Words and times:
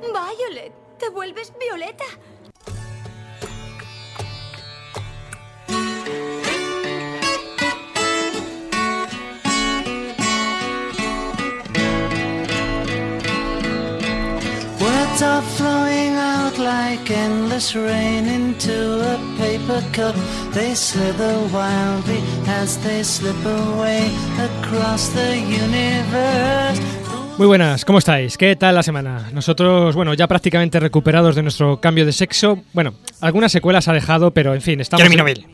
Violet, 0.00 0.72
te 0.98 1.10
vuelves 1.10 1.52
violeta. 1.58 2.04
Words 14.80 15.22
are 15.22 15.42
flowing 15.42 16.14
out 16.14 16.58
like 16.58 17.10
endless 17.10 17.74
rain 17.74 18.26
into 18.26 19.00
a 19.00 19.18
paper 19.36 19.82
cup. 19.92 20.14
They 20.52 20.74
slither 20.74 21.38
wildly 21.52 22.22
as 22.46 22.78
they 22.78 23.02
slip 23.02 23.44
away 23.44 24.10
across 24.38 25.08
the 25.08 25.36
universe. 25.36 26.97
Muy 27.38 27.46
buenas, 27.46 27.84
¿cómo 27.84 28.00
estáis? 28.00 28.36
¿Qué 28.36 28.56
tal 28.56 28.74
la 28.74 28.82
semana? 28.82 29.30
Nosotros, 29.32 29.94
bueno, 29.94 30.12
ya 30.12 30.26
prácticamente 30.26 30.80
recuperados 30.80 31.36
de 31.36 31.44
nuestro 31.44 31.80
cambio 31.80 32.04
de 32.04 32.10
sexo. 32.10 32.64
Bueno, 32.72 32.94
algunas 33.20 33.52
secuelas 33.52 33.86
ha 33.86 33.92
dejado, 33.92 34.32
pero 34.32 34.54
en 34.54 34.60
fin, 34.60 34.80
estamos... 34.80 35.02
Quiero 35.02 35.10
mi 35.10 35.16
Nobel. 35.16 35.46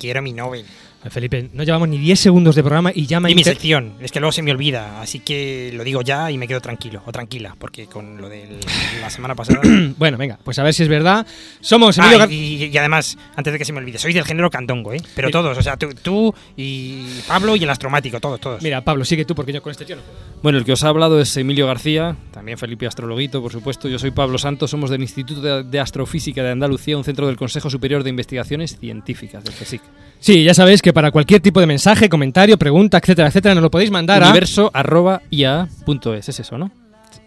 Quiero 0.00 0.20
mi 0.20 0.32
Nobel. 0.32 0.64
Felipe, 1.10 1.48
no 1.52 1.62
llevamos 1.62 1.88
ni 1.88 1.96
10 1.96 2.18
segundos 2.18 2.56
de 2.56 2.62
programa 2.62 2.90
y 2.94 3.06
ya 3.06 3.20
me 3.20 3.30
Y 3.30 3.34
mi 3.34 3.44
sección. 3.44 3.94
Es 4.00 4.10
que 4.10 4.18
luego 4.18 4.32
se 4.32 4.42
me 4.42 4.50
olvida. 4.50 5.00
Así 5.00 5.20
que 5.20 5.70
lo 5.74 5.84
digo 5.84 6.02
ya 6.02 6.30
y 6.30 6.38
me 6.38 6.48
quedo 6.48 6.60
tranquilo. 6.60 7.02
O 7.06 7.12
tranquila. 7.12 7.54
Porque 7.58 7.86
con 7.86 8.20
lo 8.20 8.28
de 8.28 8.58
la 9.00 9.10
semana 9.10 9.34
pasada. 9.34 9.60
Bueno, 9.98 10.16
venga, 10.18 10.38
pues 10.44 10.58
a 10.58 10.62
ver 10.62 10.74
si 10.74 10.82
es 10.82 10.88
verdad. 10.88 11.26
Somos 11.60 11.98
Ah, 11.98 12.26
y, 12.28 12.64
y 12.72 12.78
además, 12.78 13.16
antes 13.36 13.52
de 13.52 13.58
que 13.58 13.64
se 13.64 13.72
me 13.72 13.78
olvide, 13.78 13.98
sois 13.98 14.14
del 14.14 14.24
género 14.24 14.50
candongo, 14.50 14.92
¿eh? 14.92 15.00
Pero 15.14 15.30
todos, 15.30 15.56
o 15.56 15.62
sea, 15.62 15.76
tú, 15.76 15.88
tú 16.02 16.34
y 16.56 17.20
Pablo 17.26 17.56
y 17.56 17.62
el 17.64 17.70
astromático, 17.70 18.20
todos, 18.20 18.40
todos. 18.40 18.62
Mira, 18.62 18.82
Pablo, 18.82 19.04
sigue 19.04 19.24
tú 19.24 19.34
porque 19.34 19.52
yo 19.52 19.62
con 19.62 19.70
este 19.70 19.84
tío 19.84 19.96
no 19.96 20.02
puedo. 20.02 20.18
Bueno, 20.42 20.58
el 20.58 20.64
que 20.64 20.72
os 20.72 20.84
ha 20.84 20.88
hablado 20.88 21.20
es 21.20 21.36
Emilio 21.36 21.66
García, 21.66 22.16
también 22.32 22.58
Felipe 22.58 22.86
Astrologuito, 22.86 23.42
por 23.42 23.52
supuesto. 23.52 23.88
Yo 23.88 23.98
soy 23.98 24.10
Pablo 24.10 24.38
Santos, 24.38 24.70
somos 24.70 24.90
del 24.90 25.02
Instituto 25.02 25.40
de, 25.40 25.64
de 25.64 25.80
Astrofísica 25.80 26.42
de 26.42 26.50
Andalucía, 26.50 26.96
un 26.96 27.04
centro 27.04 27.26
del 27.26 27.36
Consejo 27.36 27.70
Superior 27.70 28.04
de 28.04 28.10
Investigaciones 28.10 28.78
Científicas, 28.78 29.42
del 29.44 29.54
CSIC. 29.54 29.82
Sí, 30.20 30.44
ya 30.44 30.54
sabéis 30.54 30.82
que 30.82 30.92
para 30.98 31.12
cualquier 31.12 31.40
tipo 31.40 31.60
de 31.60 31.66
mensaje, 31.66 32.08
comentario, 32.08 32.58
pregunta, 32.58 32.98
etcétera, 32.98 33.28
etcétera, 33.28 33.54
nos 33.54 33.62
lo 33.62 33.70
podéis 33.70 33.92
mandar 33.92 34.20
a... 34.20 34.30
Universo.ia.es, 34.30 36.28
es 36.28 36.40
eso, 36.40 36.58
¿no? 36.58 36.72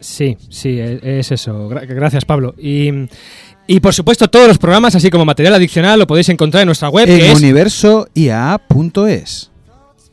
Sí, 0.02 0.36
sí, 0.50 0.78
e- 0.78 1.00
es 1.20 1.32
eso. 1.32 1.70
Gra- 1.70 1.88
gracias, 1.88 2.26
Pablo. 2.26 2.54
Y, 2.58 2.90
y 3.68 3.80
por 3.80 3.94
supuesto, 3.94 4.28
todos 4.28 4.50
los 4.50 4.58
programas, 4.58 4.94
así 4.96 5.10
como 5.10 5.24
material 5.24 5.54
adicional, 5.54 5.98
lo 6.00 6.06
podéis 6.06 6.28
encontrar 6.28 6.64
en 6.64 6.66
nuestra 6.66 6.90
web. 6.90 7.08
En 7.10 7.22
es- 7.22 7.36
universoia.es. 7.40 9.52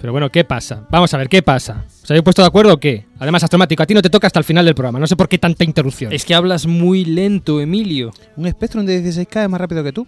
Pero 0.01 0.13
bueno, 0.13 0.31
¿qué 0.31 0.45
pasa? 0.45 0.87
Vamos 0.89 1.13
a 1.13 1.17
ver, 1.19 1.29
¿qué 1.29 1.43
pasa? 1.43 1.85
¿Os 2.05 2.09
habéis 2.13 2.23
puesto 2.23 2.43
de 2.43 2.47
acuerdo 2.49 2.75
o 2.75 2.79
qué? 2.79 3.07
Además, 3.19 3.43
Astromático, 3.43 3.83
a 3.83 3.87
ti 3.87 3.95
no 3.95 4.03
te 4.03 4.11
toca 4.11 4.29
hasta 4.29 4.39
el 4.39 4.45
final 4.45 4.65
del 4.67 4.77
programa. 4.77 5.01
No 5.01 5.09
sé 5.09 5.17
por 5.17 5.29
qué 5.29 5.39
tanta 5.39 5.65
interrupción. 5.65 6.13
Es 6.13 6.25
que 6.25 6.37
hablas 6.37 6.65
muy 6.67 7.05
lento, 7.05 7.61
Emilio. 7.61 8.13
Un 8.37 8.49
Spectrum 8.49 8.87
de 8.87 9.03
16K 9.03 9.43
es 9.43 9.49
más 9.51 9.61
rápido 9.61 9.83
que 9.83 9.91
tú. 9.93 10.07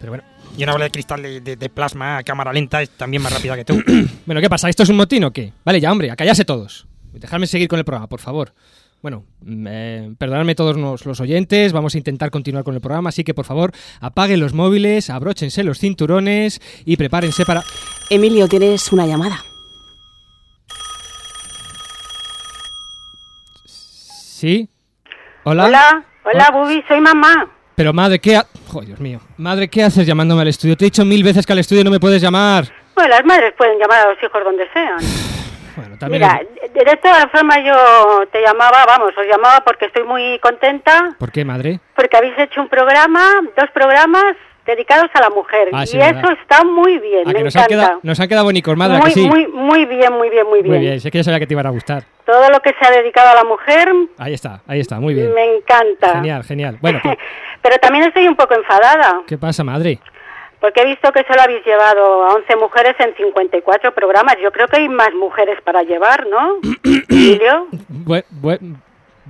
Pero 0.00 0.12
bueno, 0.12 0.24
Y 0.56 0.62
una 0.64 0.72
bola 0.72 0.84
de 0.84 0.90
cristal 0.90 1.22
de, 1.22 1.40
de- 1.40 1.56
de 1.56 1.68
plasma 1.70 2.18
a 2.18 2.22
cámara 2.22 2.52
lenta 2.52 2.82
es 2.82 2.90
también 2.90 3.22
más 3.22 3.32
rápida 3.32 3.56
que 3.56 3.64
tú. 3.64 3.82
bueno, 4.26 4.40
¿qué 4.40 4.50
pasa? 4.50 4.68
¿Esto 4.68 4.82
es 4.82 4.88
un 4.90 4.96
motín 4.96 5.24
o 5.24 5.32
qué? 5.32 5.52
Vale, 5.64 5.80
ya, 5.80 5.90
hombre, 5.90 6.10
a 6.10 6.16
callarse 6.16 6.44
todos. 6.44 6.86
Dejadme 7.12 7.46
seguir 7.46 7.68
con 7.68 7.78
el 7.78 7.84
programa, 7.84 8.06
por 8.08 8.20
favor. 8.20 8.52
Bueno, 9.00 9.24
mm, 9.40 9.66
eh, 9.68 10.14
perdonadme 10.18 10.54
todos 10.54 10.76
los, 10.76 11.06
los 11.06 11.20
oyentes, 11.20 11.72
vamos 11.72 11.94
a 11.94 11.98
intentar 11.98 12.30
continuar 12.30 12.64
con 12.64 12.74
el 12.74 12.80
programa, 12.80 13.08
así 13.08 13.24
que 13.24 13.34
por 13.34 13.44
favor 13.44 13.72
apaguen 14.00 14.38
los 14.40 14.52
móviles, 14.54 15.10
abróchense 15.10 15.64
los 15.64 15.78
cinturones 15.78 16.60
y 16.84 16.96
prepárense 16.96 17.44
para... 17.44 17.64
Emilio, 18.10 18.46
tienes 18.46 18.92
una 18.92 19.06
llamada. 19.06 19.42
¿Sí? 23.64 24.68
¿Hola? 25.44 25.66
Hola, 25.66 26.06
hola, 26.24 26.48
Hola. 26.50 26.64
Bubi, 26.64 26.82
soy 26.88 27.00
mamá. 27.00 27.50
Pero 27.74 27.92
madre, 27.92 28.18
¿qué... 28.18 28.36
ha- 28.36 28.46
Oh, 28.74 28.80
Dios 28.80 28.98
mío. 29.00 29.20
Madre, 29.36 29.68
¿qué 29.68 29.82
haces 29.82 30.06
llamándome 30.06 30.42
al 30.42 30.48
estudio? 30.48 30.76
Te 30.76 30.84
he 30.84 30.86
dicho 30.90 31.04
mil 31.04 31.22
veces 31.22 31.44
que 31.46 31.52
al 31.52 31.58
estudio 31.58 31.84
no 31.84 31.90
me 31.90 32.00
puedes 32.00 32.22
llamar. 32.22 32.64
Bueno, 32.94 33.10
las 33.10 33.24
madres 33.24 33.52
pueden 33.56 33.78
llamar 33.78 34.06
a 34.06 34.10
los 34.10 34.22
hijos 34.22 34.42
donde 34.44 34.68
sean. 34.72 34.98
Bueno, 35.74 35.96
también... 35.96 36.20
Mira, 36.20 36.42
es- 36.62 36.72
de, 36.74 36.84
de 36.84 36.96
todas 36.98 37.30
formas 37.32 37.56
yo 37.64 38.26
te 38.30 38.42
llamaba, 38.42 38.84
vamos, 38.86 39.12
os 39.16 39.26
llamaba 39.26 39.62
porque 39.64 39.86
estoy 39.86 40.02
muy 40.04 40.38
contenta, 40.40 41.14
¿Por 41.18 41.32
qué, 41.32 41.46
madre? 41.46 41.80
porque 41.96 42.14
habéis 42.14 42.38
hecho 42.38 42.60
un 42.60 42.68
programa, 42.68 43.26
dos 43.56 43.70
programas 43.72 44.36
dedicados 44.66 45.10
a 45.14 45.20
la 45.20 45.30
mujer. 45.30 45.68
Ah, 45.72 45.84
sí, 45.86 45.96
y 45.96 46.00
¿verdad? 46.00 46.22
eso 46.24 46.32
está 46.40 46.64
muy 46.64 46.98
bien, 46.98 47.22
¿A 47.26 47.32
me 47.32 47.34
que 47.34 47.44
nos 47.44 47.56
han, 47.56 47.62
encanta. 47.64 47.84
quedado, 47.86 48.00
nos 48.02 48.20
han 48.20 48.28
quedado 48.28 48.44
bonitos, 48.46 48.76
madre, 48.76 48.96
¿a 48.96 49.00
muy, 49.00 49.08
que 49.08 49.14
sí? 49.14 49.26
muy, 49.28 49.46
muy 49.48 49.84
bien, 49.86 50.12
muy 50.12 50.30
bien, 50.30 50.46
muy 50.46 50.62
bien. 50.62 50.74
Muy 50.74 50.80
bien, 50.84 51.00
sé 51.00 51.10
que 51.10 51.18
ya 51.18 51.24
sabía 51.24 51.40
que 51.40 51.46
te 51.46 51.54
iban 51.54 51.66
a 51.66 51.70
gustar. 51.70 52.04
Todo 52.24 52.48
lo 52.50 52.60
que 52.60 52.70
se 52.80 52.86
ha 52.86 52.90
dedicado 52.90 53.30
a 53.30 53.34
la 53.34 53.44
mujer 53.44 53.88
Ahí 54.18 54.34
está, 54.34 54.60
ahí 54.66 54.80
está, 54.80 55.00
muy 55.00 55.14
bien. 55.14 55.32
me 55.34 55.56
encanta. 55.56 56.14
Genial, 56.14 56.44
genial. 56.44 56.78
Bueno, 56.80 57.00
pues, 57.02 57.16
Pero 57.62 57.76
también 57.78 58.04
estoy 58.04 58.26
un 58.28 58.36
poco 58.36 58.54
enfadada. 58.54 59.22
¿qué 59.26 59.36
pasa, 59.38 59.64
madre? 59.64 59.98
Porque 60.60 60.80
he 60.82 60.86
visto 60.86 61.10
que 61.10 61.24
solo 61.24 61.42
habéis 61.42 61.64
llevado 61.66 62.24
a 62.24 62.34
11 62.34 62.54
mujeres 62.54 62.94
en 63.00 63.12
54 63.16 63.92
programas. 63.94 64.36
Yo 64.40 64.52
creo 64.52 64.68
que 64.68 64.76
hay 64.76 64.88
más 64.88 65.12
mujeres 65.14 65.60
para 65.62 65.82
llevar, 65.82 66.24
¿no? 66.28 66.58
Emilio. 67.08 67.66
Bue- 67.88 68.24
bue- 68.40 68.60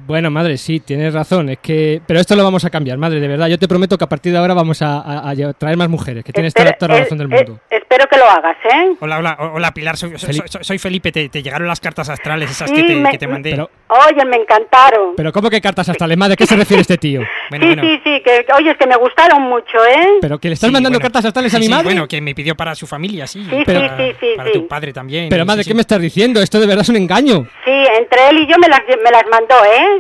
bueno, 0.07 0.31
madre, 0.31 0.57
sí, 0.57 0.81
tienes 0.81 1.13
razón. 1.15 1.49
Es 1.51 1.59
que, 1.59 2.01
pero 2.07 2.21
esto 2.21 2.35
lo 2.37 2.45
vamos 2.45 2.65
a 2.65 2.71
cambiar, 2.71 2.99
madre, 2.99 3.21
de 3.21 3.29
verdad. 3.29 3.49
Yo 3.49 3.59
te 3.59 3.69
prometo 3.69 3.97
que 3.99 4.05
a 4.05 4.09
partir 4.09 4.33
de 4.33 4.39
ahora 4.39 4.55
vamos 4.55 4.83
a, 4.83 4.99
a- 5.01 5.31
a 5.31 5.35
lle- 5.35 5.55
traer 5.57 5.77
más 5.77 5.89
mujeres, 5.89 6.25
que 6.25 6.33
tienes 6.33 6.53
toda, 6.55 6.71
Espero- 6.71 6.79
toda 6.79 6.89
la 6.95 6.99
eh, 6.99 7.03
razón 7.05 7.19
del 7.19 7.33
eh, 7.33 7.37
mundo. 7.37 7.61
espero 7.71 8.07
que 8.09 8.19
lo 8.19 8.25
hagas, 8.29 8.57
¿eh? 8.65 8.95
Hola, 9.01 9.19
hola, 9.19 9.37
hola 9.55 9.73
Pilar, 9.73 9.97
soy, 9.97 10.11
soy- 10.19 10.29
Felipe. 10.29 10.49
soy- 10.49 10.65
soy 10.65 10.79
Felipe, 10.79 11.13
te, 11.13 11.29
te 11.29 11.43
llegaron 11.43 11.69
las 11.69 11.81
cartas 11.81 12.09
astrales 12.09 12.51
esas 12.51 12.71
Sí, 12.71 12.77
que, 12.77 12.83
te, 12.85 12.95
me- 12.97 13.11
que 13.11 13.19
te 13.19 13.27
mandé. 13.27 13.51
Pero, 13.51 13.71
Oye, 13.89 14.25
me 14.25 14.37
encantaron. 14.37 15.15
pero 15.17 15.33
¿cómo 15.33 15.51
que 15.51 15.61
cartas 15.61 15.89
astrales, 15.89 16.17
madre? 16.17 16.35
¿A 16.35 16.37
qué 16.37 16.47
se 16.47 16.57
refiere 16.57 16.81
este 16.81 16.97
tío? 16.99 17.21
bueno, 17.51 17.65
sí, 17.67 17.75
bueno. 17.75 17.83
sí, 17.83 18.01
sí, 18.05 18.23
que, 18.25 18.45
oye, 18.59 18.71
es 18.71 18.77
que 18.77 18.87
me 18.87 18.97
gustaron 18.97 19.43
mucho, 19.43 19.79
¿eh? 19.87 20.19
¿Pero 20.21 20.39
que 20.39 20.49
le 20.49 20.55
estás 20.55 20.69
Sí, 20.69 20.73
mandando 20.73 20.99
bueno. 20.99 21.03
cartas 21.05 21.25
astrales 21.27 21.55
a 21.55 21.59
mi 21.59 21.67
sí, 21.67 21.71
madre? 21.71 21.85
Bueno, 21.85 22.09
que 22.09 22.21
me 22.21 22.35
pidió 22.35 22.55
para 22.55 22.75
su 22.75 22.87
familia, 22.87 23.27
sí. 23.27 23.45
Sí, 23.49 23.63
Pero- 23.67 23.81
sí, 23.81 23.89
sí, 23.99 24.17
sí, 24.21 24.27
para 24.37 24.51
sí. 24.53 24.59
tu 24.59 24.67
padre 24.69 24.93
también. 24.93 25.29
pero 25.29 25.45
madre, 25.45 25.63
sí, 25.65 25.71
¿qué 25.71 25.75
me 25.75 25.83
estás 25.83 26.01
diciendo? 26.01 26.41
Esto 26.41 26.59
de 26.61 26.67
verdad 26.67 26.83
es 26.83 26.89
un 26.89 26.97
engaño. 26.97 27.47
Sí, 27.65 27.71
entre 27.99 28.29
él 28.31 28.39
y 28.41 28.47
yo 28.47 28.57
me 28.59 28.69
las, 28.69 28.81
me 28.87 29.11
las 29.11 29.25
mandó, 29.31 29.55
¿eh? 29.65 29.92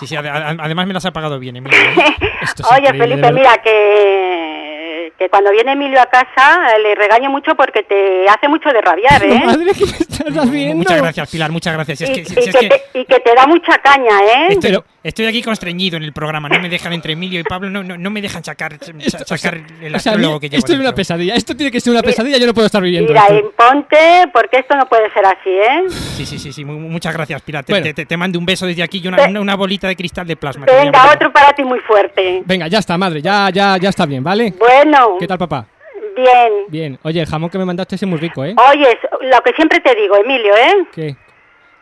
Sí, 0.00 0.06
sí, 0.06 0.16
ade- 0.16 0.30
ade- 0.30 0.58
además 0.60 0.86
me 0.86 0.94
las 0.94 1.04
ha 1.06 1.12
pagado 1.12 1.38
bien, 1.38 1.56
Emilio. 1.56 1.78
¿eh? 1.78 2.16
Esto 2.42 2.62
es 2.64 2.72
Oye, 2.72 2.92
Felipe, 2.98 3.32
mira, 3.32 3.56
que, 3.62 5.12
que 5.18 5.28
cuando 5.28 5.50
viene 5.50 5.72
Emilio 5.72 6.00
a 6.00 6.06
casa 6.06 6.74
eh, 6.76 6.80
le 6.82 6.94
regaño 6.94 7.30
mucho 7.30 7.54
porque 7.54 7.82
te 7.82 8.28
hace 8.28 8.48
mucho 8.48 8.68
de 8.70 8.80
rabiar, 8.80 9.22
¿eh? 9.24 9.42
madre, 9.44 9.72
¿qué 9.76 9.84
me 9.86 9.92
estás 9.92 10.20
haciendo? 10.20 10.76
Muchas 10.76 11.02
gracias, 11.02 11.30
Pilar, 11.30 11.50
muchas 11.50 11.74
gracias. 11.74 11.98
Si 11.98 12.04
es 12.04 12.10
Y, 12.10 12.14
que, 12.14 12.24
si- 12.24 12.32
y 12.40 12.42
si 12.42 12.48
es 12.50 12.56
que 12.56 12.68
que 12.68 12.68
te, 12.92 12.98
y 13.00 13.04
que 13.04 13.20
te 13.20 13.34
da 13.34 13.46
mucha 13.46 13.78
caña, 13.78 14.18
¿eh? 14.22 14.46
estoy, 14.50 14.78
estoy 15.02 15.26
aquí 15.26 15.42
constreñido 15.42 15.96
en 15.96 16.02
el 16.02 16.12
programa. 16.12 16.48
No 16.48 16.58
me 16.60 16.68
dejan 16.68 16.92
entre 16.92 17.12
Emilio 17.14 17.40
y 17.40 17.44
Pablo, 17.44 17.70
no, 17.70 17.82
no, 17.82 17.96
no 17.98 18.10
me 18.10 18.20
dejan 18.22 18.42
sacar, 18.44 18.74
Esto, 18.74 18.92
o 18.96 19.36
sacar 19.36 19.38
sea, 19.38 19.50
el 19.80 19.94
o 19.94 19.98
sea, 19.98 20.12
astrólogo 20.12 20.40
que 20.40 20.48
llevo 20.48 20.58
Esto 20.58 20.72
es 20.72 20.78
una 20.78 20.94
pesadilla. 20.94 21.34
Esto 21.34 21.56
tiene 21.56 21.70
que 21.70 21.80
ser 21.80 21.92
una 21.92 22.02
pesadilla. 22.02 22.38
Yo 22.38 22.46
no 22.46 22.54
puedo 22.54 22.66
estar 22.66 22.82
viviendo 22.82 23.12
Mira, 23.12 23.24
esto. 23.26 23.38
imponte, 23.38 23.96
porque 24.32 24.58
esto 24.58 24.76
no 24.76 24.86
puede 24.88 25.10
ser 25.12 25.24
así, 25.26 25.50
¿eh? 25.50 25.84
Sí, 26.16 26.26
sí, 26.26 26.38
sí, 26.38 26.52
sí, 26.52 26.64
mu- 26.64 26.78
muchas 26.78 27.12
gracias, 27.14 27.42
Pilar. 27.42 27.64
Te, 27.64 27.72
Bueno. 27.72 27.84
te- 27.84 27.94
te- 27.94 28.06
te 28.06 28.16
mando 28.16 28.38
un 28.38 28.46
beso 28.46 28.66
desde 28.66 28.82
aquí 28.82 29.00
y 29.02 29.08
una, 29.08 29.26
una, 29.28 29.40
una 29.40 29.54
bolita 29.56 29.88
de 29.88 29.96
cristal 29.96 30.26
de 30.26 30.36
plasma. 30.36 30.66
Venga, 30.66 31.12
otro 31.12 31.32
para 31.32 31.52
ti 31.52 31.62
muy 31.64 31.80
fuerte. 31.80 32.42
Venga, 32.44 32.68
ya 32.68 32.78
está, 32.78 32.96
madre. 32.98 33.20
Ya, 33.22 33.50
ya, 33.50 33.76
ya 33.78 33.88
está 33.88 34.06
bien, 34.06 34.22
¿vale? 34.22 34.54
Bueno, 34.58 35.16
¿Qué 35.18 35.26
tal, 35.26 35.38
papá? 35.38 35.66
bien. 36.14 36.52
Bien. 36.68 36.98
Oye, 37.04 37.20
el 37.20 37.26
jamón 37.26 37.48
que 37.48 37.56
me 37.58 37.64
mandaste 37.64 37.94
es 37.94 38.02
muy 38.06 38.18
rico, 38.18 38.44
¿eh? 38.44 38.54
Oye, 38.70 38.98
lo 39.22 39.40
que 39.40 39.52
siempre 39.54 39.80
te 39.80 39.94
digo, 39.94 40.14
Emilio, 40.16 40.54
¿eh? 40.54 40.84
¿Qué? 40.92 41.16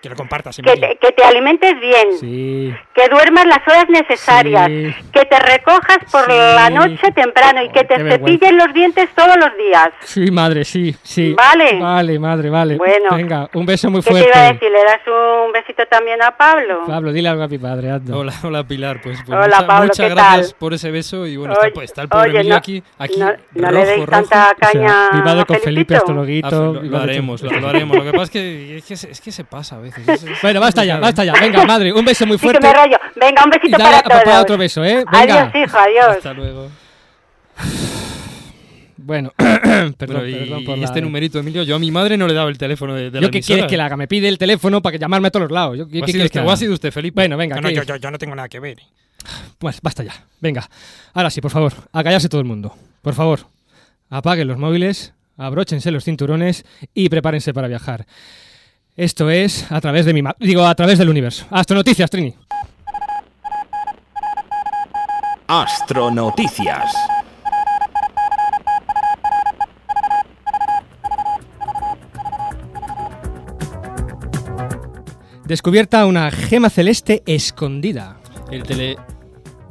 Que 0.02 0.08
lo 0.08 0.16
compartas, 0.16 0.56
Que 0.56 0.62
te, 0.76 0.96
que 0.96 1.12
te 1.12 1.22
alimentes 1.22 1.78
bien, 1.78 2.12
Sí. 2.18 2.74
que 2.94 3.08
duermas 3.10 3.44
las 3.44 3.58
horas 3.68 3.84
necesarias, 3.90 4.66
Sí. 4.68 4.94
que 5.12 5.26
te 5.26 5.38
recojas 5.38 5.98
por 6.10 6.24
Sí. 6.24 6.30
la 6.30 6.70
noche 6.70 7.12
temprano 7.14 7.62
y 7.62 7.68
que 7.68 7.84
te 7.84 7.96
cepillen 8.08 8.56
los 8.56 8.72
dientes 8.72 9.10
todos 9.14 9.36
los 9.36 9.54
días. 9.58 9.90
Sí, 10.00 10.30
madre, 10.30 10.64
sí, 10.64 10.96
sí. 11.02 11.34
Vale. 11.34 11.78
Vale, 11.78 12.18
madre, 12.18 12.48
vale. 12.48 12.76
Bueno. 12.78 13.10
Venga, 13.14 13.50
un 13.52 13.66
beso 13.66 13.90
muy 13.90 14.00
¿Qué 14.00 14.04
te 14.06 14.10
fuerte. 14.12 14.30
iba 14.34 14.46
a 14.48 14.52
decir? 14.54 14.70
¿Le 14.70 14.84
das 14.84 15.00
un 15.06 15.52
besito 15.52 15.84
también 15.90 16.22
a 16.22 16.34
Pablo? 16.34 16.84
Pablo, 16.86 17.12
dile 17.12 17.28
algo 17.28 17.42
a 17.42 17.48
mi 17.48 17.58
padre, 17.58 17.90
anda. 17.90 18.16
Hola, 18.16 18.32
hola 18.42 18.64
Pilar, 18.64 19.02
pues, 19.02 19.18
pues 19.26 19.36
Hola, 19.38 19.56
mucha- 19.58 19.66
Pablo, 19.66 19.82
muchas 19.88 20.06
¿qué 20.08 20.14
gracias 20.14 20.48
tal? 20.52 20.56
por 20.58 20.72
ese 20.72 20.90
beso 20.90 21.26
y 21.26 21.36
bueno, 21.36 21.52
Oye, 21.58 21.66
está, 21.68 21.74
pues, 21.74 21.90
está 21.90 22.02
el 22.02 22.08
pobre 22.08 22.22
oye, 22.30 22.38
Emilio 22.38 22.54
no- 22.54 22.56
aquí, 22.58 22.82
aquí 22.98 23.18
no- 23.20 23.26
no 23.26 23.70
le 23.70 23.70
rojo, 23.70 23.86
deis 23.86 24.06
rojo. 24.06 24.10
tanta 24.10 24.52
O 24.52 24.58
sea, 24.58 24.70
caña 24.72 25.08
privado 25.10 25.40
a 25.42 25.44
con 25.44 25.56
Felipe 25.56 25.64
Felipito. 25.64 25.96
Astrologuito. 25.98 26.48
Ah, 26.48 26.50
lo, 26.52 26.72
lo 26.82 26.88
de- 26.98 27.02
haremos, 27.04 27.42
lo, 27.42 27.50
lo 27.60 27.68
haremos. 27.68 27.96
Lo 27.98 28.04
que 28.04 28.12
pasa 28.12 28.22
es 28.24 28.30
que, 28.30 28.76
es 28.78 28.84
que, 28.86 28.96
se- 28.96 29.10
es 29.10 29.20
que 29.20 29.30
se 29.32 29.44
pasa 29.44 29.76
a 29.76 29.78
veces. 29.80 29.89
Es- 29.96 30.22
es 30.24 30.42
Bueno, 30.42 30.60
basta 30.60 30.84
ya, 30.84 30.98
basta 30.98 31.24
ya. 31.24 31.32
Venga, 31.34 31.64
madre, 31.64 31.92
un 31.92 32.04
beso 32.04 32.26
muy 32.26 32.36
Sí 32.38 32.42
que 32.46 32.50
fuerte. 32.52 32.66
me 32.66 32.72
rollo. 32.74 32.98
Venga, 33.16 33.44
un 33.44 33.48
y 33.52 33.58
besito 33.58 33.78
dale 33.78 33.84
para 33.84 33.98
a 33.98 34.02
papá 34.02 34.22
todos. 34.24 34.42
otro 34.42 34.58
beso, 34.58 34.84
¿eh? 34.84 35.04
Venga. 35.10 35.42
Adiós, 35.50 35.68
hijo, 35.68 35.78
adiós. 35.78 36.16
Hasta 36.16 36.32
luego. 36.34 36.68
Bueno, 38.96 39.32
perdón, 39.36 39.96
Bueno, 39.98 40.26
y, 40.28 40.34
perdón 40.34 40.64
por 40.64 40.76
y 40.76 40.80
la- 40.80 40.86
este 40.86 41.00
numerito, 41.00 41.38
Emilio, 41.38 41.62
yo 41.62 41.76
a 41.76 41.78
mi 41.78 41.90
madre 41.90 42.16
no 42.16 42.26
le 42.26 42.32
he 42.32 42.36
dado 42.36 42.48
el 42.48 42.58
teléfono 42.58 42.94
de, 42.94 43.10
de 43.10 43.20
la 43.20 43.26
¿Yo 43.26 43.30
qué 43.30 43.38
emisora. 43.38 43.56
quieres 43.56 43.70
que 43.70 43.76
la 43.76 43.86
haga? 43.86 43.96
Me 43.96 44.06
pide 44.06 44.28
el 44.28 44.36
teléfono 44.38 44.82
para 44.82 44.92
que 44.92 44.98
llamarme 44.98 45.28
a 45.28 45.30
todos 45.30 45.44
los 45.44 45.52
lados. 45.52 45.78
¿Yo, 45.78 45.88
¿qué, 45.88 46.00
¿O 46.00 46.02
ha 46.02 46.06
qué 46.06 46.12
sido 46.12 46.18
quieres 46.20 46.30
que 46.32 46.38
haga? 46.38 46.52
ha 46.52 46.56
sido 46.56 46.74
usted, 46.74 46.92
Felipe? 46.92 47.14
Bueno, 47.20 47.36
venga, 47.36 47.56
No, 47.56 47.62
no, 47.62 47.68
¿qué? 47.70 47.74
yo, 47.76 47.82
yo- 47.82 47.96
yo 47.96 48.10
no 48.10 48.18
tengo 48.18 48.34
nada 48.34 48.48
que 48.48 48.60
ver. 48.60 48.78
Pues 49.58 49.80
basta 49.80 50.02
ya. 50.02 50.12
Venga. 50.40 50.68
Ahora 51.14 51.30
sí, 51.30 51.40
por 51.40 51.50
favor, 51.50 51.72
a 51.92 52.04
callarse 52.04 52.28
todo 52.28 52.40
el 52.40 52.46
mundo. 52.46 52.74
Por 53.02 53.14
favor, 53.14 53.40
apaguen 54.10 54.46
los 54.48 54.58
móviles, 54.58 55.12
abróchense 55.38 55.90
los 55.90 56.04
cinturones 56.04 56.64
y 56.94 57.08
prepárense 57.08 57.52
para 57.54 57.68
viajar. 57.68 58.06
Esto 58.96 59.30
es 59.30 59.70
a 59.70 59.80
través 59.80 60.04
de 60.04 60.12
mi 60.12 60.22
ma- 60.22 60.36
digo 60.38 60.64
a 60.64 60.74
través 60.74 60.98
del 60.98 61.08
universo. 61.08 61.46
Hasta 61.50 61.74
noticias, 61.74 62.10
Trini. 62.10 62.34
Astronoticias. 65.46 66.92
Descubierta 75.44 76.06
una 76.06 76.30
gema 76.30 76.70
celeste 76.70 77.22
escondida. 77.26 78.16
El, 78.50 78.62
tele- 78.62 78.96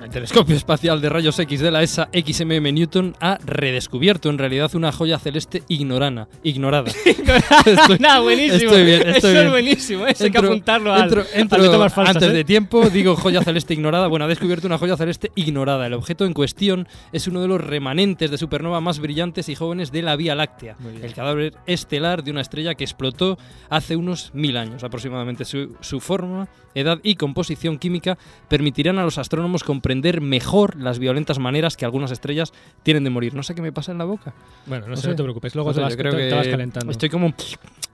el 0.09 0.13
telescopio 0.13 0.56
espacial 0.56 1.01
de 1.01 1.09
rayos 1.09 1.38
X 1.38 1.59
de 1.59 1.69
la 1.69 1.83
ESA 1.83 2.09
XMM 2.11 2.73
Newton 2.73 3.15
ha 3.21 3.38
redescubierto 3.45 4.31
en 4.31 4.39
realidad 4.39 4.73
una 4.73 4.91
joya 4.91 5.19
celeste 5.19 5.61
ignorana, 5.67 6.27
ignorada. 6.41 6.89
Estoy- 7.06 8.00
Nah, 8.00 8.19
buenísimo. 8.19 8.71
estoy 8.71 8.85
bien, 8.85 9.07
estoy 9.07 9.31
Eso 9.31 9.41
es 9.44 9.50
buenísimo. 9.51 10.07
Eso 10.07 10.23
hay 10.23 10.31
que 10.31 10.38
apuntarlo 10.39 10.91
al, 10.94 11.11
entro- 11.11 11.25
entro 11.31 11.89
falsas, 11.91 12.15
antes 12.15 12.29
¿eh? 12.29 12.33
de 12.33 12.44
tiempo, 12.44 12.89
digo 12.89 13.15
joya 13.15 13.44
celeste 13.44 13.75
ignorada. 13.75 14.07
Bueno, 14.07 14.25
ha 14.25 14.27
descubierto 14.27 14.65
una 14.65 14.79
joya 14.79 14.97
celeste 14.97 15.31
ignorada. 15.35 15.85
El 15.85 15.94
objeto 15.94 16.25
en 16.25 16.33
cuestión 16.33 16.88
es 17.12 17.27
uno 17.27 17.41
de 17.41 17.47
los 17.47 17.62
remanentes 17.62 18.31
de 18.31 18.38
supernova 18.39 18.81
más 18.81 18.97
brillantes 19.00 19.47
y 19.47 19.53
jóvenes 19.53 19.91
de 19.91 20.01
la 20.01 20.15
Vía 20.15 20.33
Láctea, 20.33 20.75
el 21.03 21.13
cadáver 21.13 21.53
estelar 21.67 22.23
de 22.23 22.31
una 22.31 22.41
estrella 22.41 22.73
que 22.73 22.83
explotó 22.83 23.38
hace 23.69 23.95
unos 23.95 24.31
mil 24.33 24.57
años 24.57 24.83
aproximadamente. 24.83 25.45
Su, 25.45 25.75
su 25.81 26.00
forma, 26.00 26.47
edad 26.73 27.00
y 27.03 27.13
composición 27.13 27.77
química 27.77 28.17
permitirán 28.47 28.97
a 28.97 29.03
los 29.03 29.19
astrónomos 29.19 29.63
comprender 29.63 29.99
mejor 30.22 30.75
las 30.78 31.00
violentas 31.00 31.40
maneras 31.40 31.78
que 31.78 31.86
algunas 31.86 32.12
estrellas 32.12 32.54
tienen 32.84 33.04
de 33.04 33.10
morir. 33.10 33.34
No 33.34 33.44
sé 33.44 33.56
qué 33.56 33.62
me 33.62 33.72
pasa 33.72 33.92
en 33.92 33.98
la 33.98 34.06
boca. 34.06 34.34
Bueno, 34.66 34.86
no, 34.86 34.92
No 34.92 34.98
sé, 34.98 35.10
no 35.10 35.16
te 35.16 35.24
preocupes. 35.24 35.56
Luego 35.56 35.74
te, 35.74 35.81
vas, 35.81 35.96
creo 35.96 36.12
te- 36.12 36.18
te 36.18 36.30
que 36.30 36.36
vas 36.36 36.48
calentando. 36.48 36.92
Estoy 36.92 37.10
como... 37.10 37.34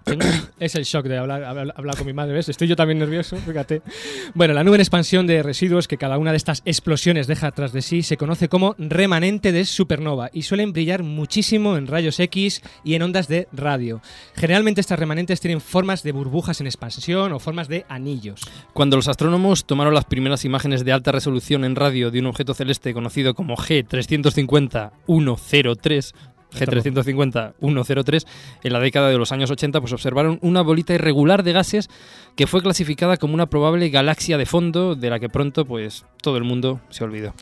tengo- 0.05 0.25
Es 0.59 0.75
el 0.75 0.83
shock 0.85 1.05
de 1.07 1.17
hablar, 1.17 1.43
hablar, 1.43 1.73
hablar 1.75 1.97
con 1.97 2.05
mi 2.07 2.13
madre, 2.13 2.33
¿ves? 2.33 2.47
Estoy 2.47 2.67
yo 2.69 2.75
también 2.77 2.97
nervioso, 2.99 3.35
fíjate. 3.37 3.81
Bueno, 4.33 4.53
la 4.53 4.63
nube 4.63 4.75
en 4.75 4.81
expansión 4.81 5.27
de 5.27 5.43
residuos 5.43 5.87
que 5.89 5.97
cada 5.97 6.17
una 6.17 6.31
de 6.31 6.37
estas 6.37 6.61
explosiones 6.65 7.27
deja 7.27 7.51
tras 7.51 7.73
de 7.73 7.81
sí 7.81 8.01
se 8.03 8.15
conoce 8.15 8.47
como 8.47 8.75
remanente 8.77 9.51
de 9.51 9.65
supernova 9.65 10.29
y 10.31 10.43
suelen 10.43 10.71
brillar 10.71 11.03
muchísimo 11.03 11.75
en 11.75 11.87
rayos 11.87 12.17
X 12.19 12.61
y 12.85 12.93
en 12.93 13.01
ondas 13.01 13.27
de 13.27 13.47
radio. 13.51 14.01
Generalmente 14.35 14.79
estas 14.81 14.99
remanentes 14.99 15.41
tienen 15.41 15.59
formas 15.59 16.03
de 16.03 16.11
burbujas 16.13 16.61
en 16.61 16.67
expansión 16.67 17.33
o 17.33 17.39
formas 17.39 17.67
de 17.67 17.85
anillos. 17.89 18.39
Cuando 18.73 18.95
los 18.95 19.09
astrónomos 19.09 19.65
tomaron 19.65 19.93
las 19.93 20.05
primeras 20.05 20.45
imágenes 20.45 20.85
de 20.85 20.93
alta 20.93 21.11
resolución 21.11 21.65
en 21.65 21.75
radio 21.75 22.11
de 22.11 22.19
un 22.19 22.27
objeto 22.27 22.53
celeste 22.53 22.93
conocido 22.93 23.33
como 23.35 23.57
G350-103, 23.57 26.13
G350-103, 26.55 28.25
en 28.63 28.73
la 28.73 28.79
década 28.79 29.09
de 29.09 29.17
los 29.17 29.31
años 29.31 29.51
80, 29.51 29.79
pues 29.81 29.93
observaron 29.93 30.39
una 30.41 30.61
bolita 30.61 30.93
irregular 30.93 31.43
de 31.43 31.53
gases 31.53 31.89
que 32.35 32.47
fue 32.47 32.61
clasificada 32.61 33.17
como 33.17 33.33
una 33.33 33.47
probable 33.47 33.89
galaxia 33.89 34.37
de 34.37 34.45
fondo 34.45 34.95
de 34.95 35.09
la 35.09 35.19
que 35.19 35.29
pronto 35.29 35.65
pues 35.65 36.05
todo 36.21 36.37
el 36.37 36.43
mundo 36.43 36.81
se 36.89 37.03
olvidó. 37.03 37.33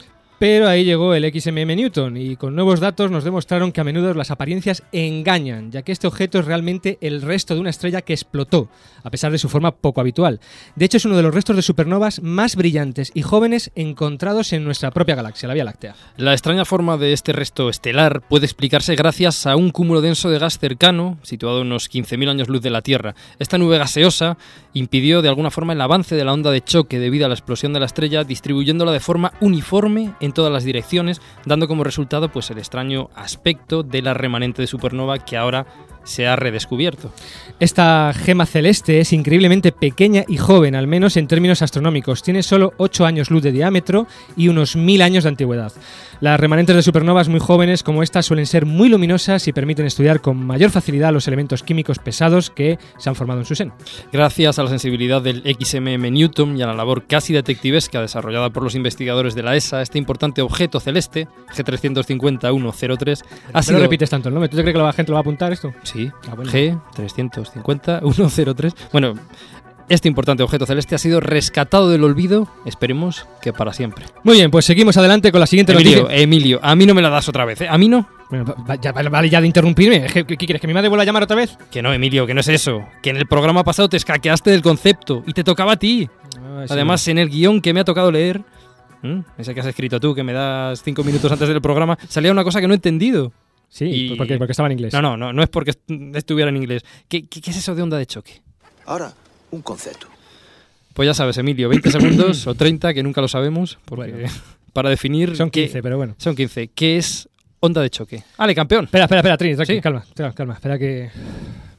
Pero 0.44 0.68
ahí 0.68 0.84
llegó 0.84 1.14
el 1.14 1.24
XMM 1.24 1.74
Newton 1.74 2.18
y 2.18 2.36
con 2.36 2.54
nuevos 2.54 2.82
datos 2.82 3.10
nos 3.10 3.24
demostraron 3.24 3.72
que 3.72 3.80
a 3.80 3.86
menudo 3.86 4.14
las 4.14 4.30
apariencias 4.30 4.84
engañan, 4.92 5.72
ya 5.72 5.84
que 5.84 5.94
este 5.94 6.06
objeto 6.06 6.38
es 6.38 6.44
realmente 6.44 6.98
el 7.00 7.22
resto 7.22 7.54
de 7.54 7.62
una 7.62 7.70
estrella 7.70 8.02
que 8.02 8.12
explotó, 8.12 8.68
a 9.06 9.10
pesar 9.10 9.32
de 9.32 9.38
su 9.38 9.48
forma 9.48 9.72
poco 9.72 10.02
habitual. 10.02 10.42
De 10.76 10.84
hecho, 10.84 10.98
es 10.98 11.06
uno 11.06 11.16
de 11.16 11.24
los 11.24 11.34
restos 11.34 11.56
de 11.56 11.62
supernovas 11.62 12.22
más 12.22 12.58
brillantes 12.58 13.14
y 13.14 13.22
jóvenes 13.22 13.72
encontrados 13.76 14.52
en 14.52 14.66
nuestra 14.66 14.92
propia 14.92 15.16
galaxia, 15.16 15.48
la 15.48 15.54
Vía 15.54 15.64
Láctea. 15.64 15.96
La 16.18 16.34
extraña 16.34 16.66
forma 16.66 16.98
de 16.98 17.14
este 17.14 17.32
resto 17.32 17.70
estelar 17.70 18.20
puede 18.28 18.46
explicarse 18.46 18.98
gracias 18.98 19.48
a 19.48 19.56
un 19.56 19.72
cúmulo 19.72 20.02
denso 20.02 20.30
de 20.30 20.40
gas 20.40 20.60
cercano, 20.60 21.20
situado 21.24 21.60
a 21.60 21.62
unos 21.62 21.90
15.000 21.90 22.30
años 22.30 22.50
luz 22.50 22.62
de 22.62 22.70
la 22.70 22.82
Tierra. 22.82 23.16
Esta 23.40 23.58
nube 23.58 23.78
gaseosa 23.78 24.38
impidió 24.74 25.22
de 25.22 25.30
alguna 25.30 25.52
forma 25.52 25.74
el 25.74 25.82
avance 25.82 26.16
de 26.16 26.26
la 26.26 26.34
onda 26.34 26.52
de 26.52 26.64
choque 26.64 27.00
debido 27.00 27.26
a 27.26 27.30
la 27.30 27.36
explosión 27.36 27.74
de 27.74 27.80
la 27.80 27.86
estrella, 27.86 28.24
distribuyéndola 28.24 28.92
de 28.92 29.00
forma 29.00 29.34
uniforme 29.40 30.14
en 30.20 30.32
todas 30.32 30.52
las 30.52 30.64
direcciones, 30.64 31.22
dando 31.46 31.68
como 31.68 31.84
resultado 31.84 32.30
pues 32.30 32.50
el 32.52 32.58
extraño 32.58 33.10
aspecto 33.16 33.84
de 33.84 34.02
la 34.02 34.14
remanente 34.14 34.62
de 34.62 34.68
supernova 34.68 35.20
que 35.20 35.38
ahora 35.38 35.66
se 36.04 36.28
ha 36.28 36.36
redescubierto. 36.36 37.12
Esta 37.60 38.14
gema 38.14 38.46
celeste 38.46 39.00
es 39.00 39.14
increíblemente 39.14 39.72
pequeña 39.72 40.24
y 40.28 40.38
joven, 40.38 40.76
al 40.76 40.88
menos 40.88 41.18
en 41.18 41.28
términos 41.28 41.62
astronómicos. 41.62 42.24
Tiene 42.24 42.44
solo 42.44 42.74
8 42.78 43.06
años 43.06 43.32
luz 43.32 43.44
de 43.44 43.52
diámetro 43.52 44.08
y 44.36 44.48
unos 44.48 44.76
1000 44.76 45.02
años 45.02 45.24
de 45.24 45.30
antigüedad. 45.30 45.72
Las 46.20 46.40
remanentes 46.40 46.76
de 46.76 46.82
supernovas 46.84 47.28
muy 47.28 47.40
jóvenes 47.42 47.84
como 47.84 48.02
esta 48.02 48.22
suelen 48.22 48.46
ser 48.46 48.66
muy 48.66 48.88
luminosas 48.88 49.46
y 49.48 49.52
permiten 49.54 49.86
estudiar 49.86 50.22
con 50.22 50.38
mayor 50.38 50.70
facilidad 50.70 51.12
los 51.12 51.28
elementos 51.28 51.64
químicos 51.64 52.00
pesados 52.00 52.50
que 52.50 52.80
se 52.98 53.10
han 53.10 53.16
formado 53.16 53.42
en 53.42 53.46
su 53.46 53.56
seno. 53.56 53.76
Gracias 54.12 54.58
a 54.58 54.64
la 54.64 54.70
sensibilidad 54.70 55.22
del 55.22 55.44
XMM 55.60 56.12
Newton 56.14 56.58
y 56.58 56.62
a 56.62 56.68
la 56.68 56.74
labor 56.76 57.08
casi 57.08 57.34
detectivesca 57.34 58.00
desarrollada 58.00 58.52
por 58.52 58.64
los 58.64 58.76
investigadores 58.76 59.36
de 59.36 59.44
la 59.44 59.56
ESA, 59.58 59.82
este 59.82 59.98
importante 59.98 60.42
objeto 60.42 60.80
celeste, 60.80 61.28
G350-103, 61.56 63.24
ha 63.52 63.58
No 63.58 63.64
sido... 63.64 63.80
repites 63.80 64.10
tanto 64.10 64.30
el 64.30 64.36
nombre. 64.36 64.50
¿Tú 64.50 64.56
te 64.58 64.64
crees 64.64 64.76
que 64.76 64.82
la 64.82 64.94
gente 64.94 65.12
lo 65.12 65.16
va 65.16 65.20
a 65.20 65.22
apuntar 65.22 65.52
esto? 65.52 65.74
Sí, 65.84 65.93
Ah, 66.30 66.36
bueno. 66.36 66.52
G350-103. 66.52 68.74
Bueno, 68.92 69.14
este 69.90 70.08
importante 70.08 70.44
objeto 70.44 70.66
celeste 70.66 70.96
ha 70.96 70.98
sido 70.98 71.20
rescatado 71.20 71.90
del 71.90 72.04
olvido, 72.04 72.48
esperemos 72.66 73.28
que 73.42 73.54
para 73.54 73.74
siempre. 73.74 74.06
Muy 74.24 74.38
bien, 74.38 74.50
pues 74.50 74.66
seguimos 74.66 74.98
adelante 74.98 75.32
con 75.32 75.40
la 75.40 75.48
siguiente 75.48 75.74
Emilio, 75.74 76.04
noticia. 76.04 76.22
Emilio, 76.22 76.60
a 76.64 76.76
mí 76.76 76.86
no 76.86 76.94
me 76.94 77.02
la 77.02 77.10
das 77.10 77.28
otra 77.30 77.46
vez, 77.46 77.62
¿eh? 77.62 77.68
A 77.70 77.78
mí 77.78 77.88
no. 77.88 78.08
Bueno, 78.30 78.56
ya, 78.82 78.92
vale, 78.92 79.30
ya 79.30 79.42
de 79.42 79.48
interrumpirme. 79.48 80.08
¿Qué, 80.12 80.26
qué 80.26 80.38
quieres? 80.38 80.60
¿Que 80.60 80.68
mi 80.68 80.74
madre 80.74 80.88
vuelva 80.88 81.04
a 81.04 81.06
llamar 81.06 81.24
otra 81.24 81.36
vez? 81.36 81.58
Que 81.70 81.82
no, 81.82 81.94
Emilio, 81.94 82.26
que 82.26 82.34
no 82.34 82.40
es 82.40 82.48
eso. 82.48 82.84
Que 83.02 83.12
en 83.12 83.18
el 83.18 83.28
programa 83.28 83.64
pasado 83.64 83.90
te 83.90 83.98
escaqueaste 83.98 84.50
del 84.50 84.62
concepto 84.62 85.24
y 85.28 85.34
te 85.34 85.44
tocaba 85.44 85.74
a 85.74 85.78
ti. 85.78 86.10
Además, 86.70 87.08
en 87.08 87.18
el 87.18 87.30
guion 87.30 87.62
que 87.62 87.74
me 87.74 87.82
ha 87.82 87.84
tocado 87.84 88.12
leer, 88.12 88.42
¿m? 89.04 89.24
ese 89.38 89.54
que 89.54 89.60
has 89.60 89.66
escrito 89.68 90.00
tú, 90.00 90.16
que 90.16 90.24
me 90.24 90.34
das 90.34 90.82
cinco 90.82 91.04
minutos 91.04 91.32
antes 91.32 91.48
del 91.48 91.62
programa, 91.62 91.98
salía 92.08 92.32
una 92.32 92.44
cosa 92.44 92.62
que 92.62 92.68
no 92.68 92.74
he 92.74 92.76
entendido. 92.76 93.32
Sí, 93.74 93.86
y- 93.86 94.08
pues 94.10 94.18
porque, 94.20 94.38
porque 94.38 94.52
estaba 94.52 94.68
en 94.68 94.74
inglés. 94.74 94.94
No, 94.94 95.02
no, 95.02 95.18
no, 95.18 95.34
no 95.34 95.42
es 95.42 95.50
porque 95.50 95.72
est- 95.72 96.16
estuviera 96.16 96.50
en 96.50 96.58
inglés. 96.58 96.84
¿Qué, 97.08 97.26
qué, 97.26 97.42
qué 97.42 97.50
es 97.50 97.58
eso 97.58 97.74
de 97.74 97.82
onda 97.82 97.98
de 97.98 98.06
choque? 98.06 98.44
Ahora, 98.86 99.12
un 99.50 99.64
concepto. 99.64 100.06
Pues 100.94 101.08
ya 101.08 101.16
sabes, 101.16 101.38
Emilio, 101.40 101.70
20 101.70 101.90
segundos 101.92 102.46
o 102.46 102.54
30, 102.54 102.94
que 102.94 103.02
nunca 103.02 103.20
lo 103.20 103.28
sabemos, 103.28 103.80
porque 103.86 104.12
Bueno. 104.12 104.30
para 104.74 104.90
definir... 104.92 105.36
Son 105.36 105.50
qué- 105.50 105.64
15, 105.64 105.82
pero 105.82 105.98
bueno. 105.98 106.14
Son 106.20 106.36
15. 106.36 106.68
¿Qué 106.68 106.98
es 106.98 107.28
onda 107.62 107.82
de 107.82 107.90
choque? 107.90 108.24
¡Ale, 108.38 108.54
campeón! 108.54 108.86
Espera, 108.86 109.06
espera, 109.06 109.22
espera, 109.22 109.38
Trini, 109.38 109.66
Sí. 109.66 109.82
calma, 109.82 110.06
calma. 110.36 110.54
Espera 110.54 110.78
que 110.78 111.10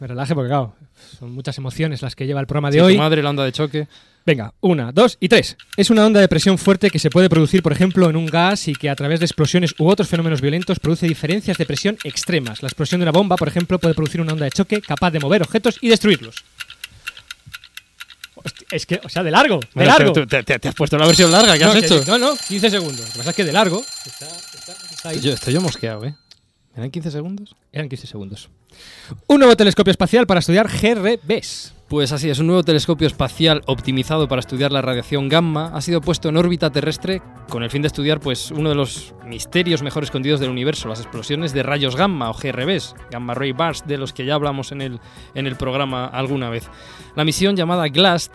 me 0.01 0.07
relaje 0.09 0.35
porque, 0.35 0.49
claro, 0.49 0.75
son 1.17 1.31
muchas 1.33 1.57
emociones 1.59 2.03
las 2.03 2.17
que 2.17 2.27
lleva 2.27 2.41
el 2.41 2.49
programa 2.49 2.71
de 2.71 2.75
Sí, 2.75 2.79
tu 2.81 2.87
hoy. 2.87 2.99
madre, 2.99 3.23
la 3.23 3.31
onda 3.31 3.45
de 3.45 3.53
choque. 3.53 3.87
Venga, 4.27 4.55
una, 4.61 4.91
dos 4.91 5.19
y 5.21 5.29
tres. 5.29 5.57
Es 5.77 5.91
una 5.91 6.07
onda 6.07 6.19
de 6.21 6.29
presión 6.29 6.57
fuerte 6.57 6.89
que 6.91 6.99
se 6.99 7.11
puede 7.11 7.29
producir, 7.29 7.63
por 7.63 7.73
ejemplo, 7.73 8.09
en 8.09 8.17
un 8.17 8.25
gas 8.25 8.69
y 8.69 8.75
que 8.75 8.89
a 8.89 8.97
través 8.97 9.21
de 9.21 9.27
explosiones 9.27 9.75
u 9.79 9.87
otros 9.89 10.09
fenómenos 10.09 10.41
violentos 10.41 10.81
produce 10.81 11.07
diferencias 11.07 11.59
de 11.59 11.67
presión 11.67 11.99
extremas. 12.05 12.63
La 12.63 12.69
explosión 12.69 13.01
de 13.01 13.05
una 13.05 13.13
bomba, 13.13 13.37
por 13.37 13.49
ejemplo, 13.49 13.79
puede 13.79 13.95
producir 13.95 14.23
una 14.23 14.33
onda 14.33 14.47
de 14.47 14.51
choque 14.51 14.81
capaz 14.81 15.11
de 15.11 15.21
mover 15.21 15.43
objetos 15.43 15.77
y 15.83 15.89
destruirlos. 15.89 16.37
Hostia, 18.37 18.67
es 18.71 18.87
que, 18.87 19.01
o 19.05 19.09
sea, 19.11 19.23
de 19.23 19.31
largo, 19.31 19.61
de 19.61 19.69
Bueno, 19.75 19.91
largo. 19.91 20.13
te, 20.27 20.43
te- 20.43 20.59
te 20.59 20.69
has 20.69 20.75
puesto 20.75 20.97
la 20.97 21.07
versión 21.07 21.31
larga, 21.31 21.59
¿qué 21.59 21.65
no, 21.65 21.71
has 21.73 21.81
que- 21.81 21.85
hecho? 21.87 22.05
no, 22.07 22.17
no, 22.19 22.35
15 22.49 22.71
segundos. 22.71 23.01
Lo 23.07 23.13
que 23.13 23.19
pasa 23.19 23.31
es 23.31 23.37
que 23.37 23.45
de 23.45 23.53
largo. 23.53 23.85
Está, 24.07 24.27
está- 24.27 24.73
está 24.91 25.09
ahí. 25.11 25.21
Yo, 25.21 25.33
estoy 25.35 25.53
yo 25.53 25.61
mosqueado, 25.61 26.03
¿eh? 26.07 26.15
¿Me 26.75 26.81
dan 26.81 26.91
15 26.91 27.11
segundos? 27.11 27.55
Eran 27.73 27.91
15 27.91 28.07
segundos. 28.07 28.49
Un 29.27 29.39
nuevo 29.39 29.55
telescopio 29.55 29.91
espacial 29.91 30.27
para 30.27 30.41
estudiar 30.41 30.67
GRBs. 30.69 31.74
Pues 31.89 32.13
así 32.13 32.31
es, 32.31 32.39
un 32.39 32.47
nuevo 32.47 32.63
telescopio 32.63 33.07
espacial 33.07 33.63
optimizado 33.67 34.27
para 34.27 34.41
estudiar 34.41 34.73
la 34.73 34.81
radiación 34.81 35.29
gamma 35.29 35.71
ha 35.75 35.81
sido 35.83 36.01
puesto 36.01 36.31
en 36.31 36.39
órbita 36.39 36.71
terrestre 36.71 37.21
con 37.49 37.63
el 37.63 37.71
fin 37.71 37.83
de 37.83 37.89
estudiar 37.89 38.21
pues 38.21 38.51
uno 38.51 38.71
de 38.71 38.75
los 38.75 39.15
misterios 39.27 39.83
mejor 39.83 40.03
escondidos 40.03 40.41
del 40.41 40.49
universo, 40.49 40.89
las 40.89 41.01
explosiones 41.01 41.53
de 41.53 41.63
rayos 41.63 41.95
gamma 41.95 42.31
o 42.31 42.35
GRBs, 42.35 42.95
gamma 43.11 43.35
ray 43.35 43.53
burst, 43.53 43.85
de 43.87 43.99
los 43.99 44.15
que 44.15 44.25
ya 44.25 44.35
hablamos 44.35 44.73
en 44.73 44.81
el, 44.81 45.01
en 45.35 45.47
el 45.47 45.57
programa 45.57 46.07
alguna 46.07 46.49
vez. 46.49 46.71
La 47.17 47.25
misión 47.25 47.55
llamada 47.55 47.89
GLAST 47.89 48.33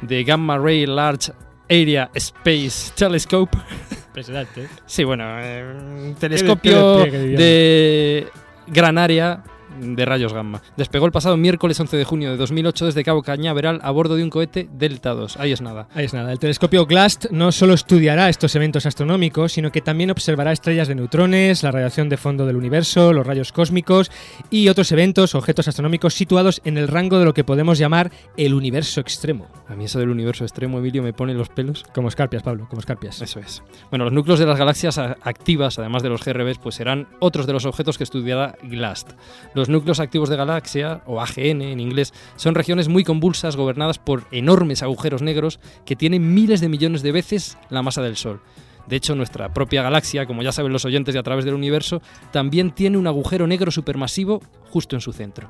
de 0.00 0.24
Gamma 0.24 0.58
Ray 0.58 0.86
Large 0.86 1.32
Area 1.68 2.10
Space 2.14 2.92
Telescope 2.94 3.56
Impresionante. 4.16 4.68
Sí, 4.86 5.04
bueno, 5.04 5.24
eh, 5.38 6.14
telescopio 6.18 7.04
de 7.04 8.26
gran 8.66 8.96
área 8.96 9.44
de 9.80 10.04
rayos 10.04 10.32
gamma. 10.32 10.62
Despegó 10.76 11.06
el 11.06 11.12
pasado 11.12 11.36
miércoles 11.36 11.78
11 11.78 11.96
de 11.96 12.04
junio 12.04 12.30
de 12.30 12.36
2008 12.36 12.86
desde 12.86 13.04
Cabo 13.04 13.22
Cañaveral 13.22 13.80
a 13.82 13.90
bordo 13.90 14.16
de 14.16 14.22
un 14.22 14.30
cohete 14.30 14.68
Delta 14.72 15.14
2. 15.14 15.36
Ahí 15.36 15.52
es 15.52 15.60
nada. 15.60 15.88
Ahí 15.94 16.04
es 16.04 16.14
nada. 16.14 16.32
El 16.32 16.38
telescopio 16.38 16.86
GLAST 16.86 17.26
no 17.30 17.52
solo 17.52 17.74
estudiará 17.74 18.28
estos 18.28 18.54
eventos 18.56 18.86
astronómicos, 18.86 19.52
sino 19.52 19.70
que 19.70 19.80
también 19.80 20.10
observará 20.10 20.52
estrellas 20.52 20.88
de 20.88 20.94
neutrones, 20.94 21.62
la 21.62 21.70
radiación 21.70 22.08
de 22.08 22.16
fondo 22.16 22.46
del 22.46 22.56
universo, 22.56 23.12
los 23.12 23.26
rayos 23.26 23.52
cósmicos 23.52 24.10
y 24.50 24.68
otros 24.68 24.92
eventos, 24.92 25.34
objetos 25.34 25.68
astronómicos 25.68 26.14
situados 26.14 26.60
en 26.64 26.78
el 26.78 26.88
rango 26.88 27.18
de 27.18 27.24
lo 27.24 27.34
que 27.34 27.44
podemos 27.44 27.78
llamar 27.78 28.10
el 28.36 28.54
universo 28.54 29.00
extremo. 29.00 29.48
A 29.68 29.74
mí 29.74 29.84
eso 29.84 29.98
del 29.98 30.10
universo 30.10 30.44
extremo, 30.44 30.78
Emilio, 30.78 31.02
me 31.02 31.12
pone 31.12 31.34
los 31.34 31.48
pelos. 31.48 31.84
Como 31.94 32.08
escarpias, 32.08 32.42
Pablo, 32.42 32.66
como 32.68 32.80
escarpias. 32.80 33.20
Eso 33.20 33.40
es. 33.40 33.62
Bueno, 33.90 34.04
los 34.04 34.12
núcleos 34.12 34.38
de 34.38 34.46
las 34.46 34.58
galaxias 34.58 34.98
activas, 34.98 35.78
además 35.78 36.02
de 36.02 36.08
los 36.08 36.24
GRBs, 36.24 36.58
pues 36.58 36.76
serán 36.76 37.08
otros 37.18 37.46
de 37.46 37.52
los 37.52 37.64
objetos 37.64 37.98
que 37.98 38.04
estudiará 38.04 38.56
GLAST. 38.62 39.12
Los 39.54 39.65
núcleos 39.68 40.00
activos 40.00 40.28
de 40.28 40.36
galaxia, 40.36 41.02
o 41.06 41.20
AGN 41.20 41.62
en 41.62 41.80
inglés, 41.80 42.12
son 42.36 42.54
regiones 42.54 42.88
muy 42.88 43.04
convulsas 43.04 43.56
gobernadas 43.56 43.98
por 43.98 44.24
enormes 44.30 44.82
agujeros 44.82 45.22
negros 45.22 45.60
que 45.84 45.96
tienen 45.96 46.34
miles 46.34 46.60
de 46.60 46.68
millones 46.68 47.02
de 47.02 47.12
veces 47.12 47.58
la 47.70 47.82
masa 47.82 48.02
del 48.02 48.16
Sol. 48.16 48.40
De 48.86 48.96
hecho, 48.96 49.14
nuestra 49.14 49.52
propia 49.52 49.82
galaxia, 49.82 50.26
como 50.26 50.42
ya 50.42 50.52
saben 50.52 50.72
los 50.72 50.84
oyentes 50.84 51.12
de 51.12 51.20
a 51.20 51.24
través 51.24 51.44
del 51.44 51.54
universo, 51.54 52.00
también 52.30 52.70
tiene 52.70 52.98
un 52.98 53.06
agujero 53.06 53.46
negro 53.46 53.70
supermasivo 53.70 54.40
justo 54.70 54.94
en 54.96 55.00
su 55.00 55.12
centro. 55.12 55.48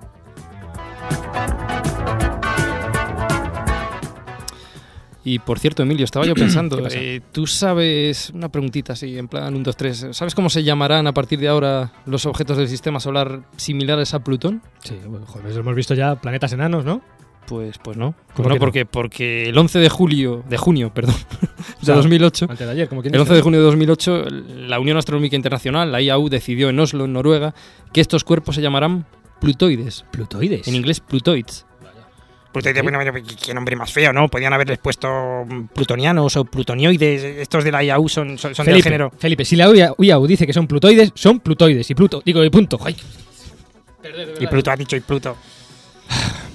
Y 5.26 5.40
por 5.40 5.58
cierto, 5.58 5.82
Emilio, 5.82 6.04
estaba 6.04 6.24
yo 6.24 6.34
pensando, 6.36 6.86
eh, 6.88 7.20
tú 7.32 7.48
sabes, 7.48 8.30
una 8.30 8.48
preguntita 8.48 8.92
así, 8.92 9.18
en 9.18 9.26
plan 9.26 9.52
1, 9.52 9.64
2, 9.64 9.76
3, 9.76 10.06
¿sabes 10.12 10.36
cómo 10.36 10.48
se 10.48 10.62
llamarán 10.62 11.08
a 11.08 11.12
partir 11.12 11.40
de 11.40 11.48
ahora 11.48 11.92
los 12.06 12.26
objetos 12.26 12.56
del 12.56 12.68
sistema 12.68 13.00
solar 13.00 13.40
similares 13.56 14.14
a 14.14 14.20
Plutón? 14.20 14.62
Sí, 14.84 14.96
bueno, 15.04 15.26
joder, 15.26 15.52
hemos 15.58 15.74
visto 15.74 15.94
ya 15.94 16.14
planetas 16.14 16.52
enanos, 16.52 16.84
¿no? 16.84 17.02
Pues, 17.48 17.76
pues 17.78 17.96
no. 17.96 18.14
¿Cómo 18.34 18.44
Bueno, 18.44 18.54
que 18.54 18.54
no? 18.54 18.60
porque, 18.60 18.86
porque 18.86 19.48
el 19.48 19.58
11 19.58 19.80
de 19.80 19.88
julio, 19.88 20.44
de 20.48 20.58
junio, 20.58 20.94
perdón, 20.94 21.16
de 21.80 21.86
sea, 21.86 21.96
2008, 21.96 22.46
Antes 22.48 22.64
de 22.64 22.72
ayer, 22.72 22.88
como 22.88 23.00
el 23.02 23.10
dice. 23.10 23.18
11 23.18 23.34
de 23.34 23.42
junio 23.42 23.58
de 23.58 23.66
2008, 23.66 24.24
la 24.68 24.78
Unión 24.78 24.96
Astronómica 24.96 25.34
Internacional, 25.34 25.90
la 25.90 26.00
IAU, 26.00 26.28
decidió 26.28 26.68
en 26.68 26.78
Oslo, 26.78 27.04
en 27.04 27.12
Noruega, 27.12 27.52
que 27.92 28.00
estos 28.00 28.22
cuerpos 28.22 28.54
se 28.54 28.62
llamarán 28.62 29.06
plutoides. 29.40 30.04
Plutoides. 30.12 30.68
En 30.68 30.76
inglés, 30.76 31.00
plutoids. 31.00 31.65
Plutoides, 32.56 32.82
bueno, 32.82 32.96
bueno, 32.96 33.12
qué 33.44 33.52
nombre 33.52 33.76
más 33.76 33.92
feo, 33.92 34.14
¿no? 34.14 34.28
Podían 34.28 34.50
haberles 34.50 34.78
puesto 34.78 35.44
plutonianos 35.74 36.38
o 36.38 36.44
plutonioides. 36.46 37.22
Estos 37.22 37.64
de 37.64 37.70
la 37.70 37.84
IAU 37.84 38.08
son, 38.08 38.38
son, 38.38 38.54
son 38.54 38.64
del 38.64 38.82
género. 38.82 39.12
Felipe, 39.18 39.44
si 39.44 39.56
la 39.56 39.68
UIAU 39.68 40.26
dice 40.26 40.46
que 40.46 40.54
son 40.54 40.66
plutoides, 40.66 41.12
son 41.14 41.40
plutoides. 41.40 41.90
Y 41.90 41.94
Pluto, 41.94 42.22
digo, 42.24 42.42
y 42.42 42.48
punto. 42.48 42.78
Ay. 42.82 42.96
Y 44.40 44.46
Pluto 44.46 44.70
ha 44.70 44.76
dicho, 44.76 44.96
y 44.96 45.00
Pluto. 45.00 45.36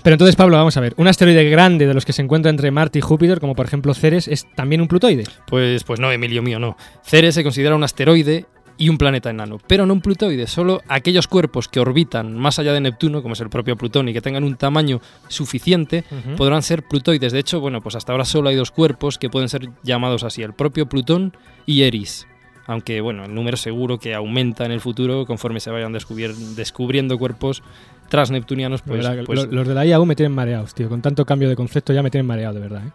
Pero 0.01 0.15
entonces, 0.15 0.35
Pablo, 0.35 0.57
vamos 0.57 0.75
a 0.75 0.81
ver. 0.81 0.95
Un 0.97 1.07
asteroide 1.07 1.47
grande 1.51 1.85
de 1.85 1.93
los 1.93 2.03
que 2.03 2.13
se 2.13 2.23
encuentra 2.23 2.49
entre 2.49 2.71
Marte 2.71 2.97
y 2.97 3.03
Júpiter, 3.03 3.39
como 3.39 3.53
por 3.53 3.67
ejemplo 3.67 3.93
Ceres, 3.93 4.27
es 4.27 4.47
también 4.55 4.81
un 4.81 4.87
plutoide. 4.87 5.25
Pues, 5.45 5.83
pues 5.83 5.99
no, 5.99 6.11
Emilio 6.11 6.41
mío, 6.41 6.57
no. 6.57 6.77
Ceres 7.03 7.35
se 7.35 7.43
considera 7.43 7.75
un 7.75 7.83
asteroide 7.83 8.47
y 8.81 8.89
un 8.89 8.97
planeta 8.97 9.29
enano, 9.29 9.59
pero 9.67 9.85
no 9.85 9.93
un 9.93 10.01
plutoide. 10.01 10.47
Solo 10.47 10.81
aquellos 10.87 11.27
cuerpos 11.27 11.67
que 11.67 11.79
orbitan 11.79 12.35
más 12.35 12.57
allá 12.57 12.73
de 12.73 12.81
Neptuno, 12.81 13.21
como 13.21 13.33
es 13.33 13.39
el 13.41 13.49
propio 13.49 13.75
Plutón, 13.75 14.09
y 14.09 14.13
que 14.13 14.21
tengan 14.21 14.43
un 14.43 14.55
tamaño 14.55 14.99
suficiente, 15.27 16.03
podrán 16.35 16.63
ser 16.63 16.83
plutoides. 16.83 17.31
De 17.31 17.39
hecho, 17.39 17.59
bueno, 17.59 17.81
pues 17.81 17.95
hasta 17.95 18.11
ahora 18.11 18.25
solo 18.25 18.49
hay 18.49 18.55
dos 18.55 18.71
cuerpos 18.71 19.17
que 19.19 19.29
pueden 19.29 19.49
ser 19.49 19.69
llamados 19.83 20.23
así, 20.23 20.41
el 20.41 20.53
propio 20.53 20.87
Plutón 20.87 21.37
y 21.67 21.83
Eris. 21.83 22.27
Aunque, 22.67 23.01
bueno, 23.01 23.25
el 23.25 23.33
número 23.35 23.57
seguro 23.57 23.99
que 23.99 24.13
aumenta 24.15 24.65
en 24.65 24.71
el 24.71 24.79
futuro 24.81 25.25
conforme 25.25 25.59
se 25.59 25.69
vayan 25.71 25.93
descubriendo 25.93 27.17
cuerpos 27.17 27.63
transneptunianos, 28.09 28.81
pues, 28.81 28.99
pues 29.25 29.39
lo- 29.39 29.51
los 29.57 29.67
de 29.67 29.73
la 29.73 29.85
IAU 29.85 30.05
me 30.05 30.15
tienen 30.15 30.33
mareados, 30.33 30.73
tío. 30.73 30.89
Con 30.89 31.01
tanto 31.01 31.25
cambio 31.25 31.49
de 31.49 31.55
concepto 31.55 31.93
ya 31.93 32.03
me 32.03 32.09
tienen 32.11 32.25
mareado, 32.27 32.55
de 32.55 32.59
verdad. 32.61 32.83
¿eh? 32.87 32.91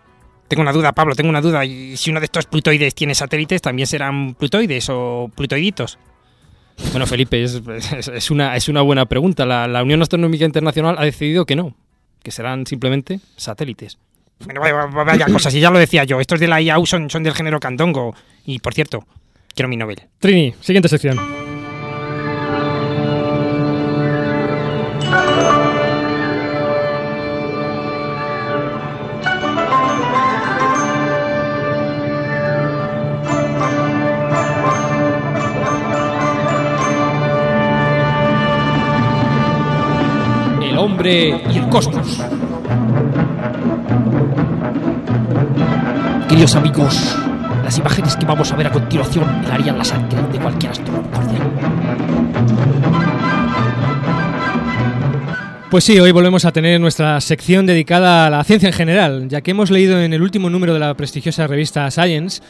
Tengo 0.48 0.62
una 0.62 0.72
duda, 0.72 0.92
Pablo, 0.92 1.14
tengo 1.14 1.30
una 1.30 1.40
duda. 1.40 1.64
¿Y 1.64 1.96
si 1.96 2.10
uno 2.10 2.20
de 2.20 2.26
estos 2.26 2.46
plutoides 2.46 2.94
tiene 2.94 3.14
satélites, 3.14 3.60
también 3.62 3.86
serán 3.86 4.34
plutoides 4.34 4.88
o 4.90 5.30
plutoiditos? 5.34 5.98
Bueno, 6.90 7.06
Felipe, 7.06 7.42
es, 7.42 8.30
una, 8.30 8.54
es 8.54 8.68
una 8.68 8.82
buena 8.82 9.06
pregunta. 9.06 9.46
La, 9.46 9.66
la 9.66 9.82
Unión 9.82 10.02
Astronómica 10.02 10.44
Internacional 10.44 10.96
ha 10.98 11.04
decidido 11.04 11.46
que 11.46 11.56
no, 11.56 11.74
que 12.22 12.30
serán 12.30 12.66
simplemente 12.66 13.20
satélites. 13.36 13.98
Bueno, 14.44 14.60
vaya 14.60 15.26
cosas, 15.26 15.54
y 15.54 15.60
ya 15.60 15.70
lo 15.70 15.78
decía 15.78 16.04
yo. 16.04 16.20
Estos 16.20 16.38
de 16.38 16.48
la 16.48 16.60
IAU 16.60 16.84
son, 16.84 17.08
son 17.08 17.22
del 17.22 17.34
género 17.34 17.58
candongo. 17.58 18.14
Y 18.44 18.58
por 18.58 18.74
cierto, 18.74 19.06
quiero 19.54 19.68
mi 19.68 19.76
Nobel. 19.76 20.02
Trini, 20.18 20.54
siguiente 20.60 20.88
sección. 20.88 21.45
Y 41.08 41.58
el 41.58 41.68
cosmos. 41.68 42.20
Queridos 46.28 46.56
amigos, 46.56 47.16
las 47.62 47.78
imágenes 47.78 48.16
que 48.16 48.26
vamos 48.26 48.50
a 48.50 48.56
ver 48.56 48.66
a 48.66 48.72
continuación 48.72 49.44
helarían 49.44 49.78
la 49.78 49.84
sangre 49.84 50.20
de 50.32 50.38
cualquier 50.38 50.72
astrónomo. 50.72 51.08
Pues 55.70 55.84
sí, 55.84 55.98
hoy 56.00 56.10
volvemos 56.10 56.44
a 56.44 56.52
tener 56.52 56.80
nuestra 56.80 57.20
sección 57.20 57.66
dedicada 57.66 58.26
a 58.26 58.30
la 58.30 58.42
ciencia 58.44 58.68
en 58.68 58.72
general, 58.72 59.28
ya 59.28 59.42
que 59.42 59.52
hemos 59.52 59.70
leído 59.70 60.00
en 60.00 60.12
el 60.12 60.22
último 60.22 60.50
número 60.50 60.74
de 60.74 60.80
la 60.80 60.94
prestigiosa 60.94 61.46
revista 61.46 61.88
Science 61.90 62.42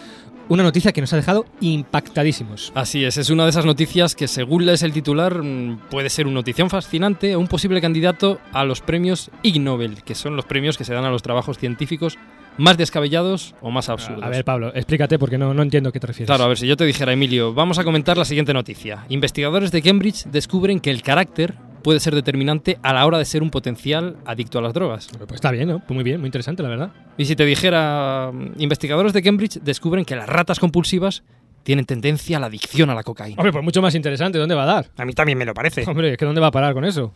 una 0.48 0.62
noticia 0.62 0.92
que 0.92 1.00
nos 1.00 1.12
ha 1.12 1.16
dejado 1.16 1.46
impactadísimos. 1.60 2.72
Así 2.74 3.04
es, 3.04 3.16
es 3.16 3.30
una 3.30 3.44
de 3.44 3.50
esas 3.50 3.64
noticias 3.64 4.14
que 4.14 4.28
según 4.28 4.66
lees 4.66 4.82
el 4.82 4.92
titular 4.92 5.42
mm, 5.42 5.88
puede 5.90 6.10
ser 6.10 6.26
una 6.26 6.34
notición 6.34 6.70
fascinante 6.70 7.36
o 7.36 7.40
un 7.40 7.48
posible 7.48 7.80
candidato 7.80 8.40
a 8.52 8.64
los 8.64 8.80
premios 8.80 9.30
Ig 9.42 9.60
Nobel, 9.60 10.02
que 10.02 10.14
son 10.14 10.36
los 10.36 10.44
premios 10.44 10.78
que 10.78 10.84
se 10.84 10.94
dan 10.94 11.04
a 11.04 11.10
los 11.10 11.22
trabajos 11.22 11.58
científicos 11.58 12.18
más 12.58 12.76
descabellados 12.76 13.54
o 13.60 13.70
más 13.70 13.88
absurdos. 13.88 14.24
A 14.24 14.28
ver, 14.28 14.44
Pablo, 14.44 14.72
explícate 14.74 15.18
porque 15.18 15.38
no, 15.38 15.52
no 15.54 15.62
entiendo 15.62 15.90
a 15.90 15.92
qué 15.92 16.00
te 16.00 16.06
refieres. 16.06 16.28
Claro, 16.28 16.44
a 16.44 16.48
ver, 16.48 16.58
si 16.58 16.66
yo 16.66 16.76
te 16.76 16.84
dijera, 16.84 17.12
Emilio, 17.12 17.52
vamos 17.52 17.78
a 17.78 17.84
comentar 17.84 18.16
la 18.16 18.24
siguiente 18.24 18.54
noticia. 18.54 19.04
Investigadores 19.08 19.72
de 19.72 19.82
Cambridge 19.82 20.24
descubren 20.26 20.80
que 20.80 20.90
el 20.90 21.02
carácter 21.02 21.54
puede 21.86 22.00
ser 22.00 22.16
determinante 22.16 22.80
a 22.82 22.92
la 22.92 23.06
hora 23.06 23.16
de 23.16 23.24
ser 23.24 23.44
un 23.44 23.50
potencial 23.50 24.16
adicto 24.24 24.58
a 24.58 24.62
las 24.62 24.74
drogas. 24.74 25.06
Pues 25.18 25.34
está 25.34 25.52
bien, 25.52 25.68
¿no? 25.68 25.78
Pues 25.78 25.94
muy 25.94 26.02
bien, 26.02 26.18
muy 26.18 26.26
interesante, 26.26 26.60
la 26.64 26.68
verdad. 26.68 26.90
Y 27.16 27.26
si 27.26 27.36
te 27.36 27.44
dijera, 27.44 28.32
mm, 28.34 28.54
investigadores 28.60 29.12
de 29.12 29.22
Cambridge 29.22 29.60
descubren 29.60 30.04
que 30.04 30.16
las 30.16 30.28
ratas 30.28 30.58
compulsivas 30.58 31.22
tienen 31.62 31.84
tendencia 31.84 32.38
a 32.38 32.40
la 32.40 32.46
adicción 32.46 32.90
a 32.90 32.94
la 32.96 33.04
cocaína. 33.04 33.36
Hombre, 33.38 33.52
pues 33.52 33.62
mucho 33.62 33.82
más 33.82 33.94
interesante, 33.94 34.36
¿dónde 34.36 34.56
va 34.56 34.64
a 34.64 34.66
dar? 34.66 34.90
A 34.96 35.04
mí 35.04 35.12
también 35.12 35.38
me 35.38 35.44
lo 35.44 35.54
parece. 35.54 35.84
Hombre, 35.86 36.10
es 36.10 36.18
que 36.18 36.24
¿dónde 36.24 36.40
va 36.40 36.48
a 36.48 36.50
parar 36.50 36.74
con 36.74 36.84
eso? 36.84 37.14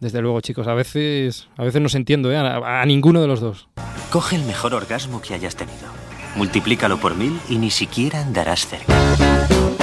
Desde 0.00 0.20
luego, 0.20 0.40
chicos, 0.40 0.66
a 0.66 0.74
veces, 0.74 1.46
a 1.56 1.62
veces 1.62 1.80
no 1.80 1.88
se 1.88 1.98
entiendo, 1.98 2.32
¿eh? 2.32 2.36
a, 2.38 2.82
a 2.82 2.86
ninguno 2.86 3.22
de 3.22 3.28
los 3.28 3.38
dos. 3.38 3.68
Coge 4.10 4.34
el 4.34 4.42
mejor 4.42 4.74
orgasmo 4.74 5.22
que 5.22 5.32
hayas 5.32 5.54
tenido. 5.54 5.86
Multiplícalo 6.34 6.98
por 6.98 7.14
mil 7.14 7.38
y 7.48 7.58
ni 7.58 7.70
siquiera 7.70 8.20
andarás 8.20 8.66
cerca. 8.66 9.75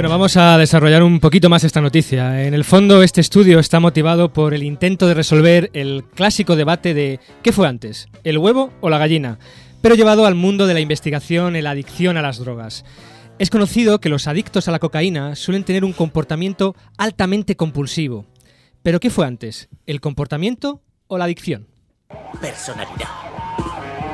Bueno, 0.00 0.08
vamos 0.12 0.38
a 0.38 0.56
desarrollar 0.56 1.02
un 1.02 1.20
poquito 1.20 1.50
más 1.50 1.62
esta 1.62 1.82
noticia. 1.82 2.46
En 2.46 2.54
el 2.54 2.64
fondo, 2.64 3.02
este 3.02 3.20
estudio 3.20 3.58
está 3.58 3.80
motivado 3.80 4.32
por 4.32 4.54
el 4.54 4.62
intento 4.62 5.06
de 5.06 5.12
resolver 5.12 5.68
el 5.74 6.04
clásico 6.14 6.56
debate 6.56 6.94
de 6.94 7.20
¿qué 7.42 7.52
fue 7.52 7.68
antes? 7.68 8.08
¿El 8.24 8.38
huevo 8.38 8.72
o 8.80 8.88
la 8.88 8.96
gallina? 8.96 9.38
Pero 9.82 9.96
llevado 9.96 10.24
al 10.24 10.36
mundo 10.36 10.66
de 10.66 10.72
la 10.72 10.80
investigación 10.80 11.54
en 11.54 11.64
la 11.64 11.72
adicción 11.72 12.16
a 12.16 12.22
las 12.22 12.38
drogas. 12.38 12.86
Es 13.38 13.50
conocido 13.50 14.00
que 14.00 14.08
los 14.08 14.26
adictos 14.26 14.68
a 14.68 14.70
la 14.70 14.78
cocaína 14.78 15.36
suelen 15.36 15.64
tener 15.64 15.84
un 15.84 15.92
comportamiento 15.92 16.74
altamente 16.96 17.54
compulsivo. 17.56 18.24
¿Pero 18.82 19.00
qué 19.00 19.10
fue 19.10 19.26
antes? 19.26 19.68
¿El 19.84 20.00
comportamiento 20.00 20.80
o 21.08 21.18
la 21.18 21.24
adicción? 21.24 21.66
Personalidad. 22.40 23.10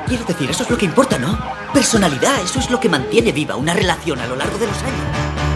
Quiero 0.08 0.24
decir, 0.24 0.50
eso 0.50 0.64
es 0.64 0.70
lo 0.70 0.78
que 0.78 0.86
importa, 0.86 1.16
¿no? 1.16 1.38
Personalidad, 1.72 2.42
eso 2.42 2.58
es 2.58 2.72
lo 2.72 2.80
que 2.80 2.88
mantiene 2.88 3.30
viva 3.30 3.54
una 3.54 3.72
relación 3.72 4.18
a 4.18 4.26
lo 4.26 4.34
largo 4.34 4.58
de 4.58 4.66
los 4.66 4.82
años. 4.82 5.55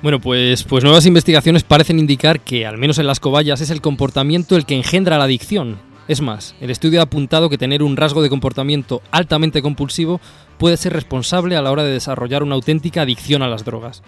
Bueno, 0.00 0.20
pues, 0.20 0.62
pues 0.62 0.84
nuevas 0.84 1.06
investigaciones 1.06 1.64
parecen 1.64 1.98
indicar 1.98 2.40
que, 2.40 2.64
al 2.66 2.78
menos 2.78 2.98
en 2.98 3.06
las 3.08 3.18
cobayas, 3.18 3.60
es 3.60 3.70
el 3.70 3.80
comportamiento 3.80 4.56
el 4.56 4.64
que 4.64 4.76
engendra 4.76 5.18
la 5.18 5.24
adicción. 5.24 5.76
Es 6.06 6.20
más, 6.20 6.54
el 6.60 6.70
estudio 6.70 7.00
ha 7.00 7.04
apuntado 7.04 7.50
que 7.50 7.58
tener 7.58 7.82
un 7.82 7.96
rasgo 7.96 8.22
de 8.22 8.30
comportamiento 8.30 9.02
altamente 9.10 9.60
compulsivo 9.60 10.20
puede 10.56 10.76
ser 10.76 10.92
responsable 10.92 11.56
a 11.56 11.62
la 11.62 11.72
hora 11.72 11.82
de 11.82 11.92
desarrollar 11.92 12.44
una 12.44 12.54
auténtica 12.54 13.02
adicción 13.02 13.42
a 13.42 13.48
las 13.48 13.64
drogas. 13.64 14.04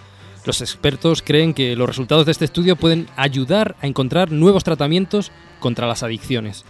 Los 0.47 0.61
expertos 0.61 1.23
creen 1.23 1.55
que 1.55 1.75
los 1.75 1.89
resultados 1.89 2.25
de 2.25 2.33
este 2.33 2.45
estudio 2.45 2.77
pueden 2.77 3.09
ayudar 3.17 3.75
a 3.83 3.89
encontrar 3.89 4.31
nuevos 4.31 4.63
tratamientos 4.63 5.33
contra 5.59 5.89
las 5.89 6.05
adicciones. 6.05 6.65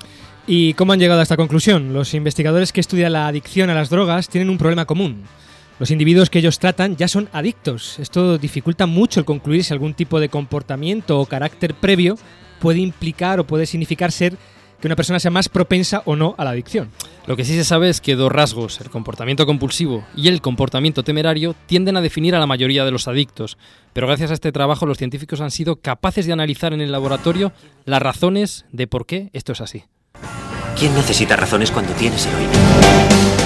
¿Y 0.47 0.73
cómo 0.75 0.93
han 0.95 0.99
llegado 0.99 1.21
a 1.21 1.23
esta 1.23 1.37
conclusión? 1.37 1.93
Los 1.93 2.15
investigadores 2.15 2.73
que 2.73 2.81
estudian 2.81 3.13
la 3.13 3.29
adicción 3.29 3.69
a 3.69 3.75
las 3.75 3.91
drogas 3.91 4.31
tienen 4.31 4.51
un 4.51 4.59
problema 4.59 4.87
común. 4.87 5.25
Los 5.81 5.91
individuos 5.91 6.29
que 6.29 6.41
ellos 6.41 6.59
tratan 6.59 6.95
ya 6.97 7.09
son 7.09 7.31
adictos. 7.33 7.99
Esto 7.99 8.37
dificulta 8.37 8.85
mucho 8.85 9.19
el 9.19 9.25
concluir 9.25 9.65
si 9.65 9.73
algún 9.73 9.95
tipo 9.95 10.21
de 10.21 10.29
comportamiento 10.29 11.19
o 11.19 11.25
carácter 11.25 11.73
previo 11.73 12.19
puede 12.61 12.81
implicar 12.81 13.41
o 13.41 13.47
puede 13.47 13.65
significar 13.65 14.13
ser 14.13 14.37
que 14.79 14.89
una 14.89 14.97
persona 14.97 15.19
sea 15.19 15.31
más 15.31 15.49
propensa 15.49 16.03
o 16.05 16.17
no 16.17 16.35
a 16.37 16.45
la 16.45 16.51
adicción. 16.51 16.91
Lo 17.27 17.35
que 17.35 17.47
sí 17.47 17.55
se 17.55 17.65
sabe 17.65 17.89
es 17.89 18.03
que 18.03 18.15
dos 18.15 18.31
rasgos, 18.31 18.79
el 18.83 18.91
comportamiento 18.91 19.47
compulsivo 19.47 20.05
y 20.15 20.29
el 20.29 20.43
comportamiento 20.43 21.03
temerario, 21.03 21.55
tienden 21.65 21.97
a 21.97 22.03
definir 22.03 22.35
a 22.35 22.41
la 22.41 22.47
mayoría 22.47 22.85
de 22.85 22.91
los 22.91 23.09
adictos. 23.09 23.57
Pero 23.95 24.07
gracias 24.07 24.31
a 24.33 24.35
este 24.35 24.53
trabajo 24.53 24.85
los 24.85 24.99
científicos 24.99 25.41
han 25.41 25.51
sido 25.51 25.77
capaces 25.77 26.27
de 26.27 26.35
analizar 26.35 26.75
en 26.75 26.83
el 26.83 26.93
laboratorio 26.93 27.55
las 27.87 28.03
razones 28.03 28.67
de 28.71 28.87
por 28.87 29.07
qué 29.07 29.31
esto 29.33 29.53
es 29.53 29.63
así. 29.63 29.85
¿Quién 30.79 30.95
necesita 30.95 31.37
razones 31.37 31.71
cuando 31.71 31.95
tienes 31.95 32.27
heroína? 32.27 33.40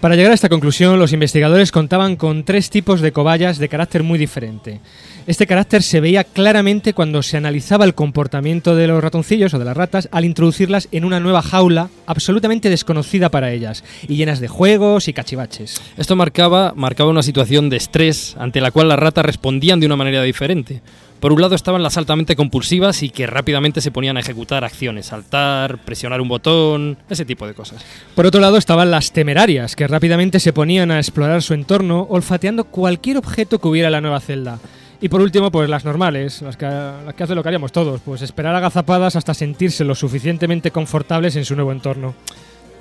Para 0.00 0.16
llegar 0.16 0.32
a 0.32 0.34
esta 0.34 0.48
conclusión, 0.48 0.98
los 0.98 1.12
investigadores 1.12 1.70
contaban 1.72 2.16
con 2.16 2.44
tres 2.44 2.70
tipos 2.70 3.02
de 3.02 3.12
cobayas 3.12 3.58
de 3.58 3.68
carácter 3.68 4.02
muy 4.02 4.18
diferente. 4.18 4.80
Este 5.26 5.46
carácter 5.46 5.82
se 5.82 6.00
veía 6.00 6.24
claramente 6.24 6.94
cuando 6.94 7.22
se 7.22 7.36
analizaba 7.36 7.84
el 7.84 7.94
comportamiento 7.94 8.74
de 8.74 8.86
los 8.86 9.04
ratoncillos 9.04 9.52
o 9.52 9.58
de 9.58 9.66
las 9.66 9.76
ratas 9.76 10.08
al 10.10 10.24
introducirlas 10.24 10.88
en 10.90 11.04
una 11.04 11.20
nueva 11.20 11.42
jaula 11.42 11.90
absolutamente 12.06 12.70
desconocida 12.70 13.28
para 13.28 13.52
ellas 13.52 13.84
y 14.08 14.16
llenas 14.16 14.40
de 14.40 14.48
juegos 14.48 15.06
y 15.06 15.12
cachivaches. 15.12 15.82
Esto 15.98 16.16
marcaba, 16.16 16.72
marcaba 16.74 17.10
una 17.10 17.22
situación 17.22 17.68
de 17.68 17.76
estrés 17.76 18.36
ante 18.38 18.62
la 18.62 18.70
cual 18.70 18.88
las 18.88 18.98
ratas 18.98 19.26
respondían 19.26 19.80
de 19.80 19.86
una 19.86 19.96
manera 19.96 20.22
diferente. 20.22 20.80
Por 21.20 21.34
un 21.34 21.40
lado 21.42 21.54
estaban 21.54 21.82
las 21.82 21.98
altamente 21.98 22.34
compulsivas 22.34 23.02
y 23.02 23.10
que 23.10 23.26
rápidamente 23.26 23.82
se 23.82 23.90
ponían 23.90 24.16
a 24.16 24.20
ejecutar 24.20 24.64
acciones, 24.64 25.06
saltar, 25.06 25.76
presionar 25.84 26.22
un 26.22 26.28
botón, 26.28 26.96
ese 27.10 27.26
tipo 27.26 27.46
de 27.46 27.52
cosas. 27.52 27.84
Por 28.14 28.24
otro 28.24 28.40
lado 28.40 28.56
estaban 28.56 28.90
las 28.90 29.12
temerarias, 29.12 29.76
que 29.76 29.86
rápidamente 29.86 30.40
se 30.40 30.54
ponían 30.54 30.90
a 30.90 30.98
explorar 30.98 31.42
su 31.42 31.52
entorno, 31.52 32.06
olfateando 32.08 32.64
cualquier 32.64 33.18
objeto 33.18 33.58
que 33.58 33.68
hubiera 33.68 33.88
en 33.88 33.92
la 33.92 34.00
nueva 34.00 34.20
celda. 34.20 34.58
Y 35.02 35.10
por 35.10 35.20
último, 35.20 35.50
pues 35.50 35.68
las 35.68 35.84
normales, 35.84 36.40
las 36.40 36.56
que, 36.56 36.66
las 36.66 37.14
que 37.14 37.22
hacen 37.22 37.36
lo 37.36 37.42
que 37.42 37.48
haríamos 37.48 37.72
todos, 37.72 38.00
pues 38.02 38.22
esperar 38.22 38.54
agazapadas 38.54 39.16
hasta 39.16 39.34
sentirse 39.34 39.84
lo 39.84 39.94
suficientemente 39.94 40.70
confortables 40.70 41.36
en 41.36 41.44
su 41.44 41.54
nuevo 41.54 41.72
entorno. 41.72 42.14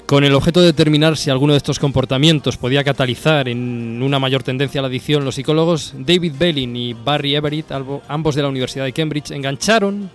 Con 0.09 0.23
el 0.23 0.33
objeto 0.33 0.59
de 0.59 0.65
determinar 0.65 1.17
si 1.17 1.29
alguno 1.29 1.53
de 1.53 1.57
estos 1.57 1.77
comportamientos 1.77 2.57
podía 2.57 2.83
catalizar 2.83 3.47
en 3.47 4.01
una 4.01 4.17
mayor 4.17 4.41
tendencia 4.41 4.79
a 4.79 4.81
la 4.81 4.87
adicción, 4.87 5.23
los 5.23 5.35
psicólogos 5.35 5.93
David 5.95 6.33
Belling 6.35 6.75
y 6.75 6.93
Barry 6.93 7.35
Everett, 7.35 7.71
ambos 8.07 8.33
de 8.33 8.41
la 8.41 8.47
Universidad 8.47 8.85
de 8.85 8.91
Cambridge, 8.93 9.29
engancharon, 9.29 10.09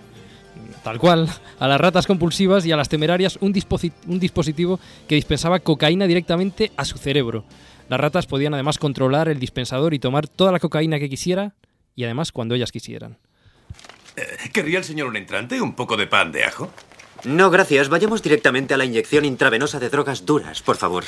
tal 0.83 0.99
cual, 0.99 1.29
a 1.59 1.67
las 1.69 1.79
ratas 1.79 2.07
compulsivas 2.07 2.65
y 2.65 2.73
a 2.73 2.75
las 2.75 2.89
temerarias 2.89 3.37
un, 3.39 3.53
disposi- 3.53 3.93
un 4.07 4.19
dispositivo 4.19 4.81
que 5.07 5.15
dispensaba 5.15 5.59
cocaína 5.59 6.07
directamente 6.07 6.73
a 6.75 6.83
su 6.83 6.97
cerebro. 6.97 7.45
Las 7.87 7.97
ratas 8.01 8.25
podían 8.25 8.53
además 8.53 8.77
controlar 8.77 9.29
el 9.29 9.39
dispensador 9.39 9.93
y 9.93 9.99
tomar 9.99 10.27
toda 10.27 10.51
la 10.51 10.59
cocaína 10.59 10.99
que 10.99 11.07
quisiera 11.07 11.53
y 11.95 12.03
además 12.03 12.33
cuando 12.33 12.53
ellas 12.53 12.73
quisieran. 12.73 13.17
¿Querría 14.51 14.79
el 14.79 14.83
señor 14.83 15.07
un 15.07 15.15
entrante? 15.15 15.61
¿Un 15.61 15.73
poco 15.73 15.95
de 15.95 16.07
pan 16.07 16.33
de 16.33 16.43
ajo? 16.43 16.69
No, 17.25 17.49
gracias. 17.49 17.89
Vayamos 17.89 18.21
directamente 18.21 18.73
a 18.73 18.77
la 18.77 18.85
inyección 18.85 19.25
intravenosa 19.25 19.79
de 19.79 19.89
drogas 19.89 20.25
duras, 20.25 20.61
por 20.61 20.77
favor. 20.77 21.03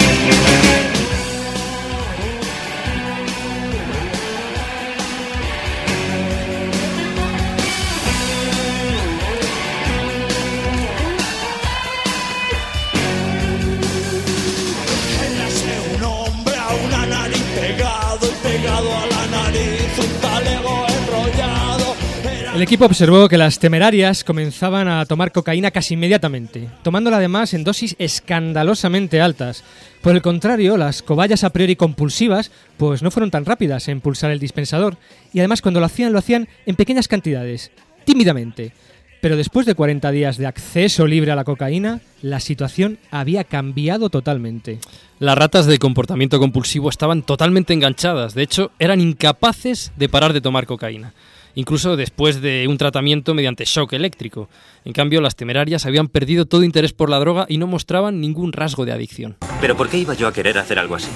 El 22.57 22.63
equipo 22.63 22.85
observó 22.85 23.29
que 23.29 23.37
las 23.37 23.59
temerarias 23.59 24.23
comenzaban 24.23 24.87
a 24.87 25.05
tomar 25.05 25.31
cocaína 25.31 25.69
casi 25.69 25.93
inmediatamente, 25.93 26.67
tomándola 26.81 27.17
además 27.17 27.53
en 27.53 27.63
dosis 27.63 27.95
escandalosamente 27.99 29.21
altas. 29.21 29.63
Por 30.01 30.15
el 30.15 30.23
contrario, 30.23 30.75
las 30.75 31.03
cobayas 31.03 31.43
a 31.43 31.51
priori 31.51 31.75
compulsivas 31.75 32.49
pues 32.77 33.03
no 33.03 33.11
fueron 33.11 33.29
tan 33.29 33.45
rápidas 33.45 33.87
en 33.89 34.01
pulsar 34.01 34.31
el 34.31 34.39
dispensador 34.39 34.97
y 35.33 35.37
además 35.37 35.61
cuando 35.61 35.79
lo 35.79 35.85
hacían 35.85 36.11
lo 36.11 36.17
hacían 36.17 36.47
en 36.65 36.75
pequeñas 36.75 37.07
cantidades, 37.07 37.69
tímidamente. 38.05 38.73
Pero 39.21 39.37
después 39.37 39.67
de 39.67 39.75
40 39.75 40.09
días 40.09 40.37
de 40.37 40.47
acceso 40.47 41.05
libre 41.05 41.31
a 41.31 41.35
la 41.35 41.43
cocaína, 41.43 42.01
la 42.23 42.39
situación 42.39 42.97
había 43.11 43.43
cambiado 43.43 44.09
totalmente. 44.09 44.79
Las 45.19 45.37
ratas 45.37 45.67
de 45.67 45.77
comportamiento 45.77 46.39
compulsivo 46.39 46.89
estaban 46.89 47.21
totalmente 47.21 47.73
enganchadas, 47.73 48.33
de 48.33 48.41
hecho 48.41 48.71
eran 48.79 48.99
incapaces 48.99 49.91
de 49.95 50.09
parar 50.09 50.33
de 50.33 50.41
tomar 50.41 50.65
cocaína, 50.65 51.13
incluso 51.57 51.97
después 51.97 52.39
de 52.39 52.67
un 52.69 52.77
tratamiento 52.77 53.33
mediante 53.33 53.65
shock 53.65 53.93
eléctrico. 53.93 54.47
En 54.85 54.93
cambio, 54.93 55.21
las 55.21 55.35
temerarias 55.35 55.87
habían 55.87 56.07
perdido 56.07 56.45
todo 56.45 56.63
interés 56.63 56.93
por 56.93 57.09
la 57.09 57.17
droga 57.19 57.47
y 57.49 57.57
no 57.57 57.65
mostraban 57.65 58.21
ningún 58.21 58.53
rasgo 58.53 58.85
de 58.85 58.91
adicción. 58.91 59.37
¿Pero 59.59 59.75
por 59.75 59.89
qué 59.89 59.97
iba 59.97 60.13
yo 60.13 60.27
a 60.27 60.33
querer 60.33 60.59
hacer 60.59 60.77
algo 60.77 60.95
así? 60.95 61.09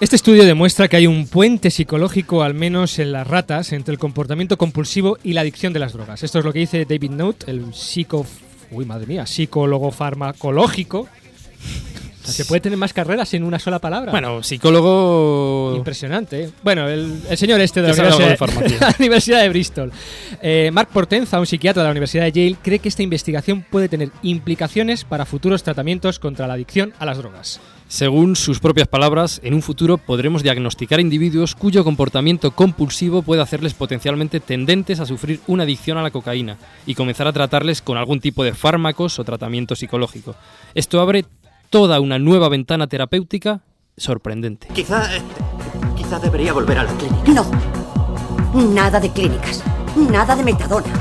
Este 0.00 0.16
estudio 0.16 0.44
demuestra 0.46 0.88
que 0.88 0.96
hay 0.96 1.06
un 1.06 1.26
puente 1.28 1.70
psicológico, 1.70 2.42
al 2.42 2.54
menos 2.54 2.98
en 2.98 3.12
las 3.12 3.26
ratas, 3.26 3.72
entre 3.72 3.92
el 3.92 3.98
comportamiento 3.98 4.56
compulsivo 4.56 5.18
y 5.22 5.34
la 5.34 5.42
adicción 5.42 5.74
de 5.74 5.80
las 5.80 5.92
drogas. 5.92 6.22
Esto 6.22 6.38
es 6.38 6.46
lo 6.46 6.52
que 6.54 6.60
dice 6.60 6.86
David 6.86 7.10
Note, 7.10 7.50
el 7.50 7.74
psico... 7.74 8.26
Uy, 8.70 8.86
madre 8.86 9.06
mía, 9.06 9.26
psicólogo 9.26 9.90
farmacológico. 9.90 11.08
O 12.22 12.24
sea, 12.24 12.32
se 12.32 12.44
puede 12.44 12.60
tener 12.60 12.78
más 12.78 12.92
carreras 12.92 13.34
en 13.34 13.42
una 13.42 13.58
sola 13.58 13.78
palabra. 13.80 14.12
Bueno, 14.12 14.42
psicólogo... 14.42 15.74
Impresionante. 15.76 16.50
Bueno, 16.62 16.88
el, 16.88 17.20
el 17.28 17.36
señor 17.36 17.60
este 17.60 17.82
de 17.82 17.88
la 17.88 17.94
de 17.94 18.00
Universidad, 18.00 18.36
farmacia. 18.36 18.78
la 18.80 18.94
Universidad 18.98 19.42
de 19.42 19.48
Bristol. 19.48 19.92
Eh, 20.40 20.70
Mark 20.72 20.88
Portenza, 20.92 21.40
un 21.40 21.46
psiquiatra 21.46 21.82
de 21.82 21.88
la 21.88 21.90
Universidad 21.90 22.24
de 22.24 22.32
Yale, 22.32 22.56
cree 22.62 22.78
que 22.78 22.88
esta 22.88 23.02
investigación 23.02 23.66
puede 23.68 23.88
tener 23.88 24.10
implicaciones 24.22 25.04
para 25.04 25.26
futuros 25.26 25.62
tratamientos 25.62 26.18
contra 26.18 26.46
la 26.46 26.54
adicción 26.54 26.92
a 26.98 27.06
las 27.06 27.18
drogas. 27.18 27.60
Según 27.92 28.36
sus 28.36 28.58
propias 28.58 28.88
palabras, 28.88 29.38
en 29.44 29.52
un 29.52 29.60
futuro 29.60 29.98
podremos 29.98 30.42
diagnosticar 30.42 30.98
individuos 30.98 31.54
cuyo 31.54 31.84
comportamiento 31.84 32.52
compulsivo 32.52 33.20
puede 33.20 33.42
hacerles 33.42 33.74
potencialmente 33.74 34.40
tendentes 34.40 34.98
a 34.98 35.04
sufrir 35.04 35.40
una 35.46 35.64
adicción 35.64 35.98
a 35.98 36.02
la 36.02 36.10
cocaína 36.10 36.56
y 36.86 36.94
comenzar 36.94 37.26
a 37.26 37.34
tratarles 37.34 37.82
con 37.82 37.98
algún 37.98 38.20
tipo 38.20 38.44
de 38.44 38.54
fármacos 38.54 39.18
o 39.18 39.24
tratamiento 39.24 39.76
psicológico. 39.76 40.34
Esto 40.74 41.02
abre 41.02 41.26
toda 41.72 42.00
una 42.00 42.18
nueva 42.18 42.50
ventana 42.50 42.86
terapéutica 42.86 43.62
sorprendente. 43.96 44.68
Quizá... 44.74 45.16
eh, 45.16 45.22
Quizá 45.96 46.18
debería 46.20 46.52
volver 46.52 46.78
a 46.78 46.84
la 46.84 46.92
clínica. 46.92 47.32
No. 47.32 47.46
Nada 48.74 49.00
de 49.00 49.10
clínicas. 49.10 49.64
Nada 49.96 50.36
de 50.36 50.44
metadona. 50.44 50.92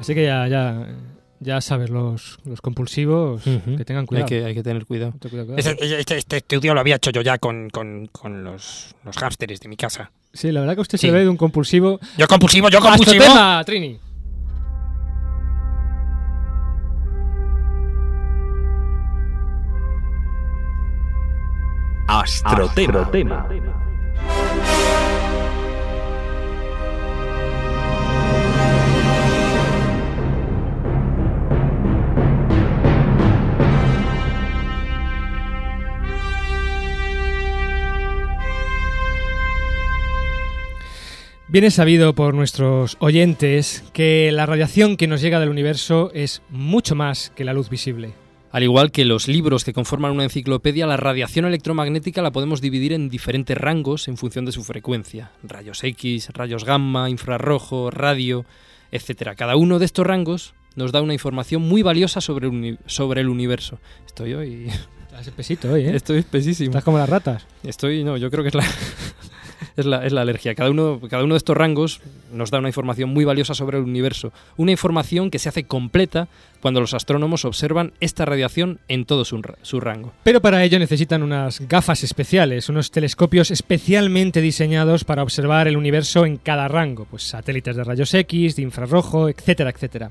Así 0.00 0.14
que 0.14 0.24
ya, 0.24 0.48
ya, 0.48 0.86
ya 1.42 1.60
sabes, 1.60 1.90
los, 1.90 2.38
los 2.44 2.60
compulsivos, 2.60 3.42
que 3.42 3.84
tengan 3.84 4.06
cuidado. 4.06 4.26
Hay 4.26 4.28
que, 4.40 4.44
hay 4.46 4.54
que 4.54 4.62
tener 4.62 4.86
cuidado. 4.86 5.12
Mucho 5.12 5.28
cuidado, 5.28 5.54
cuidado. 5.54 5.70
Este, 5.70 6.00
este- 6.00 6.16
este 6.18 6.36
estudio 6.38 6.74
lo 6.74 6.80
había 6.80 6.96
hecho 6.96 7.10
yo 7.10 7.20
ya 7.22 7.38
con, 7.38 7.68
con- 7.70 8.06
con 8.06 8.44
los, 8.44 8.94
los 9.04 9.16
hámsteres 9.22 9.60
de 9.60 9.68
mi 9.68 9.76
casa. 9.76 10.10
Sí, 10.32 10.50
la 10.52 10.60
verdad 10.60 10.74
que 10.76 10.80
usted 10.82 10.98
Sí. 10.98 11.08
se 11.08 11.12
ve 11.12 11.20
de 11.20 11.28
un 11.28 11.36
compulsivo. 11.36 12.00
Yo 12.16 12.26
compulsivo, 12.28 12.68
yo 12.70 12.78
¡Hasta 12.78 12.90
compulsivo. 12.90 13.24
tema, 13.24 13.62
Trini! 13.66 13.98
Astrotema. 22.08 23.08
Bien 41.52 41.66
es 41.66 41.74
sabido 41.74 42.14
por 42.14 42.32
nuestros 42.32 42.96
oyentes 42.98 43.84
que 43.92 44.32
la 44.32 44.46
radiación 44.46 44.96
que 44.96 45.06
nos 45.06 45.20
llega 45.20 45.38
del 45.38 45.50
universo 45.50 46.10
es 46.14 46.40
mucho 46.48 46.94
más 46.94 47.30
que 47.36 47.44
la 47.44 47.52
luz 47.52 47.68
visible. 47.68 48.14
Al 48.52 48.62
igual 48.62 48.90
que 48.90 49.04
los 49.04 49.28
libros 49.28 49.62
que 49.62 49.74
conforman 49.74 50.12
una 50.12 50.24
enciclopedia, 50.24 50.86
la 50.86 50.96
radiación 50.96 51.44
electromagnética 51.44 52.22
la 52.22 52.30
podemos 52.30 52.62
dividir 52.62 52.94
en 52.94 53.10
diferentes 53.10 53.58
rangos 53.58 54.08
en 54.08 54.16
función 54.16 54.46
de 54.46 54.52
su 54.52 54.64
frecuencia. 54.64 55.32
Rayos 55.42 55.84
X, 55.84 56.30
rayos 56.32 56.64
gamma, 56.64 57.10
infrarrojo, 57.10 57.90
radio, 57.90 58.46
etc. 58.90 59.32
Cada 59.36 59.54
uno 59.54 59.78
de 59.78 59.84
estos 59.84 60.06
rangos 60.06 60.54
nos 60.74 60.90
da 60.90 61.02
una 61.02 61.12
información 61.12 61.60
muy 61.60 61.82
valiosa 61.82 62.22
sobre 62.22 62.48
el, 62.48 62.78
sobre 62.86 63.20
el 63.20 63.28
universo. 63.28 63.78
Estoy 64.06 64.32
hoy... 64.32 64.70
Estás 65.02 65.26
espesito 65.26 65.70
hoy, 65.70 65.82
¿eh? 65.82 65.94
Estoy 65.96 66.20
espesísimo. 66.20 66.70
Estás 66.70 66.84
como 66.84 66.96
las 66.96 67.10
ratas. 67.10 67.46
Estoy, 67.62 68.04
no, 68.04 68.16
yo 68.16 68.30
creo 68.30 68.42
que 68.42 68.48
es 68.48 68.54
la, 68.54 68.64
es 69.76 69.86
la, 69.86 69.98
alergia. 69.98 70.54
Cada 70.54 70.70
uno, 70.70 71.00
cada 71.08 71.24
uno 71.24 71.34
de 71.34 71.38
estos 71.38 71.56
rangos 71.56 72.00
nos 72.32 72.50
da 72.50 72.58
una 72.58 72.68
información 72.68 73.10
muy 73.10 73.24
valiosa 73.24 73.54
sobre 73.54 73.78
el 73.78 73.84
universo. 73.84 74.32
Una 74.56 74.72
información 74.72 75.30
que 75.30 75.38
se 75.38 75.48
hace 75.48 75.64
completa 75.64 76.28
cuando 76.60 76.80
los 76.80 76.94
astrónomos 76.94 77.44
observan 77.44 77.92
esta 78.00 78.24
radiación 78.24 78.78
en 78.88 79.04
todo 79.04 79.24
su 79.24 79.80
rango. 79.80 80.12
Pero 80.22 80.40
para 80.40 80.62
ello 80.64 80.78
necesitan 80.78 81.22
unas 81.22 81.60
gafas 81.68 82.04
especiales, 82.04 82.68
unos 82.68 82.90
telescopios 82.90 83.50
especialmente 83.50 84.40
diseñados 84.40 85.04
para 85.04 85.22
observar 85.22 85.68
el 85.68 85.76
universo 85.76 86.24
en 86.26 86.36
cada 86.36 86.68
rango, 86.68 87.06
pues 87.10 87.24
satélites 87.24 87.76
de 87.76 87.84
rayos 87.84 88.14
X, 88.14 88.56
de 88.56 88.62
infrarrojo, 88.62 89.28
etcétera, 89.28 89.70
etcétera. 89.70 90.10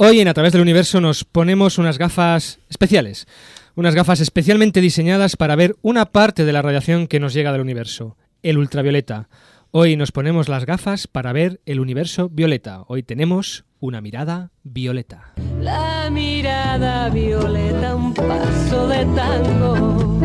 Hoy 0.00 0.20
en 0.20 0.28
A 0.28 0.34
través 0.34 0.52
del 0.52 0.62
universo 0.62 1.00
nos 1.00 1.24
ponemos 1.24 1.76
unas 1.76 1.98
gafas 1.98 2.60
especiales, 2.70 3.26
unas 3.74 3.96
gafas 3.96 4.20
especialmente 4.20 4.80
diseñadas 4.80 5.36
para 5.36 5.56
ver 5.56 5.74
una 5.82 6.06
parte 6.06 6.44
de 6.44 6.52
la 6.52 6.62
radiación 6.62 7.08
que 7.08 7.18
nos 7.18 7.34
llega 7.34 7.50
del 7.50 7.62
universo, 7.62 8.16
el 8.42 8.58
ultravioleta. 8.58 9.28
Hoy 9.70 9.96
nos 9.96 10.12
ponemos 10.12 10.48
las 10.48 10.64
gafas 10.64 11.06
para 11.06 11.32
ver 11.32 11.60
el 11.66 11.80
universo 11.80 12.28
violeta. 12.28 12.84
Hoy 12.88 13.02
tenemos 13.02 13.64
una 13.80 14.00
mirada 14.00 14.50
violeta. 14.62 15.34
La 15.60 16.08
mirada 16.10 17.10
violeta, 17.10 17.94
un 17.94 18.14
paso 18.14 18.88
de 18.88 19.04
tango. 19.14 20.20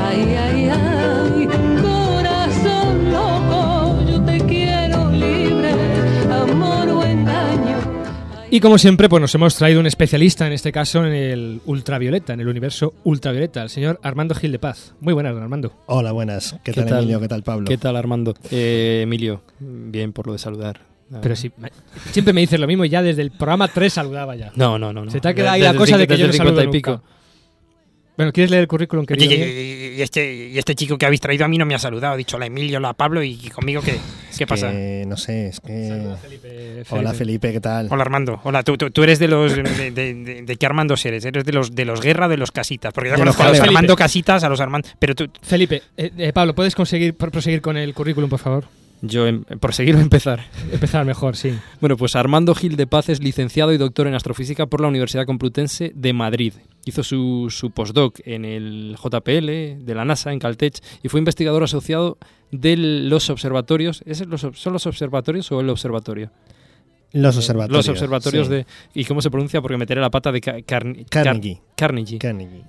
Ay, 0.00 0.34
ay, 0.34 0.70
ay, 0.70 1.48
Y 8.48 8.60
como 8.60 8.78
siempre, 8.78 9.08
pues 9.08 9.20
nos 9.20 9.34
hemos 9.34 9.56
traído 9.56 9.80
un 9.80 9.86
especialista, 9.86 10.46
en 10.46 10.52
este 10.52 10.70
caso 10.70 11.04
en 11.04 11.12
el 11.12 11.60
ultravioleta, 11.66 12.32
en 12.32 12.40
el 12.40 12.48
universo 12.48 12.94
ultravioleta, 13.02 13.62
el 13.62 13.70
señor 13.70 13.98
Armando 14.02 14.34
Gil 14.36 14.52
de 14.52 14.58
Paz. 14.60 14.94
Muy 15.00 15.12
buenas, 15.14 15.34
don 15.34 15.42
Armando. 15.42 15.72
Hola, 15.86 16.12
buenas. 16.12 16.56
¿Qué, 16.62 16.72
tal, 16.72 16.88
Emilio? 16.98 17.20
¿Qué 17.20 17.28
tal, 17.28 17.42
Pablo? 17.42 17.66
¿Qué 17.66 17.76
tal, 17.76 17.96
Armando? 17.96 18.34
Eh, 18.52 19.00
Emilio, 19.02 19.42
bien 19.58 20.12
por 20.12 20.28
lo 20.28 20.32
de 20.32 20.38
saludar. 20.38 20.80
Pero 21.22 21.34
sí, 21.36 21.50
me- 21.56 21.70
siempre 22.12 22.32
me 22.32 22.40
dices 22.40 22.58
lo 22.58 22.66
mismo 22.66 22.84
y 22.84 22.88
ya 22.88 23.02
desde 23.02 23.22
el 23.22 23.30
programa 23.32 23.68
3 23.68 23.92
saludaba 23.92 24.36
ya. 24.36 24.52
No, 24.54 24.78
no, 24.78 24.92
no. 24.92 25.04
no. 25.04 25.10
Se 25.10 25.20
te 25.20 25.28
ha 25.28 25.34
quedado 25.34 25.52
ahí 25.54 25.60
Desde 25.60 25.72
la 25.72 25.78
cosa 25.78 25.98
de 25.98 26.06
que 26.06 26.16
yo 26.16 26.26
no 26.28 26.32
saludo 26.32 26.60
50 26.62 26.76
y 26.78 26.92
nunca. 26.92 27.02
Bueno, 28.16 28.32
¿quieres 28.32 28.50
leer 28.50 28.62
el 28.62 28.68
currículum, 28.68 29.04
querido? 29.04 29.30
Oye, 29.30 29.92
y, 29.94 29.98
y 29.98 30.02
este, 30.02 30.34
y 30.48 30.58
este 30.58 30.74
chico 30.74 30.96
que 30.96 31.04
habéis 31.04 31.20
traído 31.20 31.44
a 31.44 31.48
mí 31.48 31.58
no 31.58 31.66
me 31.66 31.74
ha 31.74 31.78
saludado. 31.78 32.14
Ha 32.14 32.16
dicho 32.16 32.36
hola 32.36 32.46
Emilio, 32.46 32.78
hola 32.78 32.94
Pablo 32.94 33.22
y, 33.22 33.32
y 33.42 33.50
conmigo 33.50 33.82
qué, 33.82 33.98
qué 34.38 34.46
pasa. 34.46 34.70
Que, 34.70 35.04
no 35.06 35.16
sé, 35.18 35.48
es 35.48 35.60
que... 35.60 36.14
Felipe. 36.22 36.82
Hola, 36.90 37.12
Felipe, 37.12 37.52
¿qué 37.52 37.60
tal? 37.60 37.88
Hola 37.90 38.02
Armando. 38.02 38.40
Hola, 38.44 38.62
tú, 38.62 38.78
tú, 38.78 38.90
tú 38.90 39.02
eres 39.02 39.18
de 39.18 39.28
los. 39.28 39.54
De, 39.54 39.90
de, 39.90 40.14
de- 40.14 40.42
de 40.42 40.56
qué 40.56 40.66
Armando 40.66 40.94
eres? 41.04 41.24
Eres 41.26 41.44
de 41.44 41.52
los 41.52 41.74
de 41.74 41.84
los 41.84 42.00
Guerra 42.00 42.26
de 42.28 42.36
los 42.38 42.52
Casitas. 42.52 42.92
Porque 42.94 43.10
yo 43.10 43.16
conozco 43.16 43.42
a 43.42 43.48
los. 43.50 43.60
Armando 43.60 43.94
Casitas, 43.96 44.42
a 44.44 44.48
los 44.48 44.60
Armando. 44.60 44.88
Pero 44.98 45.14
tú. 45.14 45.28
Felipe, 45.42 45.82
eh, 45.96 46.10
eh, 46.16 46.32
Pablo, 46.32 46.54
¿puedes 46.54 46.74
conseguir 46.74 47.14
pro- 47.14 47.30
proseguir 47.30 47.60
con 47.60 47.76
el 47.76 47.92
currículum, 47.92 48.30
por 48.30 48.38
favor? 48.38 48.64
Yo, 49.02 49.26
em- 49.26 49.44
por 49.44 49.74
seguir 49.74 49.94
o 49.96 50.00
empezar. 50.00 50.44
Empezar 50.72 51.04
mejor, 51.04 51.36
sí. 51.36 51.58
Bueno, 51.80 51.96
pues 51.96 52.16
Armando 52.16 52.54
Gil 52.54 52.76
de 52.76 52.86
Paz 52.86 53.08
es 53.08 53.22
licenciado 53.22 53.72
y 53.72 53.78
doctor 53.78 54.06
en 54.06 54.14
astrofísica 54.14 54.66
por 54.66 54.80
la 54.80 54.88
Universidad 54.88 55.26
Complutense 55.26 55.92
de 55.94 56.12
Madrid. 56.12 56.54
Hizo 56.84 57.02
su, 57.02 57.48
su 57.50 57.70
postdoc 57.70 58.20
en 58.24 58.44
el 58.44 58.96
JPL 59.02 59.84
de 59.84 59.94
la 59.94 60.04
NASA, 60.04 60.32
en 60.32 60.38
Caltech, 60.38 60.78
y 61.02 61.08
fue 61.08 61.18
investigador 61.20 61.62
asociado 61.62 62.16
de 62.52 62.76
los 62.76 63.28
observatorios. 63.28 64.02
¿Es 64.06 64.24
los 64.26 64.46
¿Son 64.54 64.72
los 64.72 64.86
observatorios 64.86 65.50
o 65.52 65.60
el 65.60 65.68
observatorio? 65.68 66.30
Los 67.12 67.36
observatorios. 67.36 67.86
Los 67.86 67.88
observatorios 67.88 68.46
sí. 68.48 68.52
de... 68.52 68.66
¿Y 68.94 69.04
cómo 69.04 69.22
se 69.22 69.30
pronuncia? 69.30 69.62
Porque 69.62 69.76
meteré 69.78 70.00
la 70.00 70.10
pata 70.10 70.30
de 70.32 70.40
Carnegie. 70.40 71.04
Car- 71.08 71.24
Carnegie. 71.24 71.60
Carnegie. 72.18 72.18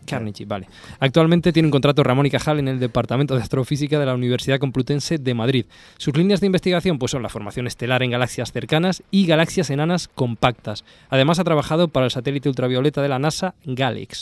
Carnegie, 0.05 0.45
vale. 0.45 0.67
Actualmente 0.99 1.51
tiene 1.51 1.67
un 1.67 1.71
contrato 1.71 2.03
Ramón 2.03 2.25
y 2.25 2.29
Cajal 2.29 2.59
en 2.59 2.67
el 2.67 2.79
Departamento 2.79 3.35
de 3.35 3.41
Astrofísica 3.41 3.99
de 3.99 4.05
la 4.05 4.13
Universidad 4.13 4.59
Complutense 4.59 5.17
de 5.17 5.33
Madrid. 5.33 5.65
Sus 5.97 6.15
líneas 6.15 6.39
de 6.39 6.45
investigación 6.45 6.97
pues, 6.99 7.11
son 7.11 7.23
la 7.23 7.29
formación 7.29 7.67
estelar 7.67 8.03
en 8.03 8.11
galaxias 8.11 8.51
cercanas 8.51 9.03
y 9.11 9.25
galaxias 9.25 9.69
enanas 9.69 10.07
compactas. 10.07 10.85
Además 11.09 11.39
ha 11.39 11.43
trabajado 11.43 11.87
para 11.89 12.05
el 12.05 12.11
satélite 12.11 12.47
ultravioleta 12.47 13.01
de 13.01 13.09
la 13.09 13.19
NASA, 13.19 13.55
GALEX. 13.65 14.21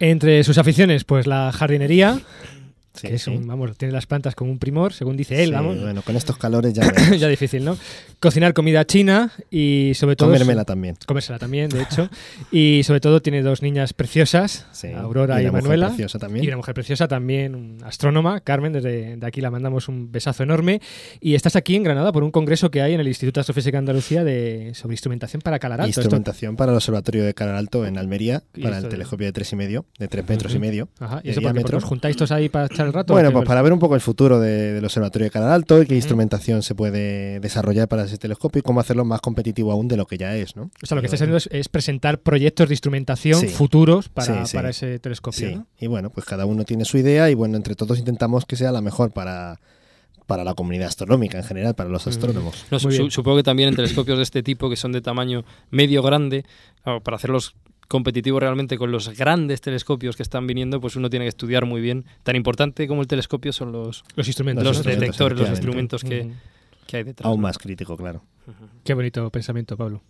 Entre 0.00 0.42
sus 0.44 0.58
aficiones, 0.58 1.04
pues 1.04 1.26
la 1.26 1.52
jardinería, 1.52 2.20
Sí, 2.94 3.08
que 3.08 3.14
es 3.14 3.22
sí. 3.22 3.30
un, 3.30 3.46
vamos, 3.46 3.76
tiene 3.78 3.92
las 3.92 4.06
plantas 4.06 4.34
como 4.34 4.50
un 4.50 4.58
primor, 4.58 4.92
según 4.92 5.16
dice 5.16 5.42
él, 5.42 5.48
Sí, 5.48 5.54
vamos. 5.54 5.80
Bueno, 5.80 6.02
con 6.02 6.14
estos 6.16 6.36
calores 6.36 6.74
ya... 6.74 6.92
ya 7.18 7.26
difícil, 7.28 7.64
¿no? 7.64 7.76
Cocinar 8.20 8.52
comida 8.52 8.84
china 8.86 9.32
y 9.50 9.92
sobre 9.94 10.14
todo... 10.16 10.28
Comérmela 10.28 10.64
también. 10.64 10.96
Comérsela 11.06 11.38
también, 11.38 11.68
de 11.70 11.82
hecho. 11.82 12.08
Y 12.52 12.82
sobre 12.84 13.00
todo 13.00 13.22
tiene 13.22 13.40
dos 13.42 13.62
niñas 13.62 13.92
preciosas, 13.94 14.66
Aurora 14.96 15.42
y 15.42 15.46
y, 15.46 15.50
Manuela. 15.50 15.88
preciosa 15.88 16.18
también. 16.18 16.44
Y 16.44 16.48
una 16.48 16.56
mujer 16.58 16.74
preciosa 16.74 17.08
también, 17.08 17.54
un 17.54 17.78
astrónoma, 17.82 18.40
Carmen, 18.40 18.72
desde 18.74 19.16
de 19.16 19.26
aquí 19.26 19.40
la 19.40 19.50
mandamos 19.50 19.88
un 19.88 20.12
besazo 20.12 20.42
enorme. 20.42 20.80
Y 21.20 21.34
estás 21.34 21.56
aquí 21.56 21.74
en 21.76 21.82
Granada 21.84 22.12
por 22.12 22.22
un 22.24 22.30
congreso 22.30 22.70
que 22.70 22.82
hay 22.82 22.92
en 22.92 23.00
el 23.00 23.08
Instituto 23.08 23.40
Astrofísica 23.40 23.76
de 23.76 23.78
Andalucía 23.78 24.22
de, 24.22 24.72
sobre 24.74 24.94
instrumentación 24.94 25.40
para 25.40 25.58
calar 25.58 25.80
alto. 25.80 25.88
Esto- 25.90 26.00
Instrumentación 26.02 26.56
para 26.56 26.72
el 26.72 26.76
Observatorio 26.76 27.24
de 27.24 27.32
Calar 27.32 27.54
Alto 27.56 27.86
en 27.86 27.96
Almería, 27.96 28.42
Y 28.54 28.62
para 28.62 28.78
el 28.78 28.88
telescopio 28.88 29.26
de 29.26 29.32
tres 29.32 29.50
y 29.52 29.56
medio, 29.56 29.86
de 29.98 30.08
tres 30.08 30.28
metros 30.28 30.52
y 30.52 30.56
Ujú. 30.56 30.60
medio. 30.66 30.88
Ajá, 31.00 31.20
¿Y 31.24 31.30
eso 31.30 31.40
porque 31.40 31.54
diámetro. 31.54 31.78
os 31.78 31.84
juntáis 31.84 32.16
todos 32.16 32.32
ahí 32.32 32.48
para 32.50 32.68
el 32.86 32.92
rato? 32.92 33.12
Bueno, 33.12 33.32
pues 33.32 33.46
para 33.46 33.62
ver 33.62 33.72
un 33.72 33.78
poco 33.78 33.94
el 33.94 34.00
futuro 34.00 34.38
de- 34.40 34.72
del 34.74 34.84
Observatorio 34.84 35.24
de 35.26 35.30
Calar 35.30 35.50
Alto 35.50 35.80
y 35.82 35.86
qué 35.86 35.94
instrumentación 35.94 36.62
se 36.62 36.74
puede 36.74 37.40
desarrollar 37.40 37.88
para 37.88 38.04
ese 38.04 38.18
telescopio 38.18 38.60
y 38.60 38.62
cómo 38.62 38.80
hacerlo 38.80 39.04
más 39.04 39.20
competitivo 39.20 39.72
aún 39.72 39.88
de 39.88 39.96
lo 39.96 40.06
que 40.06 40.18
ya 40.18 40.34
es, 40.36 40.56
¿no? 40.56 40.70
O 40.82 40.86
sea, 40.86 40.94
lo 40.94 41.00
que 41.02 41.06
estáis 41.06 41.22
haciendo 41.22 41.36
es, 41.36 41.48
es 41.52 41.68
presentar 41.68 42.18
proyectos 42.20 42.68
de 42.68 42.74
instrumentación 42.74 43.40
Sí. 43.40 43.48
futuros 43.48 44.08
para, 44.08 44.44
Sí, 44.44 44.50
sí. 44.50 44.56
para 44.56 44.70
ese 44.70 44.98
telescopio. 44.98 45.48
Sí, 45.48 45.54
¿no? 45.56 45.66
y 45.78 45.86
bueno, 45.86 46.10
pues 46.10 46.26
cada 46.26 46.46
uno 46.46 46.64
tiene 46.64 46.84
su 46.84 46.98
idea 46.98 47.30
y 47.30 47.34
bueno, 47.34 47.56
entre 47.56 47.74
todos 47.74 47.98
intentamos 47.98 48.44
que 48.46 48.56
sea 48.56 48.72
la 48.72 48.80
mejor 48.80 49.10
para, 49.12 49.60
para 50.26 50.44
la 50.44 50.54
comunidad 50.54 50.86
astronómica 50.88 51.36
en 51.38 51.44
general, 51.44 51.74
para 51.74 51.90
los 51.90 52.06
astrónomos. 52.06 52.64
No, 52.70 52.78
su- 52.78 53.10
supongo 53.10 53.38
que 53.38 53.42
también 53.42 53.68
en 53.70 53.76
telescopios 53.76 54.16
de 54.18 54.22
este 54.22 54.42
tipo, 54.42 54.70
que 54.70 54.76
son 54.76 54.92
de 54.92 55.00
tamaño 55.00 55.44
medio 55.70 56.02
grande, 56.02 56.44
claro, 56.84 57.00
para 57.02 57.16
hacerlos 57.16 57.54
competitivos 57.92 58.40
realmente 58.40 58.78
con 58.78 58.90
los 58.90 59.16
grandes 59.16 59.60
telescopios 59.60 60.16
que 60.16 60.22
están 60.22 60.46
viniendo, 60.46 60.80
pues 60.80 60.96
uno 60.96 61.10
tiene 61.10 61.26
que 61.26 61.28
estudiar 61.28 61.66
muy 61.66 61.80
bien. 61.82 62.04
Tan 62.22 62.34
importante 62.36 62.88
como 62.88 63.02
el 63.02 63.06
telescopio 63.06 63.52
son 63.52 63.70
los, 63.70 64.02
Los 64.16 64.26
instrumentos. 64.26 64.64
los 64.64 64.82
detectores, 64.82 65.38
los 65.38 65.50
instrumentos 65.50 66.02
que, 66.02 66.32
hay 66.92 67.02
detrás. 67.04 67.26
Aún 67.26 67.40
más 67.40 67.58
crítico, 67.58 67.96
claro. 67.96 68.24
Qué 68.84 68.94
bonito 68.94 69.28
pensamiento, 69.30 69.76
Pablo. 69.76 70.02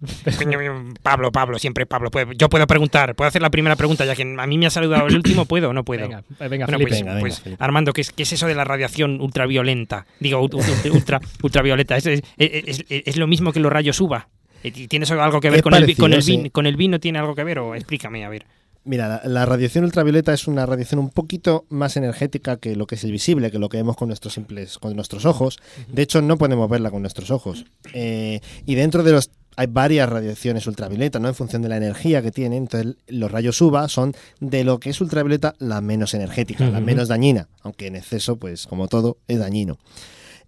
Pablo, 1.02 1.30
Pablo, 1.30 1.58
siempre 1.58 1.84
Pablo. 1.84 2.10
Yo 2.36 2.48
puedo 2.48 2.66
preguntar, 2.66 3.14
puedo 3.14 3.28
hacer 3.28 3.42
la 3.42 3.50
primera 3.50 3.76
pregunta, 3.76 4.04
ya 4.06 4.14
que 4.16 4.22
a 4.22 4.46
mí 4.46 4.56
me 4.56 4.66
ha 4.66 4.70
saludado 4.70 5.06
el 5.06 5.14
último, 5.16 5.44
¿puedo 5.44 5.70
o 5.70 5.72
no 5.74 5.84
puedo? 5.84 6.02
Venga, 6.08 6.24
venga, 6.48 6.66
Bueno, 6.66 6.78
Felipe. 6.78 6.90
pues, 6.90 7.04
Venga, 7.04 7.20
pues. 7.20 7.42
Armando, 7.58 7.92
¿qué 7.92 8.00
es, 8.00 8.10
qué 8.12 8.22
es 8.22 8.32
eso 8.32 8.46
de 8.46 8.54
la 8.54 8.64
radiación 8.64 9.20
ultraviolenta? 9.20 10.06
Digo, 10.20 10.40
ult- 10.40 10.54
ult- 10.54 10.90
ultra, 10.94 11.20
ultravioleta. 11.42 11.96
¿Es, 11.98 12.06
es, 12.06 12.22
es- 12.38 12.84
es 12.88 13.16
lo 13.18 13.26
mismo 13.26 13.52
que 13.52 13.60
los 13.60 13.70
rayos 13.72 14.00
UVA? 14.00 14.28
¿Y 14.62 14.88
¿Tiene 14.88 15.04
eso 15.04 15.20
algo 15.20 15.40
que 15.40 15.50
ver 15.50 15.62
con, 15.62 15.74
el, 15.74 15.80
con, 15.96 16.12
el 16.12 16.18
parecido, 16.18 16.38
vin- 16.38 16.42
sí. 16.44 16.50
con 16.50 16.66
el 16.66 16.76
vino? 16.76 17.00
¿Tiene 17.00 17.18
algo 17.18 17.34
que 17.34 17.44
ver? 17.44 17.58
O 17.60 17.74
explícame, 17.74 18.24
a 18.24 18.28
ver. 18.28 18.44
Mira, 18.84 19.08
la, 19.08 19.22
la 19.28 19.46
radiación 19.46 19.84
ultravioleta 19.84 20.32
es 20.32 20.48
una 20.48 20.64
radiación 20.64 21.00
un 21.00 21.10
poquito 21.10 21.66
más 21.68 21.96
energética 21.98 22.56
que 22.56 22.76
lo 22.76 22.86
que 22.86 22.94
es 22.94 23.04
el 23.04 23.12
visible, 23.12 23.50
que 23.50 23.58
lo 23.58 23.68
que 23.68 23.76
vemos 23.76 23.96
con 23.96 24.08
nuestros 24.08 24.34
simples, 24.34 24.78
con 24.78 24.94
nuestros 24.96 25.26
ojos. 25.26 25.58
De 25.88 26.02
hecho, 26.02 26.22
no 26.22 26.38
podemos 26.38 26.68
verla 26.70 26.90
con 26.90 27.02
nuestros 27.02 27.30
ojos. 27.30 27.66
Eh, 27.92 28.40
y 28.64 28.74
dentro 28.76 29.02
de 29.02 29.12
los 29.12 29.30
hay 29.56 29.66
varias 29.66 30.08
radiaciones 30.08 30.66
ultravioleta, 30.66 31.18
¿no? 31.18 31.28
En 31.28 31.34
función 31.34 31.60
de 31.60 31.68
la 31.68 31.76
energía 31.76 32.22
que 32.22 32.30
tienen. 32.30 32.62
Entonces, 32.62 32.96
los 33.08 33.30
rayos 33.30 33.60
UVA 33.60 33.88
son 33.88 34.14
de 34.40 34.64
lo 34.64 34.78
que 34.80 34.88
es 34.90 35.00
ultravioleta 35.02 35.54
la 35.58 35.82
menos 35.82 36.14
energética, 36.14 36.70
la 36.70 36.80
menos 36.80 37.08
dañina, 37.08 37.48
aunque 37.62 37.88
en 37.88 37.96
exceso, 37.96 38.36
pues 38.36 38.66
como 38.66 38.88
todo, 38.88 39.18
es 39.28 39.38
dañino. 39.38 39.76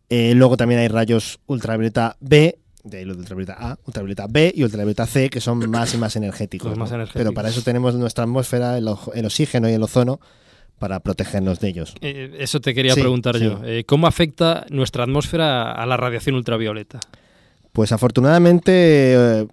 Eh, 0.08 0.32
luego 0.34 0.56
también 0.56 0.80
hay 0.80 0.88
rayos 0.88 1.40
ultravioleta 1.46 2.16
B, 2.20 2.58
de 2.84 2.98
ahí 2.98 3.04
los 3.04 3.16
de 3.16 3.20
ultravioleta 3.22 3.56
A, 3.58 3.78
ultravioleta 3.86 4.26
B 4.28 4.52
y 4.54 4.62
ultravioleta 4.64 5.06
C, 5.06 5.30
que 5.30 5.40
son 5.40 5.70
más 5.70 5.94
y 5.94 5.98
más 5.98 6.16
energéticos. 6.16 6.70
Los 6.70 6.78
más 6.78 6.90
¿no? 6.90 6.96
energéticos. 6.96 7.20
Pero 7.20 7.32
para 7.34 7.48
eso 7.48 7.62
tenemos 7.62 7.94
nuestra 7.94 8.24
atmósfera, 8.24 8.76
el, 8.78 8.88
oxígeno 8.88 9.68
y 9.68 9.72
el 9.72 9.82
ozono, 9.82 10.20
para 10.78 10.98
protegernos 11.00 11.60
de 11.60 11.68
ellos. 11.68 11.94
Eh, 12.00 12.34
eso 12.40 12.60
te 12.60 12.74
quería 12.74 12.94
Sí, 12.94 13.00
preguntar 13.00 13.36
sí. 13.38 13.44
yo. 13.44 13.60
Eh, 13.64 13.84
¿Cómo 13.84 14.06
afecta 14.08 14.66
nuestra 14.70 15.04
atmósfera 15.04 15.70
a 15.72 15.86
la 15.86 15.96
radiación 15.96 16.34
ultravioleta? 16.34 16.98
Pues 17.72 17.92
afortunadamente, 17.92 18.72
eh, 19.14 19.46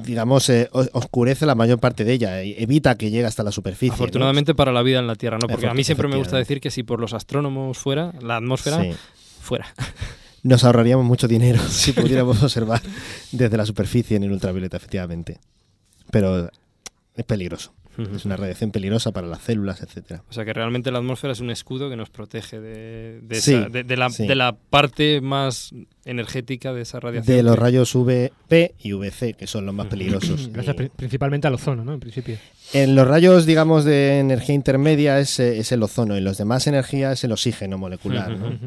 digamos, 0.00 0.48
eh, 0.48 0.68
os- 0.72 0.88
oscurece 0.94 1.44
la 1.44 1.54
mayor 1.54 1.78
parte 1.78 2.04
de 2.04 2.12
ella, 2.14 2.40
evita 2.42 2.96
que 2.96 3.10
llegue 3.10 3.26
hasta 3.26 3.42
la 3.42 3.52
superficie. 3.52 3.88
¿no? 3.90 3.94
Afortunadamente 3.94 4.54
para 4.54 4.72
la 4.72 4.82
vida 4.82 4.98
en 4.98 5.06
la 5.06 5.14
Tierra, 5.16 5.36
¿no? 5.38 5.46
Porque 5.46 5.66
a 5.66 5.74
mí 5.74 5.84
siempre 5.84 6.08
me 6.08 6.16
gusta 6.16 6.38
decir 6.38 6.60
que 6.60 6.70
si 6.70 6.82
por 6.82 7.00
los 7.00 7.12
astrónomos 7.12 7.76
fuera, 7.76 8.14
la 8.22 8.36
atmósfera 8.38 8.82
Sí. 8.82 8.92
fuera. 9.42 9.66
Nos 10.46 10.64
ahorraríamos 10.64 11.04
mucho 11.04 11.28
dinero 11.28 11.60
si 11.68 11.92
pudiéramos 11.92 12.42
observar 12.42 12.80
desde 13.32 13.56
la 13.56 13.66
superficie 13.66 14.16
en 14.16 14.24
el 14.24 14.32
ultravioleta, 14.32 14.76
efectivamente. 14.76 15.38
Pero 16.10 16.48
es 17.14 17.24
peligroso. 17.24 17.72
Es 18.14 18.26
una 18.26 18.36
radiación 18.36 18.72
peligrosa 18.72 19.10
para 19.10 19.26
las 19.26 19.40
células, 19.40 19.80
etcétera. 19.80 20.22
O 20.28 20.32
sea 20.34 20.44
que 20.44 20.52
realmente 20.52 20.90
la 20.90 20.98
atmósfera 20.98 21.32
es 21.32 21.40
un 21.40 21.50
escudo 21.50 21.88
que 21.88 21.96
nos 21.96 22.10
protege 22.10 22.60
de, 22.60 23.20
de, 23.22 23.40
Sí, 23.40 23.54
esa- 23.54 23.70
de- 23.70 23.84
de 23.84 23.96
la, 23.96 24.10
sí. 24.10 24.26
de 24.26 24.34
la 24.34 24.54
parte 24.54 25.22
más 25.22 25.70
energética 26.04 26.74
de 26.74 26.82
esa 26.82 27.00
radiación. 27.00 27.34
De 27.34 27.42
los 27.42 27.58
rayos 27.58 27.94
UVB 27.94 28.72
y 28.78 28.92
VC, 28.92 29.32
que 29.32 29.46
son 29.46 29.64
los 29.64 29.74
más 29.74 29.86
peligrosos. 29.86 30.48
Gracias 30.52 30.76
pri- 30.76 30.90
principalmente 30.94 31.46
al 31.48 31.54
ozono, 31.54 31.86
¿no? 31.86 31.94
En 31.94 32.00
principio. 32.00 32.36
En 32.74 32.94
los 32.96 33.08
rayos, 33.08 33.46
digamos, 33.46 33.86
de 33.86 34.18
energía 34.18 34.54
intermedia 34.54 35.18
es, 35.18 35.40
es 35.40 35.72
el 35.72 35.82
ozono, 35.82 36.18
y 36.18 36.20
los 36.20 36.36
demás 36.36 36.66
energía 36.66 37.12
es 37.12 37.24
el 37.24 37.32
oxígeno 37.32 37.78
molecular. 37.78 38.30
¿no? 38.36 38.58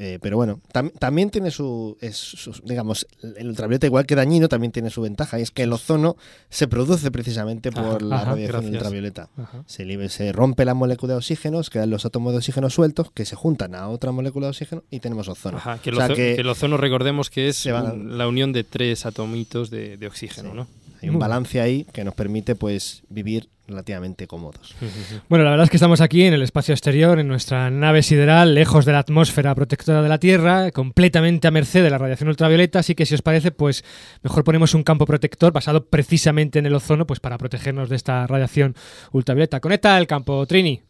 Eh, 0.00 0.20
pero 0.22 0.36
bueno, 0.36 0.60
tam- 0.72 0.92
también 0.96 1.28
tiene 1.28 1.50
su, 1.50 1.96
es 2.00 2.16
su- 2.16 2.52
digamos, 2.64 3.04
el 3.36 3.48
ultravioleta 3.48 3.86
igual 3.86 4.06
que 4.06 4.14
dañino 4.14 4.48
también 4.48 4.70
tiene 4.70 4.90
su 4.90 5.02
ventaja 5.02 5.40
y 5.40 5.42
es 5.42 5.50
que 5.50 5.64
el 5.64 5.72
ozono 5.72 6.16
se 6.50 6.68
produce 6.68 7.10
precisamente 7.10 7.72
por 7.72 7.84
Ajá, 7.84 7.98
la 8.04 8.16
ajá, 8.16 8.24
radiación 8.26 8.60
gracias. 8.62 8.72
ultravioleta. 8.74 9.28
Se, 9.66 9.84
libe- 9.84 10.08
se 10.08 10.30
rompe 10.30 10.64
la 10.64 10.74
molécula 10.74 11.14
de 11.14 11.16
oxígenos, 11.18 11.68
quedan 11.68 11.90
los 11.90 12.04
átomos 12.06 12.30
de 12.32 12.38
oxígeno 12.38 12.70
sueltos 12.70 13.10
que 13.10 13.24
se 13.24 13.34
juntan 13.34 13.74
a 13.74 13.88
otra 13.88 14.12
molécula 14.12 14.46
de 14.46 14.50
oxígeno 14.50 14.84
y 14.88 15.00
tenemos 15.00 15.26
ozono. 15.26 15.58
Ajá, 15.58 15.78
que, 15.78 15.90
el 15.90 15.96
O 15.96 15.98
sea 15.98 16.06
ozo- 16.10 16.14
que 16.14 16.34
que 16.36 16.40
el 16.42 16.48
ozono 16.48 16.76
recordemos 16.76 17.28
que 17.28 17.48
es 17.48 17.66
a- 17.66 17.92
la 17.92 18.28
unión 18.28 18.52
de 18.52 18.62
tres 18.62 19.04
atomitos 19.04 19.68
de, 19.70 19.96
de 19.96 20.06
oxígeno, 20.06 20.54
¿no? 20.54 20.68
hay 21.02 21.08
un 21.10 21.18
balance 21.18 21.60
ahí 21.60 21.84
que 21.92 22.04
nos 22.04 22.14
permite 22.14 22.54
pues 22.54 23.02
vivir 23.08 23.48
relativamente 23.68 24.26
cómodos. 24.26 24.74
Bueno, 25.28 25.44
la 25.44 25.50
verdad 25.50 25.64
es 25.64 25.70
que 25.70 25.76
estamos 25.76 26.00
aquí 26.00 26.24
en 26.24 26.32
el 26.32 26.42
espacio 26.42 26.72
exterior, 26.72 27.18
en 27.18 27.28
nuestra 27.28 27.70
nave 27.70 28.02
sideral, 28.02 28.54
lejos 28.54 28.84
de 28.84 28.92
la 28.92 29.00
atmósfera 29.00 29.54
protectora 29.54 30.02
de 30.02 30.08
la 30.08 30.18
Tierra, 30.18 30.70
completamente 30.70 31.46
a 31.48 31.50
merced 31.50 31.82
de 31.82 31.90
la 31.90 31.98
radiación 31.98 32.28
ultravioleta, 32.28 32.78
así 32.78 32.94
que 32.94 33.04
si 33.04 33.14
os 33.14 33.22
parece, 33.22 33.50
pues 33.50 33.84
mejor 34.22 34.44
ponemos 34.44 34.74
un 34.74 34.82
campo 34.82 35.04
protector 35.06 35.52
basado 35.52 35.86
precisamente 35.86 36.58
en 36.58 36.66
el 36.66 36.74
ozono, 36.74 37.06
pues 37.06 37.20
para 37.20 37.36
protegernos 37.36 37.88
de 37.88 37.96
esta 37.96 38.26
radiación 38.26 38.74
ultravioleta. 39.12 39.60
Conecta 39.60 39.98
el 39.98 40.06
campo, 40.06 40.46
Trini. 40.46 40.82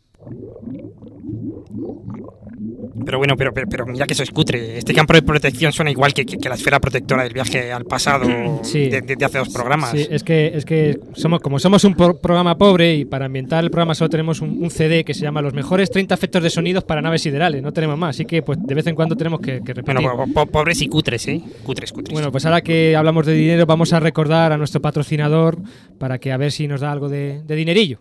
Pero 3.09 3.17
bueno, 3.17 3.37
pero, 3.39 3.55
pero, 3.55 3.67
pero 3.67 3.87
mira 3.87 4.05
que 4.07 4.15
sois 4.15 4.31
cutre. 4.31 4.77
Este 4.77 4.93
campo 4.93 5.15
de 5.15 5.23
protección 5.23 5.73
suena 5.73 5.91
igual 5.91 6.13
que, 6.13 6.27
que- 6.27 6.37
que 6.37 6.47
la 6.51 6.57
esfera 6.57 6.79
protectora 6.79 7.23
del 7.23 7.33
viaje 7.33 7.73
al 7.73 7.87
pasado 7.87 8.27
Sí. 8.63 8.91
de, 8.91 9.01
de- 9.01 9.17
de 9.17 9.25
hace 9.25 9.39
dos 9.39 9.49
programas. 9.49 9.93
Sí, 9.93 10.07
es 10.11 10.23
que, 10.23 10.49
es 10.55 10.67
que 10.67 11.01
somos, 11.15 11.41
como 11.41 11.59
somos 11.59 11.85
un 11.85 11.95
pro- 11.95 12.19
programa 12.19 12.59
pobre 12.59 12.97
y 12.97 13.07
para 13.07 13.25
ambientar 13.25 13.65
el 13.65 13.71
programa 13.71 13.95
solo 13.95 14.11
tenemos 14.11 14.43
un, 14.43 14.63
un 14.63 14.71
CD 14.71 15.05
que 15.05 15.15
se 15.15 15.23
llama 15.23 15.41
Los 15.41 15.55
mejores 15.55 15.91
30 15.91 16.15
efectos 16.15 16.43
de 16.43 16.51
sonidos 16.51 16.85
para 16.85 17.01
naves 17.01 17.23
siderales, 17.23 17.63
no 17.63 17.73
tenemos 17.73 17.97
más, 17.97 18.11
así 18.17 18.27
que 18.27 18.43
pues 18.43 18.59
de 18.63 18.75
vez 18.75 18.87
en 18.87 18.95
cuando 18.95 19.17
tenemos 19.17 19.41
que, 19.41 19.63
que 19.65 19.73
repetir. 19.73 20.03
Bueno, 20.03 20.27
po- 20.27 20.33
po- 20.35 20.47
pobres 20.47 20.83
y 20.83 20.89
cutres, 20.89 21.27
¿eh? 21.29 21.41
Cutres, 21.65 21.93
cutres. 21.93 22.13
Bueno, 22.13 22.31
pues 22.31 22.45
ahora 22.45 22.61
que 22.61 22.95
hablamos 22.95 23.25
de 23.25 23.33
dinero, 23.33 23.65
vamos 23.65 23.95
a 23.95 24.01
recordar 24.01 24.53
a 24.53 24.59
nuestro 24.59 24.83
patrocinador 24.83 25.57
para 25.99 26.19
que 26.19 26.31
a 26.31 26.37
ver 26.37 26.53
si 26.53 26.69
nos 26.69 26.83
da 26.83 26.93
algo 26.93 27.09
de, 27.09 27.41
de 27.43 27.57
dinerillo. 27.57 28.01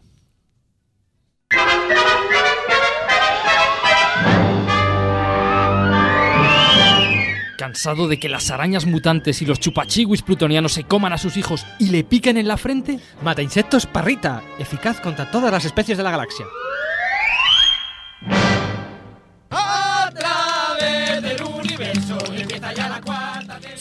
¿Cansado 7.77 8.07
de 8.07 8.17
que 8.17 8.27
las 8.27 8.49
arañas 8.49 8.87
mutantes 8.87 9.43
y 9.43 9.45
los 9.45 9.59
chupachiwis 9.59 10.23
plutonianos 10.23 10.73
se 10.73 10.85
coman 10.85 11.13
a 11.13 11.19
sus 11.19 11.37
hijos 11.37 11.63
y 11.77 11.89
le 11.89 12.03
pican 12.03 12.35
en 12.37 12.47
la 12.47 12.57
frente? 12.57 12.99
Mata 13.21 13.43
insectos 13.43 13.85
Parrita, 13.85 14.41
eficaz 14.57 14.99
contra 14.99 15.29
todas 15.29 15.51
las 15.51 15.63
especies 15.63 15.95
de 15.95 16.03
la 16.03 16.09
galaxia. 16.09 16.47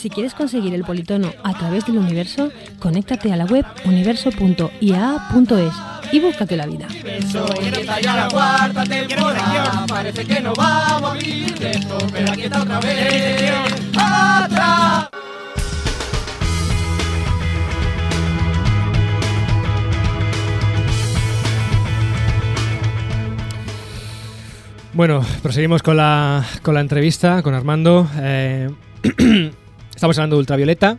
Si 0.07 0.11
quieres 0.11 0.35
conseguir 0.35 0.73
el 0.73 0.85
politono 0.85 1.33
a 1.43 1.53
través 1.59 1.85
del 1.85 1.99
universo, 1.99 2.53
conéctate 2.79 3.33
a 3.33 3.37
la 3.37 3.45
web 3.45 3.65
universo.iaa.es 3.85 5.73
y 6.13 6.21
búscate 6.21 6.57
la 6.57 6.67
vida. 6.67 6.87
Bueno, 24.93 25.27
proseguimos 25.43 25.83
con 25.83 25.97
la, 25.97 26.45
con 26.63 26.75
la 26.75 26.81
entrevista 26.81 27.43
con 27.43 27.55
Armando. 27.55 28.09
Eh, 28.21 28.71
estamos 29.97 30.17
hablando 30.19 30.37
de 30.37 30.41
ultravioleta. 30.41 30.99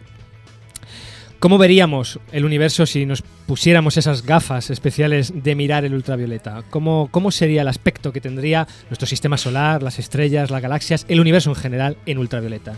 ¿Cómo 1.40 1.60
veríamos 1.60 2.20
el 2.32 2.46
universo 2.46 2.88
si 2.88 3.06
nos 3.06 3.22
pusiéramos 3.22 3.96
esas 3.96 4.24
gafas 4.24 4.72
especiales 4.72 5.32
de 5.36 5.56
mirar 5.56 5.86
el 5.86 5.94
ultravioleta? 5.94 6.64
¿Cómo, 6.72 7.10
¿Cómo 7.12 7.30
sería 7.30 7.62
el 7.62 7.68
aspecto 7.68 8.12
que 8.12 8.22
tendría 8.22 8.68
nuestro 8.90 9.06
sistema 9.06 9.38
solar, 9.38 9.84
las 9.84 10.00
estrellas, 10.00 10.50
las 10.50 10.64
galaxias, 10.64 11.06
el 11.08 11.20
universo 11.20 11.52
en 11.52 11.56
general 11.56 11.98
en 12.08 12.18
ultravioleta? 12.18 12.74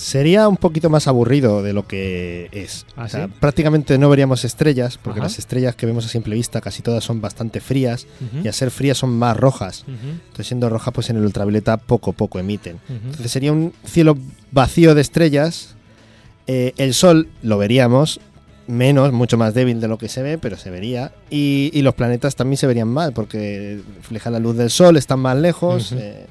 Sería 0.00 0.48
un 0.48 0.56
poquito 0.56 0.88
más 0.88 1.06
aburrido 1.08 1.62
de 1.62 1.72
lo 1.72 1.86
que 1.86 2.48
es. 2.52 2.86
¿Ah, 2.96 3.04
O 3.04 3.08
sea, 3.08 3.26
sí? 3.26 3.32
prácticamente 3.38 3.98
no 3.98 4.08
veríamos 4.08 4.44
estrellas, 4.44 4.98
porque 5.02 5.20
Ajá. 5.20 5.26
las 5.28 5.38
estrellas 5.38 5.74
que 5.76 5.84
vemos 5.86 6.06
a 6.06 6.08
simple 6.08 6.34
vista 6.34 6.60
casi 6.60 6.80
todas 6.82 7.04
son 7.04 7.20
bastante 7.20 7.60
frías 7.60 8.06
y 8.42 8.46
al 8.48 8.54
ser 8.54 8.70
frías 8.70 8.96
son 8.98 9.10
más 9.18 9.36
rojas. 9.36 9.84
Entonces 9.86 10.46
siendo 10.46 10.68
rojas 10.70 10.94
pues 10.94 11.10
en 11.10 11.16
el 11.18 11.24
ultravioleta 11.24 11.76
poco 11.76 12.10
a 12.10 12.14
poco 12.14 12.38
emiten. 12.38 12.78
Entonces 12.88 13.30
sería 13.30 13.52
un 13.52 13.72
cielo 13.84 14.16
vacío 14.52 14.94
de 14.94 15.02
estrellas. 15.02 15.74
Eh, 16.46 16.72
el 16.78 16.94
sol 16.94 17.28
lo 17.42 17.58
veríamos 17.58 18.20
menos, 18.66 19.12
mucho 19.12 19.36
más 19.36 19.52
débil 19.52 19.80
de 19.80 19.88
lo 19.88 19.98
que 19.98 20.08
se 20.08 20.22
ve, 20.22 20.38
pero 20.38 20.56
se 20.56 20.70
vería. 20.70 21.12
Y, 21.28 21.70
y 21.74 21.82
los 21.82 21.94
planetas 21.94 22.36
también 22.36 22.56
se 22.56 22.66
verían 22.68 22.88
mal, 22.88 23.12
porque 23.12 23.80
refleja 23.96 24.30
la 24.30 24.38
luz 24.38 24.56
del 24.56 24.70
sol, 24.70 24.96
están 24.96 25.18
más 25.20 25.36
lejos. 25.36 25.92
Eh, 25.92 26.26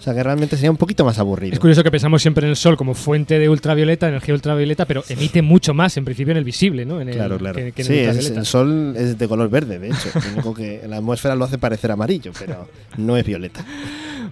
o 0.00 0.02
sea 0.02 0.14
que 0.14 0.22
realmente 0.22 0.56
sería 0.56 0.70
un 0.70 0.78
poquito 0.78 1.04
más 1.04 1.18
aburrido. 1.18 1.52
Es 1.52 1.60
curioso 1.60 1.84
que 1.84 1.90
pensamos 1.90 2.22
siempre 2.22 2.44
en 2.46 2.50
el 2.50 2.56
Sol 2.56 2.76
como 2.76 2.94
fuente 2.94 3.38
de 3.38 3.48
ultravioleta, 3.50 4.08
energía 4.08 4.34
ultravioleta, 4.34 4.86
pero 4.86 5.04
emite 5.10 5.42
mucho 5.42 5.74
más 5.74 5.94
en 5.98 6.06
principio 6.06 6.30
en 6.32 6.38
el 6.38 6.44
visible, 6.44 6.86
¿no? 6.86 7.00
En 7.02 7.10
el- 7.10 7.16
Claro, 7.16 7.36
claro. 7.38 7.56
que- 7.56 7.72
que 7.72 7.82
en 7.82 7.86
sí, 7.86 7.92
el 7.92 7.98
es- 8.00 8.06
ultravioleta. 8.08 8.40
el 8.40 8.46
sol 8.46 8.94
es 8.96 9.18
de 9.18 9.28
color 9.28 9.50
verde, 9.50 9.78
de 9.78 9.88
hecho. 9.88 10.08
Único 10.34 10.54
que 10.54 10.80
la 10.88 10.96
atmósfera 10.96 11.34
lo 11.36 11.44
hace 11.44 11.58
parecer 11.58 11.90
amarillo, 11.92 12.32
pero 12.38 12.66
no 12.96 13.16
es 13.16 13.24
violeta. 13.26 13.64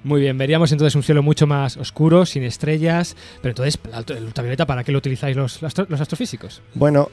Muy 0.05 0.21
bien, 0.23 0.39
veríamos 0.39 0.73
entonces 0.73 0.95
un 0.95 1.03
cielo 1.03 1.23
mucho 1.23 1.47
más 1.47 1.77
oscuro, 1.77 2.25
sin 2.25 2.43
estrellas. 2.45 3.15
Pero 3.43 3.51
entonces, 3.51 3.79
el 4.17 4.25
ultravioleta, 4.25 4.65
¿para 4.67 4.85
qué 4.85 4.93
lo 4.93 4.99
utilizáis 4.99 5.37
los, 5.37 5.61
los 5.61 6.01
astrofísicos? 6.01 6.63
Bueno, 6.75 7.11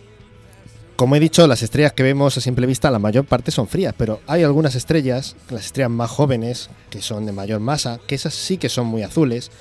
como 0.95 1.15
he 1.15 1.19
dicho, 1.19 1.45
las 1.47 1.61
estrellas 1.61 1.93
que 1.93 2.03
vemos 2.03 2.37
a 2.37 2.41
simple 2.41 2.65
vista, 2.65 2.89
la 2.89 2.99
mayor 2.99 3.25
parte 3.25 3.51
son 3.51 3.67
frías, 3.67 3.93
pero 3.97 4.21
hay 4.27 4.43
algunas 4.43 4.75
estrellas, 4.75 5.35
las 5.49 5.65
estrellas 5.65 5.91
más 5.91 6.09
jóvenes, 6.09 6.69
que 6.89 7.01
son 7.01 7.25
de 7.25 7.33
mayor 7.33 7.59
masa, 7.59 7.99
que 8.07 8.15
esas 8.15 8.33
sí 8.33 8.57
que 8.57 8.69
son 8.69 8.87
muy 8.87 9.03
azules, 9.03 9.51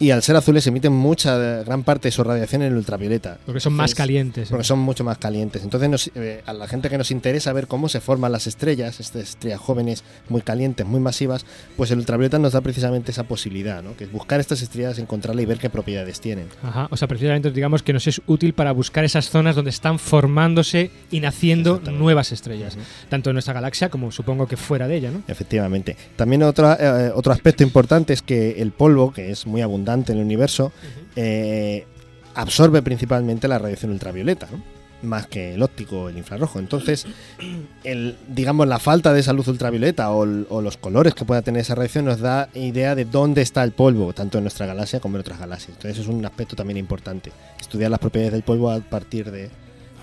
y 0.00 0.10
al 0.10 0.22
ser 0.22 0.36
azules 0.36 0.66
emiten 0.66 0.92
mucha, 0.92 1.36
gran 1.62 1.82
parte 1.84 2.08
de 2.08 2.12
su 2.12 2.24
radiación 2.24 2.62
en 2.62 2.72
el 2.72 2.76
ultravioleta. 2.78 3.38
Porque 3.46 3.60
son 3.60 3.72
más 3.74 3.90
Entonces, 3.90 3.94
calientes. 3.96 4.48
Porque 4.50 4.64
son 4.64 4.78
mucho 4.80 5.04
más 5.04 5.18
calientes. 5.18 5.62
Entonces, 5.62 5.88
nos- 5.88 6.10
eh, 6.14 6.42
a 6.46 6.52
la 6.52 6.66
gente 6.66 6.90
que 6.90 6.98
nos 6.98 7.10
interesa 7.12 7.52
ver 7.52 7.66
cómo 7.68 7.88
se 7.88 8.00
forman 8.00 8.32
las 8.32 8.46
estrellas, 8.46 8.98
estas 8.98 9.22
estrellas 9.22 9.60
jóvenes, 9.60 10.02
muy 10.28 10.42
calientes, 10.42 10.84
muy 10.84 10.98
masivas, 11.00 11.46
pues 11.76 11.90
el 11.92 11.98
ultravioleta 11.98 12.38
nos 12.40 12.52
da 12.54 12.60
precisamente 12.60 13.12
esa 13.12 13.22
posibilidad, 13.24 13.82
¿no? 13.82 13.96
que 13.96 14.04
es 14.04 14.12
buscar 14.12 14.40
estas 14.40 14.62
estrellas, 14.62 14.98
encontrarlas 14.98 15.42
y 15.44 15.46
ver 15.46 15.58
qué 15.58 15.70
propiedades 15.70 16.20
tienen. 16.20 16.48
Ajá, 16.62 16.88
o 16.90 16.96
sea, 16.96 17.06
precisamente 17.06 17.50
digamos 17.52 17.82
que 17.84 17.92
nos 17.92 18.06
es 18.08 18.20
útil 18.26 18.52
para 18.52 18.72
buscar 18.72 19.04
esas 19.04 19.30
zonas 19.30 19.54
donde 19.54 19.70
están 19.70 19.98
formándose 19.98 20.90
y 21.10 21.20
naciendo 21.20 21.80
nuevas 21.92 22.32
estrellas, 22.32 22.76
tanto 23.08 23.30
en 23.30 23.34
nuestra 23.34 23.54
galaxia 23.54 23.90
como 23.90 24.10
supongo 24.10 24.48
que 24.48 24.56
fuera 24.56 24.88
de 24.88 24.96
ella, 24.96 25.10
¿no? 25.12 25.22
Efectivamente. 25.28 25.96
También 26.16 26.42
otra, 26.42 26.76
eh, 26.80 27.12
otro 27.14 27.32
aspecto 27.32 27.62
importante 27.62 28.12
es 28.12 28.22
que 28.22 28.60
el 28.60 28.72
polvo, 28.72 29.12
que 29.12 29.30
es 29.30 29.46
muy 29.46 29.62
abundante 29.62 29.83
en 29.92 30.18
el 30.18 30.24
universo, 30.24 30.72
eh, 31.16 31.86
absorbe 32.34 32.82
principalmente 32.82 33.46
la 33.48 33.58
radiación 33.58 33.92
ultravioleta, 33.92 34.48
¿no? 34.50 34.62
más 35.02 35.26
que 35.26 35.52
el 35.52 35.62
óptico 35.62 36.04
o 36.04 36.08
el 36.08 36.16
infrarrojo. 36.16 36.58
Entonces, 36.58 37.06
el, 37.84 38.16
digamos, 38.28 38.66
la 38.66 38.78
falta 38.78 39.12
de 39.12 39.20
esa 39.20 39.34
luz 39.34 39.48
ultravioleta 39.48 40.10
o, 40.10 40.24
el- 40.24 40.46
o 40.48 40.62
los 40.62 40.78
colores 40.78 41.14
que 41.14 41.26
pueda 41.26 41.42
tener 41.42 41.60
esa 41.60 41.74
radiación 41.74 42.06
nos 42.06 42.20
da 42.20 42.48
idea 42.54 42.94
de 42.94 43.04
dónde 43.04 43.42
está 43.42 43.62
el 43.64 43.72
polvo, 43.72 44.14
tanto 44.14 44.38
en 44.38 44.44
nuestra 44.44 44.64
galaxia 44.66 45.00
como 45.00 45.16
en 45.16 45.20
otras 45.20 45.38
galaxias. 45.38 45.76
Entonces, 45.76 45.98
es 46.00 46.08
un 46.08 46.24
aspecto 46.24 46.56
también 46.56 46.78
importante. 46.78 47.32
Estudiar 47.60 47.90
las 47.90 48.00
propiedades 48.00 48.32
del 48.32 48.42
polvo 48.44 48.70
a 48.70 48.80
partir 48.80 49.30
de 49.30 49.50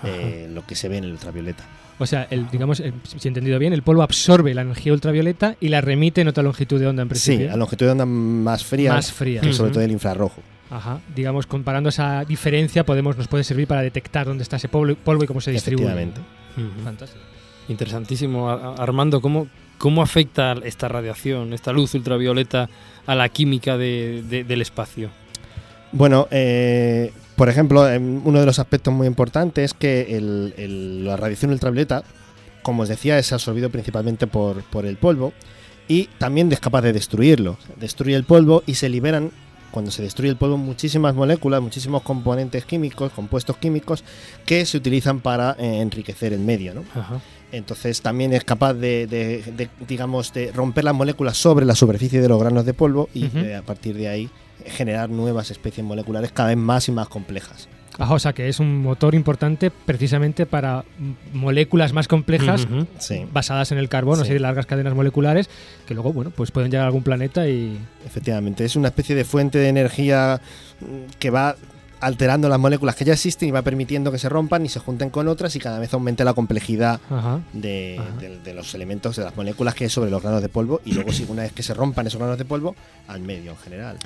eh, 0.04 0.48
lo 0.52 0.64
que 0.66 0.76
se 0.76 0.88
ve 0.88 0.98
en 0.98 1.04
el 1.04 1.12
ultravioleta. 1.12 1.64
O 1.98 2.06
sea, 2.06 2.26
el, 2.30 2.48
digamos, 2.50 2.80
el- 2.80 2.94
si 3.04 3.26
he 3.26 3.28
entendido 3.28 3.58
bien, 3.58 3.72
el 3.72 3.82
polvo 3.82 4.02
absorbe 4.02 4.54
la 4.54 4.62
energía 4.62 4.92
ultravioleta 4.92 5.56
y 5.60 5.68
la 5.68 5.80
remite 5.80 6.20
en 6.22 6.28
otra 6.28 6.42
longitud 6.42 6.80
de 6.80 6.86
onda 6.86 7.02
en 7.02 7.08
Sí, 7.10 7.10
principio. 7.10 7.52
a 7.52 7.56
longitud 7.56 7.86
de 7.86 7.92
onda 7.92 8.06
más 8.06 8.64
fría, 8.64 8.92
Más 8.92 9.12
fría. 9.12 9.40
que 9.40 9.52
sobre 9.52 9.70
todo 9.72 9.82
el 9.84 9.90
infrarrojo. 9.92 10.42
Ajá. 10.70 11.00
Digamos, 11.14 11.46
comparando 11.46 11.90
esa 11.90 12.24
diferencia, 12.24 12.84
podemos, 12.84 13.16
nos 13.18 13.28
puede 13.28 13.44
servir 13.44 13.66
para 13.68 13.82
detectar 13.82 14.26
dónde 14.26 14.42
está 14.42 14.56
ese 14.56 14.68
polvo, 14.68 14.94
polvo 14.96 15.24
y 15.24 15.26
cómo 15.26 15.40
se 15.40 15.50
distribuye. 15.52 15.84
Efectivamente. 15.86 16.20
Fantástico. 16.82 17.22
Interesantísimo. 17.68 18.48
Armando, 18.50 19.20
¿cómo, 19.20 19.48
¿cómo 19.78 20.02
afecta 20.02 20.54
esta 20.64 20.88
radiación, 20.88 21.52
esta 21.52 21.72
luz 21.72 21.94
ultravioleta 21.94 22.68
a 23.06 23.14
la 23.14 23.28
química 23.28 23.76
de- 23.76 24.22
de- 24.28 24.44
del 24.44 24.62
espacio? 24.62 25.10
Bueno, 25.92 26.26
eh, 26.30 27.12
por 27.36 27.48
ejemplo, 27.48 27.88
em, 27.88 28.20
uno 28.26 28.40
de 28.40 28.46
los 28.46 28.58
aspectos 28.58 28.92
muy 28.92 29.06
importantes 29.06 29.64
es 29.66 29.74
que 29.74 30.16
el- 30.16 30.54
el- 30.56 31.04
la 31.04 31.16
radiación 31.16 31.50
ultravioleta 31.52 32.02
como 32.62 32.84
os 32.84 32.88
decía, 32.88 33.18
es 33.18 33.32
absorbido 33.32 33.70
principalmente 33.70 34.28
por, 34.28 34.62
por 34.62 34.86
el 34.86 34.96
polvo 34.96 35.32
y 35.88 36.04
también 36.18 36.52
es 36.52 36.60
capaz 36.60 36.82
de 36.82 36.92
destruirlo. 36.92 37.58
Destruye 37.80 38.14
el 38.14 38.22
polvo 38.22 38.62
y 38.66 38.74
se 38.74 38.88
liberan, 38.88 39.32
cuando 39.72 39.90
se 39.90 40.00
destruye 40.02 40.30
el 40.30 40.36
polvo, 40.36 40.58
muchísimas 40.58 41.12
moléculas, 41.16 41.60
muchísimos 41.60 42.02
componentes 42.02 42.64
químicos, 42.64 43.10
compuestos 43.10 43.56
químicos 43.56 44.04
que 44.46 44.64
se 44.64 44.76
utilizan 44.76 45.18
para 45.18 45.56
eh, 45.58 45.80
enriquecer 45.80 46.32
el 46.32 46.38
medio. 46.38 46.72
¿no? 46.72 46.84
Entonces 47.50 48.00
también 48.00 48.32
es 48.32 48.44
capaz 48.44 48.74
de, 48.74 49.08
de- 49.08 49.42
de, 49.56 49.68
digamos, 49.88 50.32
de 50.32 50.52
romper 50.52 50.84
las 50.84 50.94
moléculas 50.94 51.36
sobre 51.36 51.66
la 51.66 51.74
superficie 51.74 52.20
de 52.20 52.28
los 52.28 52.38
granos 52.38 52.64
de 52.64 52.74
polvo 52.74 53.08
y 53.12 53.24
a 53.54 53.62
partir 53.62 53.96
de 53.96 54.06
ahí 54.08 54.30
generar 54.66 55.10
nuevas 55.10 55.50
especies 55.50 55.84
moleculares 55.84 56.32
cada 56.32 56.48
vez 56.48 56.58
más 56.58 56.88
y 56.88 56.92
más 56.92 57.08
complejas. 57.08 57.68
Ajá, 57.98 58.14
o 58.14 58.18
sea 58.18 58.32
que 58.32 58.48
es 58.48 58.58
un 58.58 58.80
motor 58.82 59.14
importante 59.14 59.70
precisamente 59.70 60.46
para 60.46 60.84
moléculas 61.34 61.92
más 61.92 62.08
complejas. 62.08 62.66
Sí. 62.98 63.26
basadas 63.30 63.70
en 63.72 63.76
el 63.78 63.90
carbono, 63.90 64.16
Sí. 64.16 64.22
así 64.22 64.32
de 64.32 64.40
largas 64.40 64.64
cadenas 64.64 64.94
moleculares, 64.94 65.50
que 65.86 65.92
luego, 65.92 66.10
bueno, 66.12 66.30
pues 66.30 66.50
pueden 66.50 66.70
llegar 66.70 66.84
a 66.84 66.86
algún 66.86 67.02
planeta 67.02 67.46
y... 67.48 67.78
Efectivamente, 68.06 68.64
es 68.64 68.76
una 68.76 68.88
especie 68.88 69.14
de 69.14 69.24
fuente 69.24 69.58
de 69.58 69.68
energía 69.68 70.40
mm, 70.80 71.10
que 71.18 71.28
va 71.28 71.54
alterando 72.02 72.48
las 72.48 72.58
moléculas 72.58 72.94
que 72.96 73.04
ya 73.04 73.12
existen 73.14 73.48
y 73.48 73.52
va 73.52 73.62
permitiendo 73.62 74.12
que 74.12 74.18
se 74.18 74.28
rompan 74.28 74.66
y 74.66 74.68
se 74.68 74.80
junten 74.80 75.08
con 75.10 75.28
otras 75.28 75.54
y 75.56 75.58
cada 75.60 75.78
vez 75.78 75.94
aumente 75.94 76.24
la 76.24 76.34
complejidad 76.34 77.00
Ajá. 77.08 77.40
de, 77.52 78.00
de- 78.20 78.38
de 78.40 78.54
los 78.54 78.74
elementos, 78.74 79.16
de 79.16 79.24
las 79.24 79.36
moléculas 79.36 79.74
que 79.74 79.84
hay 79.84 79.90
sobre 79.90 80.10
los 80.10 80.20
granos 80.22 80.42
de 80.42 80.48
polvo 80.48 80.80
y 80.84 80.92
luego 80.92 81.12
si 81.12 81.24
una 81.28 81.42
vez 81.42 81.52
que 81.52 81.62
se 81.62 81.72
rompan 81.74 82.06
esos 82.06 82.18
granos 82.20 82.36
de 82.38 82.44
polvo, 82.44 82.74
al 83.08 83.20
medio 83.20 83.52
en 83.52 83.56
general. 83.58 83.96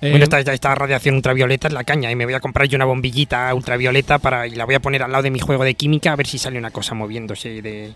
Eh, 0.00 0.10
Bueno, 0.10 0.24
esta, 0.24 0.74
radiación 0.74 1.14
ultravioleta 1.14 1.68
es 1.68 1.74
la 1.74 1.84
caña 1.84 2.10
y 2.10 2.16
me 2.16 2.24
voy 2.24 2.34
a 2.34 2.40
comprar 2.40 2.66
yo 2.68 2.76
una 2.76 2.84
bombillita 2.84 3.54
ultravioleta 3.54 4.18
para 4.18 4.46
y 4.46 4.50
la 4.56 4.64
voy 4.64 4.74
a 4.74 4.80
poner 4.80 5.02
al 5.02 5.10
lado 5.12 5.22
de 5.22 5.30
mi 5.30 5.38
juego 5.38 5.64
de 5.64 5.74
química 5.74 6.12
a 6.12 6.16
ver 6.16 6.26
si 6.26 6.38
sale 6.38 6.58
una 6.58 6.70
cosa 6.70 6.94
moviéndose 6.94 7.62
de... 7.62 7.92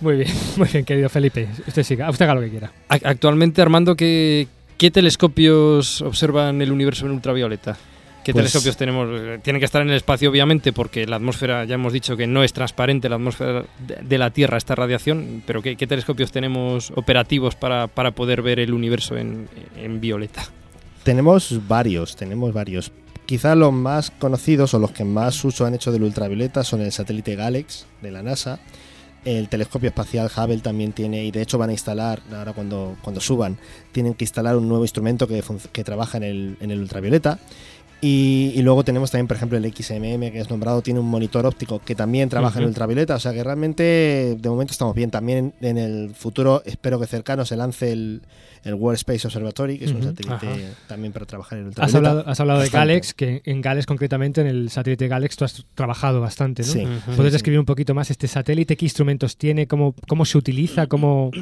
Muy 0.00 0.16
bien, 0.16 0.28
muy 0.56 0.68
bien, 0.68 0.84
querido 0.84 1.08
Felipe. 1.08 1.48
Usted 1.66 1.82
siga, 1.82 2.08
usted 2.10 2.24
haga 2.24 2.34
lo 2.36 2.40
que 2.40 2.50
quiera. 2.50 2.72
Actualmente, 2.88 3.60
Armando, 3.62 3.94
¿qué, 3.96 4.48
qué 4.78 4.90
telescopios 4.90 6.00
observan 6.02 6.62
el 6.62 6.72
universo 6.72 7.06
en 7.06 7.12
ultravioleta? 7.12 7.76
¿Qué 8.24 8.32
Pues- 8.32 8.44
telescopios 8.46 8.76
tenemos? 8.76 9.08
Eh, 9.12 9.38
Tienen 9.42 9.60
que 9.60 9.66
estar 9.66 9.82
en 9.82 9.90
el 9.90 9.96
espacio, 9.96 10.30
obviamente, 10.30 10.72
porque 10.72 11.06
la 11.06 11.16
atmósfera, 11.16 11.64
ya 11.66 11.74
hemos 11.74 11.92
dicho 11.92 12.16
que 12.16 12.26
no 12.26 12.42
es 12.42 12.52
transparente 12.52 13.08
la 13.08 13.16
atmósfera 13.16 13.64
de, 13.78 14.18
la 14.18 14.30
Tierra 14.30 14.56
esta 14.56 14.74
radiación, 14.74 15.42
pero 15.46 15.60
¿qué, 15.62 15.76
qué 15.76 15.86
telescopios 15.86 16.32
tenemos 16.32 16.90
operativos 16.96 17.54
para, 17.54 17.86
para 17.86 18.12
poder 18.12 18.40
ver 18.42 18.58
el 18.60 18.72
universo 18.72 19.16
en, 19.16 19.48
en 19.76 20.00
violeta? 20.00 20.44
Tenemos 21.02 21.68
varios, 21.68 22.16
tenemos 22.16 22.52
varios. 22.54 22.90
Quizá 23.26 23.54
los 23.54 23.72
más 23.72 24.10
conocidos 24.10 24.74
o 24.74 24.78
los 24.78 24.90
que 24.90 25.04
más 25.04 25.44
uso 25.44 25.66
han 25.66 25.74
hecho 25.74 25.92
del 25.92 26.02
ultravioleta 26.02 26.64
son 26.64 26.80
el 26.80 26.92
satélite 26.92 27.36
Galex 27.36 27.86
de 28.00 28.10
la 28.10 28.22
NASA. 28.22 28.60
El 29.24 29.48
telescopio 29.48 29.88
espacial 29.88 30.30
Hubble 30.36 30.58
también 30.58 30.92
tiene, 30.92 31.24
y 31.24 31.30
de 31.30 31.40
hecho 31.40 31.56
van 31.56 31.70
a 31.70 31.72
instalar, 31.72 32.20
ahora 32.30 32.52
cuando, 32.52 32.96
cuando 33.00 33.22
suban, 33.22 33.56
tienen 33.92 34.12
que 34.12 34.24
instalar 34.24 34.54
un 34.56 34.68
nuevo 34.68 34.84
instrumento 34.84 35.26
que, 35.26 35.42
que 35.72 35.82
trabaja 35.84 36.18
en 36.18 36.24
el, 36.24 36.56
en 36.60 36.70
el 36.70 36.80
ultravioleta. 36.80 37.38
Y, 38.06 38.52
y 38.54 38.60
luego 38.62 38.84
tenemos 38.84 39.10
también, 39.10 39.26
por 39.28 39.36
ejemplo, 39.38 39.56
el 39.56 39.64
XMM 39.64 40.30
que 40.30 40.38
es 40.40 40.50
nombrado, 40.50 40.82
tiene 40.82 41.00
un 41.00 41.06
monitor 41.06 41.46
óptico 41.46 41.78
que 41.78 41.94
también 41.94 42.28
trabaja 42.28 42.58
en 42.58 42.64
Ujú. 42.64 42.68
ultravioleta. 42.70 43.14
O 43.14 43.18
sea 43.18 43.32
que 43.32 43.42
realmente 43.42 44.36
de 44.38 44.48
momento 44.50 44.72
estamos 44.72 44.94
bien. 44.94 45.10
También 45.10 45.54
en 45.62 45.78
el 45.78 46.14
futuro, 46.14 46.62
espero 46.66 47.00
que 47.00 47.06
cercano, 47.06 47.46
se 47.46 47.56
lance 47.56 47.92
el, 47.92 48.20
el 48.64 48.74
World 48.74 48.96
Space 48.96 49.26
Observatory, 49.26 49.78
que 49.78 49.86
es 49.86 49.92
un 49.92 50.02
satélite 50.02 50.34
Ajá. 50.34 50.48
también 50.86 51.14
para 51.14 51.24
trabajar 51.24 51.58
en 51.58 51.64
Has 51.64 51.68
ultravioleta. 51.68 51.98
hablado, 52.10 52.28
has 52.30 52.40
hablado 52.40 52.60
de. 52.60 52.68
Galex, 52.68 53.14
que 53.14 53.40
en 53.46 53.62
Galex 53.62 53.86
concretamente, 53.86 54.42
en 54.42 54.48
el 54.48 54.68
satélite 54.70 55.08
Galex, 55.08 55.36
tú 55.36 55.44
has 55.46 55.64
trabajado 55.74 56.20
bastante, 56.20 56.62
¿no? 56.62 56.68
Sí. 56.72 56.84
¿Puedes 57.16 57.32
describir 57.32 57.58
un 57.58 57.64
poquito 57.66 57.94
más 57.94 58.10
este 58.10 58.28
satélite? 58.28 58.76
¿Qué 58.76 58.84
instrumentos 58.84 59.38
tiene? 59.38 59.66
¿Cómo, 59.66 59.94
cómo 60.08 60.26
se 60.26 60.36
utiliza? 60.36 60.88
¿Cómo, 60.88 61.30
¿Qué 61.32 61.38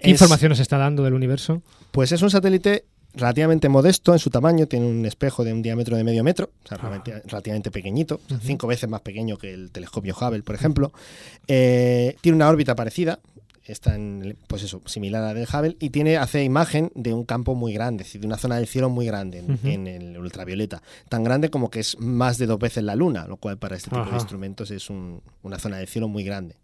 Es- 0.00 0.10
información 0.12 0.50
nos 0.50 0.60
está 0.60 0.78
dando 0.78 1.02
del 1.02 1.14
universo? 1.14 1.60
Pues 1.90 2.12
es 2.12 2.22
un 2.22 2.30
satélite 2.30 2.84
relativamente 3.14 3.68
modesto 3.68 4.12
en 4.12 4.18
su 4.18 4.30
tamaño, 4.30 4.66
tiene 4.66 4.86
un 4.86 5.04
espejo 5.06 5.44
de 5.44 5.52
un 5.52 5.62
diámetro 5.62 5.96
de 5.96 6.04
medio 6.04 6.22
metro, 6.22 6.50
o 6.64 6.68
sea, 6.68 6.76
realmente- 6.78 7.20
relativamente 7.26 7.70
pequeñito, 7.70 8.20
cinco 8.42 8.66
veces 8.66 8.88
más 8.88 9.00
pequeño 9.00 9.36
que 9.38 9.52
el 9.52 9.70
telescopio 9.70 10.14
Hubble, 10.20 10.42
por 10.42 10.54
ejemplo. 10.54 10.92
Eh, 11.46 12.16
tiene 12.20 12.36
una 12.36 12.48
órbita 12.48 12.74
parecida, 12.76 13.18
está 13.64 13.94
en, 13.94 14.36
pues 14.46 14.62
eso, 14.62 14.80
similar 14.86 15.22
a 15.22 15.26
la 15.28 15.34
del 15.34 15.46
Hubble, 15.52 15.76
y 15.80 15.90
tiene, 15.90 16.16
hace 16.16 16.42
imagen 16.44 16.90
de 16.94 17.12
un 17.12 17.24
campo 17.24 17.54
muy 17.54 17.72
grande, 17.74 18.02
es 18.02 18.08
decir, 18.08 18.20
de 18.20 18.26
una 18.26 18.38
zona 18.38 18.56
del 18.56 18.66
cielo 18.66 18.88
muy 18.88 19.04
grande 19.06 19.42
en, 19.64 19.86
el 19.86 20.16
ultravioleta, 20.18 20.82
tan 21.08 21.22
grande 21.24 21.50
como 21.50 21.70
que 21.70 21.80
es 21.80 21.98
más 21.98 22.38
de 22.38 22.46
dos 22.46 22.58
veces 22.58 22.84
la 22.84 22.94
luna, 22.96 23.26
lo 23.26 23.36
cual 23.36 23.58
para 23.58 23.76
este 23.76 23.90
tipo 23.90 24.00
Ajá. 24.02 24.10
de 24.10 24.16
instrumentos 24.16 24.70
es 24.70 24.88
un- 24.90 25.20
una 25.42 25.58
zona 25.58 25.78
del 25.78 25.88
cielo 25.88 26.08
muy 26.08 26.24
grande. 26.24 26.56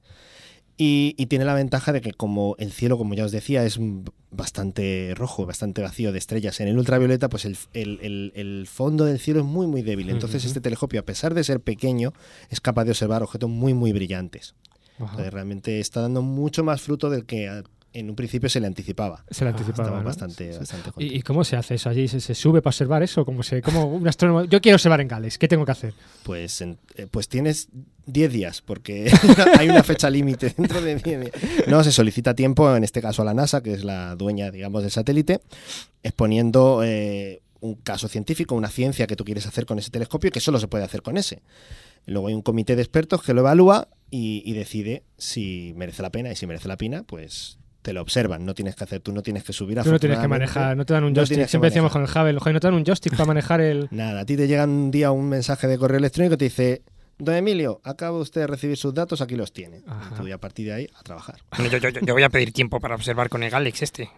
Y, 0.76 1.14
y 1.16 1.26
tiene 1.26 1.44
la 1.44 1.54
ventaja 1.54 1.92
de 1.92 2.00
que 2.00 2.12
como 2.12 2.56
el 2.58 2.72
cielo, 2.72 2.98
como 2.98 3.14
ya 3.14 3.24
os 3.24 3.30
decía, 3.32 3.64
es 3.64 3.78
bastante 4.30 5.12
rojo, 5.16 5.46
bastante 5.46 5.82
vacío 5.82 6.10
de 6.12 6.18
estrellas 6.18 6.58
en 6.60 6.68
el 6.68 6.76
ultravioleta, 6.78 7.28
pues 7.28 7.44
el, 7.44 7.56
el- 7.72 7.98
el- 8.02 8.32
el 8.34 8.66
fondo 8.66 9.04
del 9.04 9.18
cielo 9.20 9.40
es 9.40 9.46
muy 9.46 9.66
muy 9.66 9.82
débil. 9.82 10.10
Entonces 10.10 10.44
este 10.44 10.60
telescopio, 10.60 11.00
a 11.00 11.04
pesar 11.04 11.34
de 11.34 11.44
ser 11.44 11.60
pequeño, 11.60 12.12
es 12.50 12.60
capaz 12.60 12.84
de 12.84 12.90
observar 12.90 13.22
objetos 13.22 13.48
muy 13.50 13.74
muy 13.74 13.92
brillantes. 13.92 14.54
Entonces 15.10 15.32
realmente 15.32 15.80
está 15.80 16.00
dando 16.02 16.22
mucho 16.22 16.62
más 16.64 16.80
fruto 16.82 17.10
del 17.10 17.24
que 17.26 17.48
en 17.94 18.10
un 18.10 18.16
principio 18.16 18.48
se 18.50 18.60
le 18.60 18.66
anticipaba. 18.66 19.24
Se 19.30 19.44
le 19.44 19.50
anticipaba, 19.50 19.98
¿no? 19.98 20.04
bastante, 20.04 20.52
Sí. 20.52 20.58
bastante 20.58 20.90
¿Y, 20.98 21.16
y 21.16 21.22
cómo 21.22 21.44
se 21.44 21.56
hace 21.56 21.76
eso 21.76 21.88
allí? 21.88 22.06
¿Se, 22.08 22.20
se 22.20 22.34
sube 22.34 22.60
para 22.60 22.70
observar 22.70 23.02
eso? 23.02 23.24
¿Cómo 23.24 23.42
se, 23.42 23.62
cómo 23.62 23.86
un 23.86 24.06
astrónomo? 24.06 24.44
Yo 24.44 24.60
quiero 24.60 24.76
observar 24.76 25.00
en 25.00 25.08
Gales. 25.08 25.38
¿Qué 25.38 25.48
tengo 25.48 25.64
que 25.64 25.72
hacer? 25.72 25.94
Pues, 26.24 26.60
en- 26.60 26.78
eh, 26.96 27.06
pues 27.10 27.28
tienes 27.28 27.68
10 28.06 28.32
días, 28.32 28.60
porque 28.60 29.10
hay 29.58 29.68
una 29.68 29.82
fecha 29.82 30.10
límite 30.10 30.52
dentro 30.56 30.82
de 30.82 30.96
10 30.96 31.20
días. 31.20 31.32
No, 31.68 31.82
se 31.84 31.92
solicita 31.92 32.34
tiempo, 32.34 32.76
en 32.76 32.84
este 32.84 33.00
caso 33.00 33.22
a 33.22 33.24
la 33.24 33.32
NASA, 33.34 33.62
que 33.62 33.72
es 33.72 33.84
la 33.84 34.16
dueña, 34.16 34.50
digamos, 34.50 34.82
del 34.82 34.90
satélite, 34.90 35.40
exponiendo 36.02 36.82
eh, 36.84 37.42
un 37.60 37.74
caso 37.76 38.08
científico, 38.08 38.54
una 38.54 38.68
ciencia 38.68 39.06
que 39.06 39.16
tú 39.16 39.24
quieres 39.24 39.46
hacer 39.46 39.66
con 39.66 39.78
ese 39.78 39.90
telescopio, 39.90 40.30
que 40.30 40.40
solo 40.40 40.58
se 40.58 40.68
puede 40.68 40.84
hacer 40.84 41.02
con 41.02 41.16
ese. 41.16 41.42
Luego 42.06 42.28
hay 42.28 42.34
un 42.34 42.42
comité 42.42 42.76
de 42.76 42.82
expertos 42.82 43.22
que 43.22 43.32
lo 43.32 43.40
evalúa 43.40 43.88
y, 44.10 44.42
y 44.44 44.52
decide 44.52 45.04
si 45.16 45.72
merece 45.76 46.02
la 46.02 46.10
pena, 46.10 46.30
y 46.30 46.36
si 46.36 46.46
merece 46.46 46.68
la 46.68 46.76
pena, 46.76 47.02
pues 47.04 47.58
te 47.84 47.92
lo 47.92 48.00
observan. 48.00 48.46
No 48.46 48.54
tienes 48.54 48.74
que 48.76 48.84
hacer, 48.84 49.00
tú 49.00 49.12
no 49.12 49.20
tienes 49.22 49.44
que 49.44 49.52
subir 49.52 49.78
Tú 49.82 49.92
no 49.92 49.98
tienes 49.98 50.18
que 50.18 50.26
manejar, 50.26 50.74
no 50.74 50.86
te 50.86 50.94
dan 50.94 51.04
un 51.04 51.12
No 51.12 51.20
joystick. 51.20 51.38
que 51.40 51.48
Siempre 51.48 51.68
decíamos 51.68 51.92
con 51.92 52.00
el 52.02 52.08
Hubble, 52.08 52.38
"Joder, 52.40 52.54
no 52.54 52.60
te 52.60 52.66
dan 52.66 52.74
un 52.74 52.84
joystick 52.84 53.12
para 53.12 53.26
manejar 53.26 53.60
el... 53.60 53.88
Nada, 53.92 54.22
a 54.22 54.24
ti 54.24 54.36
te 54.38 54.48
llega 54.48 54.64
un 54.64 54.90
día 54.90 55.10
un 55.10 55.28
mensaje 55.28 55.66
de 55.68 55.76
correo 55.76 55.98
electrónico 55.98 56.30
que 56.32 56.36
te 56.38 56.44
dice, 56.46 56.82
don 57.18 57.34
Emilio, 57.34 57.82
acaba 57.84 58.16
usted 58.18 58.40
de 58.40 58.46
recibir 58.46 58.78
sus 58.78 58.94
datos, 58.94 59.20
aquí 59.20 59.36
los 59.36 59.52
tiene. 59.52 59.82
Y 60.10 60.14
tú 60.16 60.26
y 60.26 60.32
a 60.32 60.38
partir 60.38 60.66
de 60.66 60.72
ahí 60.72 60.88
a 60.98 61.02
trabajar. 61.02 61.36
Bueno, 61.58 61.70
yo, 61.70 61.76
yo- 61.78 61.90
yo- 62.00 62.14
voy 62.14 62.22
a 62.22 62.30
pedir 62.30 62.52
tiempo 62.54 62.80
para 62.80 62.94
observar 62.94 63.28
con 63.28 63.42
el 63.42 63.50
Galex 63.50 63.82
este. 63.82 64.08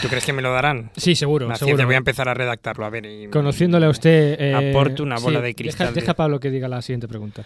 ¿Tú 0.00 0.06
crees 0.08 0.24
que 0.24 0.32
me 0.32 0.40
lo 0.40 0.52
darán? 0.52 0.90
Sí, 0.96 1.16
seguro, 1.16 1.46
Una 1.46 1.56
seguro. 1.56 1.84
voy 1.86 1.94
a 1.96 1.98
empezar 1.98 2.28
a 2.28 2.34
redactarlo, 2.34 2.84
a 2.86 2.90
ver. 2.90 3.04
y- 3.04 3.26
Conociéndole 3.30 3.86
a 3.86 3.90
usted... 3.90 4.36
eh, 4.40 4.70
Aporto 4.70 5.02
una 5.02 5.18
bola 5.18 5.40
sí, 5.40 5.44
de 5.46 5.54
cristal. 5.56 5.86
Deja, 5.88 5.94
de- 5.94 6.00
deja 6.02 6.12
a 6.12 6.16
Pablo 6.16 6.38
que 6.40 6.50
diga 6.50 6.68
la 6.68 6.80
siguiente 6.82 7.08
pregunta. 7.08 7.44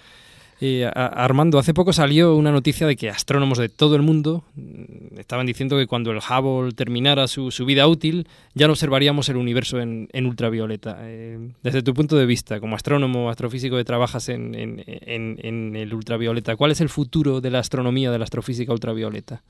Eh, 0.64 0.88
Armando, 0.94 1.58
hace 1.58 1.74
poco 1.74 1.92
salió 1.92 2.36
una 2.36 2.52
noticia 2.52 2.86
de 2.86 2.94
que 2.94 3.10
astrónomos 3.10 3.58
de 3.58 3.68
todo 3.68 3.96
el 3.96 4.02
mundo 4.02 4.44
mm, 4.54 5.18
estaban 5.18 5.44
diciendo 5.44 5.76
que 5.76 5.88
cuando 5.88 6.12
el 6.12 6.18
Hubble 6.18 6.70
terminara 6.72 7.26
su, 7.26 7.50
su 7.50 7.64
vida 7.64 7.88
útil 7.88 8.28
ya 8.54 8.68
no 8.68 8.74
observaríamos 8.74 9.28
el 9.28 9.38
universo 9.38 9.80
en, 9.80 10.08
en 10.12 10.24
ultravioleta. 10.26 10.98
Eh, 11.00 11.50
desde 11.64 11.82
tu 11.82 11.94
punto 11.94 12.14
de 12.16 12.26
vista, 12.26 12.60
como 12.60 12.76
astrónomo, 12.76 13.28
astrofísico 13.28 13.76
que 13.76 13.82
trabajas 13.84 14.28
en, 14.28 14.54
en- 14.54 14.84
en- 14.86 15.74
el 15.74 15.92
ultravioleta, 15.92 16.54
¿cuál 16.54 16.70
es 16.70 16.80
el 16.80 16.88
futuro 16.90 17.40
de 17.40 17.50
la 17.50 17.58
astronomía, 17.58 18.12
de 18.12 18.18
la 18.18 18.24
astrofísica 18.24 18.72
ultravioleta? 18.72 19.42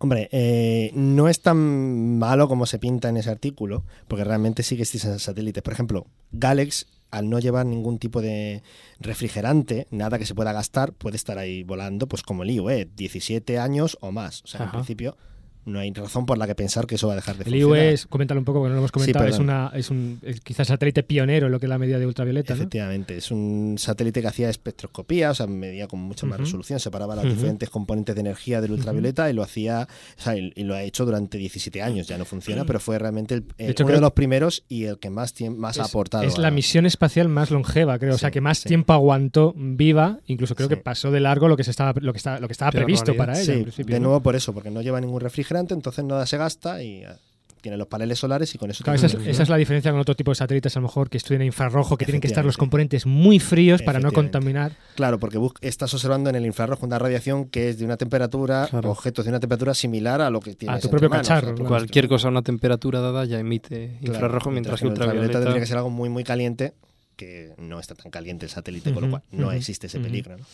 Hombre, 0.00 0.28
eh, 0.32 0.90
no 0.94 1.28
es 1.28 1.42
tan 1.42 2.18
malo 2.18 2.48
como 2.48 2.66
se 2.66 2.80
pinta 2.80 3.08
en 3.08 3.18
ese 3.18 3.30
artículo, 3.30 3.84
porque 4.08 4.24
realmente 4.24 4.64
sí 4.64 4.74
que 4.74 4.82
existen 4.82 5.18
satélites. 5.20 5.62
Por 5.62 5.72
ejemplo, 5.74 6.06
Galex, 6.32 6.86
al 7.10 7.30
no 7.30 7.38
llevar 7.38 7.66
ningún 7.66 7.98
tipo 7.98 8.20
de 8.20 8.62
refrigerante, 9.00 9.86
nada 9.90 10.18
que 10.18 10.26
se 10.26 10.34
pueda 10.34 10.52
gastar, 10.52 10.92
puede 10.92 11.16
estar 11.16 11.38
ahí 11.38 11.62
volando, 11.62 12.06
pues 12.06 12.22
como 12.22 12.42
el 12.42 12.50
IUE, 12.50 12.88
17 12.96 13.58
años 13.58 13.96
o 14.00 14.12
más. 14.12 14.42
O 14.44 14.46
sea, 14.46 14.64
en 14.64 14.70
principio 14.70 15.16
no 15.64 15.78
hay 15.80 15.92
razón 15.92 16.24
por 16.26 16.38
la 16.38 16.46
que 16.46 16.54
pensar 16.54 16.86
que 16.86 16.94
eso 16.94 17.06
va 17.08 17.12
a 17.12 17.16
dejar 17.16 17.36
de 17.36 17.44
El 17.44 17.50
funcionar. 17.50 17.78
IUE, 17.78 17.92
es, 17.92 18.06
coméntalo 18.06 18.40
un 18.40 18.44
poco, 18.44 18.60
porque 18.60 18.68
no 18.70 18.74
lo 18.76 18.80
hemos 18.80 18.92
comentado, 18.92 19.24
es, 19.26 19.32
perdón. 19.32 19.44
una, 19.54 19.70
es 19.74 19.90
un 19.90 20.18
es 20.22 20.40
quizás 20.40 20.68
satélite 20.68 21.02
pionero 21.02 21.46
en 21.46 21.52
lo 21.52 21.60
que 21.60 21.66
es 21.66 21.70
la 21.70 21.78
medida 21.78 21.98
de 21.98 22.06
ultravioleta, 22.06 22.54
¿no? 22.54 22.60
Efectivamente, 22.60 23.16
es 23.16 23.30
un 23.30 23.76
satélite 23.78 24.22
que 24.22 24.28
hacía 24.28 24.48
espectroscopía, 24.48 25.30
o 25.30 25.34
sea, 25.34 25.46
medía 25.46 25.86
con 25.88 26.00
mucha 26.00 26.26
más 26.26 26.36
Ujú. 26.38 26.44
resolución, 26.46 26.80
separaba 26.80 27.14
los 27.16 27.24
Ujú. 27.26 27.34
diferentes 27.34 27.68
componentes 27.70 28.14
de 28.14 28.20
energía 28.22 28.60
del 28.60 28.72
ultravioleta 28.72 29.28
y 29.30 29.34
lo 29.34 29.42
hacía, 29.42 29.86
o 30.18 30.22
sea, 30.22 30.36
y, 30.36 30.52
y 30.56 30.62
lo 30.64 30.74
ha 30.74 30.82
hecho 30.82 31.04
durante 31.04 31.38
17 31.38 31.82
años, 31.82 32.06
ya 32.08 32.16
no 32.18 32.24
funciona, 32.24 32.64
pero 32.64 32.80
fue 32.80 32.98
realmente 32.98 33.34
el- 33.34 33.44
eh, 33.58 33.70
hecho, 33.70 33.84
uno 33.84 33.88
creo 33.88 33.96
de 33.98 34.02
los 34.02 34.12
primeros 34.12 34.64
y 34.68 34.84
el 34.84 34.98
que 34.98 35.10
más, 35.10 35.34
más 35.56 35.78
ha 35.78 35.82
Es- 35.82 35.88
aportado. 35.88 36.24
Es 36.24 36.36
a- 36.38 36.40
la 36.40 36.50
misión 36.50 36.86
espacial 36.86 37.28
más 37.28 37.50
longeva, 37.50 37.98
creo. 37.98 38.14
o 38.14 38.18
sea, 38.18 38.30
que 38.30 38.40
más 38.40 38.62
tiempo 38.62 38.92
aguantó 38.92 39.54
viva. 39.56 40.20
Incluso 40.26 40.54
creo 40.54 40.68
que 40.68 40.76
pasó 40.76 41.10
de 41.10 41.20
largo 41.20 41.48
lo 41.48 41.56
que 41.56 41.64
se 41.64 41.70
estaba, 41.70 41.92
lo 42.00 42.12
que 42.12 42.18
estaba, 42.18 42.38
lo 42.40 42.46
que 42.48 42.52
estaba 42.52 42.70
Qué 42.70 42.78
previsto 42.78 43.14
para 43.16 43.34
ella. 43.34 43.44
Sí, 43.44 43.52
en 43.52 43.62
principio, 43.64 43.94
de 43.94 44.00
¿no? 44.00 44.06
nuevo 44.08 44.22
por 44.22 44.34
eso, 44.36 44.52
porque 44.54 44.70
no 44.70 44.80
lleva 44.82 45.00
ningún 45.00 45.20
refrigerante, 45.20 45.57
entonces 45.74 46.04
nada 46.04 46.26
se 46.26 46.36
gasta 46.36 46.82
y 46.82 47.04
ah, 47.04 47.16
tiene 47.60 47.76
los 47.76 47.88
paneles 47.88 48.18
solares 48.20 48.54
y 48.54 48.58
con 48.58 48.70
eso... 48.70 48.84
Claro, 48.84 48.98
tiene 49.00 49.08
esa, 49.14 49.20
es, 49.22 49.26
esa 49.34 49.42
es 49.42 49.48
la 49.48 49.56
diferencia 49.56 49.90
con 49.90 49.98
otro 50.00 50.14
tipo 50.14 50.30
de 50.30 50.36
satélites, 50.36 50.76
a 50.76 50.80
lo 50.80 50.84
mejor, 50.86 51.10
que 51.10 51.16
estudian 51.18 51.42
infrarrojo, 51.42 51.96
que 51.96 52.04
tienen 52.04 52.20
que 52.20 52.28
estar 52.28 52.44
los 52.44 52.56
componentes 52.56 53.04
muy 53.04 53.40
fríos 53.40 53.82
para 53.82 53.98
no 53.98 54.12
contaminar. 54.12 54.72
Claro, 54.94 55.18
porque 55.18 55.38
estás 55.60 55.92
observando 55.92 56.30
en 56.30 56.36
el 56.36 56.46
infrarrojo 56.46 56.86
una 56.86 57.00
radiación 57.00 57.46
que 57.48 57.70
es 57.70 57.78
de 57.80 57.84
una 57.84 57.96
temperatura, 57.96 58.68
Claro. 58.70 58.90
objetos 58.92 59.24
de 59.24 59.30
una 59.30 59.40
temperatura 59.40 59.74
similar 59.74 60.20
a 60.20 60.30
lo 60.30 60.38
que 60.40 60.54
tienes 60.54 60.80
tu 60.82 60.86
entre 60.86 60.90
propio 60.90 61.10
manos. 61.10 61.26
cacharro, 61.26 61.46
O 61.46 61.50
sea, 61.50 61.56
claro. 61.56 61.68
Cualquier 61.68 62.08
cosa 62.08 62.28
a 62.28 62.30
una 62.30 62.42
temperatura 62.42 63.00
dada 63.00 63.24
ya 63.24 63.40
emite 63.40 63.96
Claro, 64.02 64.14
infrarrojo, 64.14 64.50
mientras 64.52 64.78
que 64.80 64.86
el 64.86 64.92
ultravioleta... 64.92 65.40
tendría 65.40 65.60
que 65.60 65.66
ser 65.66 65.78
algo 65.78 65.90
muy, 65.90 66.08
muy 66.08 66.22
caliente, 66.22 66.74
que 67.16 67.54
no 67.58 67.80
está 67.80 67.96
tan 67.96 68.12
caliente 68.12 68.46
el 68.46 68.50
satélite, 68.52 68.92
con 68.94 69.02
lo 69.02 69.10
cual 69.10 69.22
no 69.32 69.48
ujú, 69.48 69.56
existe 69.56 69.88
ese 69.88 69.98
peligro. 69.98 70.36
¿no? 70.36 70.44
O 70.44 70.46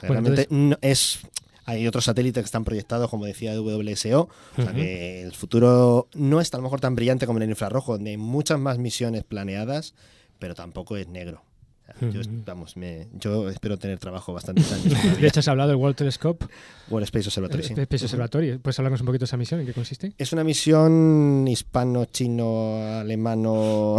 sea, 0.00 0.08
Bueno, 0.08 0.20
realmente 0.28 0.42
entonces- 0.42 0.68
no 0.68 0.76
es. 0.82 1.20
Hay 1.66 1.86
otros 1.86 2.04
satélites 2.04 2.42
que 2.42 2.46
están 2.46 2.64
proyectados, 2.64 3.10
como 3.10 3.24
decía 3.26 3.52
de 3.52 3.58
WSO, 3.60 4.28
o 4.56 4.62
sea 4.62 4.72
que 4.72 5.22
el 5.22 5.32
futuro 5.32 6.08
no 6.14 6.40
es 6.40 6.52
a 6.52 6.56
lo 6.56 6.62
mejor 6.62 6.80
tan 6.80 6.94
brillante 6.96 7.26
como 7.26 7.38
en 7.38 7.44
el 7.44 7.50
infrarrojo, 7.50 7.92
donde 7.92 8.10
hay 8.10 8.16
muchas 8.16 8.58
más 8.58 8.78
misiones 8.78 9.24
planeadas, 9.24 9.94
pero 10.38 10.54
tampoco 10.54 10.96
es 10.96 11.08
negro. 11.08 11.42
Yo, 12.00 12.20
vamos, 12.46 12.76
me- 12.76 13.08
yo 13.18 13.50
espero 13.50 13.76
tener 13.76 13.98
trabajo 13.98 14.32
bastantes 14.32 14.72
años. 14.72 14.94
De 15.20 15.26
hecho, 15.26 15.40
has 15.40 15.48
hablado 15.48 15.70
del 15.70 15.76
World 15.76 15.96
Telescope, 15.96 16.46
World 16.88 17.02
Space 17.04 17.26
Observatory, 17.28 17.64
sí. 17.64 17.74
eh, 17.76 17.82
Space. 17.82 18.04
Observatory. 18.04 18.58
¿Puedes 18.58 18.78
hablarnos 18.78 19.00
un 19.00 19.06
poquito 19.06 19.22
de 19.22 19.26
esa 19.26 19.36
misión? 19.36 19.58
¿En 19.60 19.66
qué 19.66 19.72
consiste? 19.74 20.12
Es 20.16 20.32
una 20.32 20.44
misión 20.44 21.46
hispano, 21.48 22.04
chino, 22.04 22.76
alemano 23.00 23.96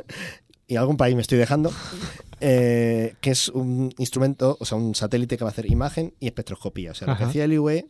y 0.68 0.76
algún 0.76 0.96
país 0.96 1.14
me 1.14 1.22
estoy 1.22 1.38
dejando, 1.38 1.70
eh, 2.40 3.14
que 3.20 3.30
es 3.30 3.48
un 3.48 3.92
instrumento, 3.98 4.56
o 4.60 4.64
sea, 4.64 4.76
un 4.78 4.94
satélite 4.94 5.36
que 5.36 5.44
va 5.44 5.50
a 5.50 5.52
hacer 5.52 5.70
imagen 5.70 6.14
y 6.20 6.26
espectroscopía. 6.26 6.90
O 6.92 6.94
sea, 6.94 7.06
lo 7.08 7.16
que 7.16 7.22
Ajá. 7.22 7.30
hacía 7.30 7.44
el 7.44 7.52
IUE 7.54 7.86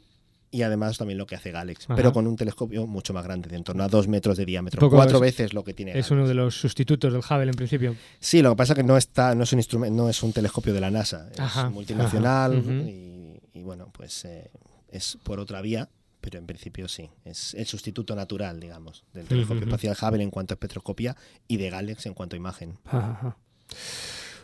y 0.51 0.63
además 0.63 0.97
también 0.97 1.19
lo 1.19 1.27
que 1.27 1.35
hace 1.35 1.51
Galex, 1.51 1.85
Ajá. 1.87 1.97
pero 1.97 2.13
con 2.13 2.27
un 2.27 2.37
telescopio 2.37 2.87
mucho 2.87 3.13
más 3.13 3.25
grande, 3.25 3.49
de 3.49 3.57
en 3.57 3.65
torno 3.65 3.83
a 3.83 3.89
dos 3.89 4.07
metros 4.09 4.37
de 4.37 4.47
diámetro, 4.47 4.81
poco 4.81 4.97
cuatro 4.97 5.17
es- 5.17 5.21
veces 5.23 5.53
lo 5.55 5.65
que 5.65 5.75
tiene 5.75 5.91
Es 5.91 5.95
Galex. 5.97 6.11
uno 6.13 6.29
de 6.29 6.35
los 6.35 6.55
sustitutos 6.59 7.13
del 7.13 7.21
Hubble 7.23 7.51
en 7.51 7.57
principio. 7.57 7.97
Sí, 8.21 8.41
lo 8.43 8.51
que 8.51 8.57
pasa 8.57 8.73
es 8.73 8.77
que 8.79 8.83
no 8.85 8.97
está, 8.97 9.35
no 9.35 9.43
es 9.43 9.53
un 9.53 9.59
instrumento, 9.59 9.97
no 10.03 10.09
es 10.09 10.23
un 10.23 10.33
telescopio 10.33 10.73
de 10.73 10.81
la 10.81 10.91
NASA, 10.91 11.29
es 11.33 11.41
Ajá, 11.41 11.69
multinacional 11.71 12.59
ajá, 12.59 12.73
y, 12.73 13.41
y 13.55 13.63
bueno, 13.63 13.91
pues 13.93 14.25
eh, 14.25 14.51
es 14.89 15.19
por 15.25 15.41
otra 15.41 15.61
vía, 15.61 15.89
pero 16.27 16.41
en 16.41 16.47
principio 16.47 16.89
sí, 16.89 17.09
es 17.25 17.55
el 17.55 17.67
sustituto 17.67 18.17
natural, 18.17 18.59
digamos, 18.59 19.05
del 19.15 19.27
telescopio 19.27 19.59
Ujú, 19.63 19.69
ujú. 19.69 19.77
espacial 19.77 19.97
Hubble 20.11 20.25
en 20.25 20.31
cuanto 20.31 20.55
a 20.55 20.57
espectroscopía 20.57 21.15
y 21.47 21.57
de 21.57 21.71
Galex 21.71 22.05
en 22.07 22.15
cuanto 22.15 22.35
a 22.35 22.37
imagen. 22.39 22.75
Ajá. 22.87 23.37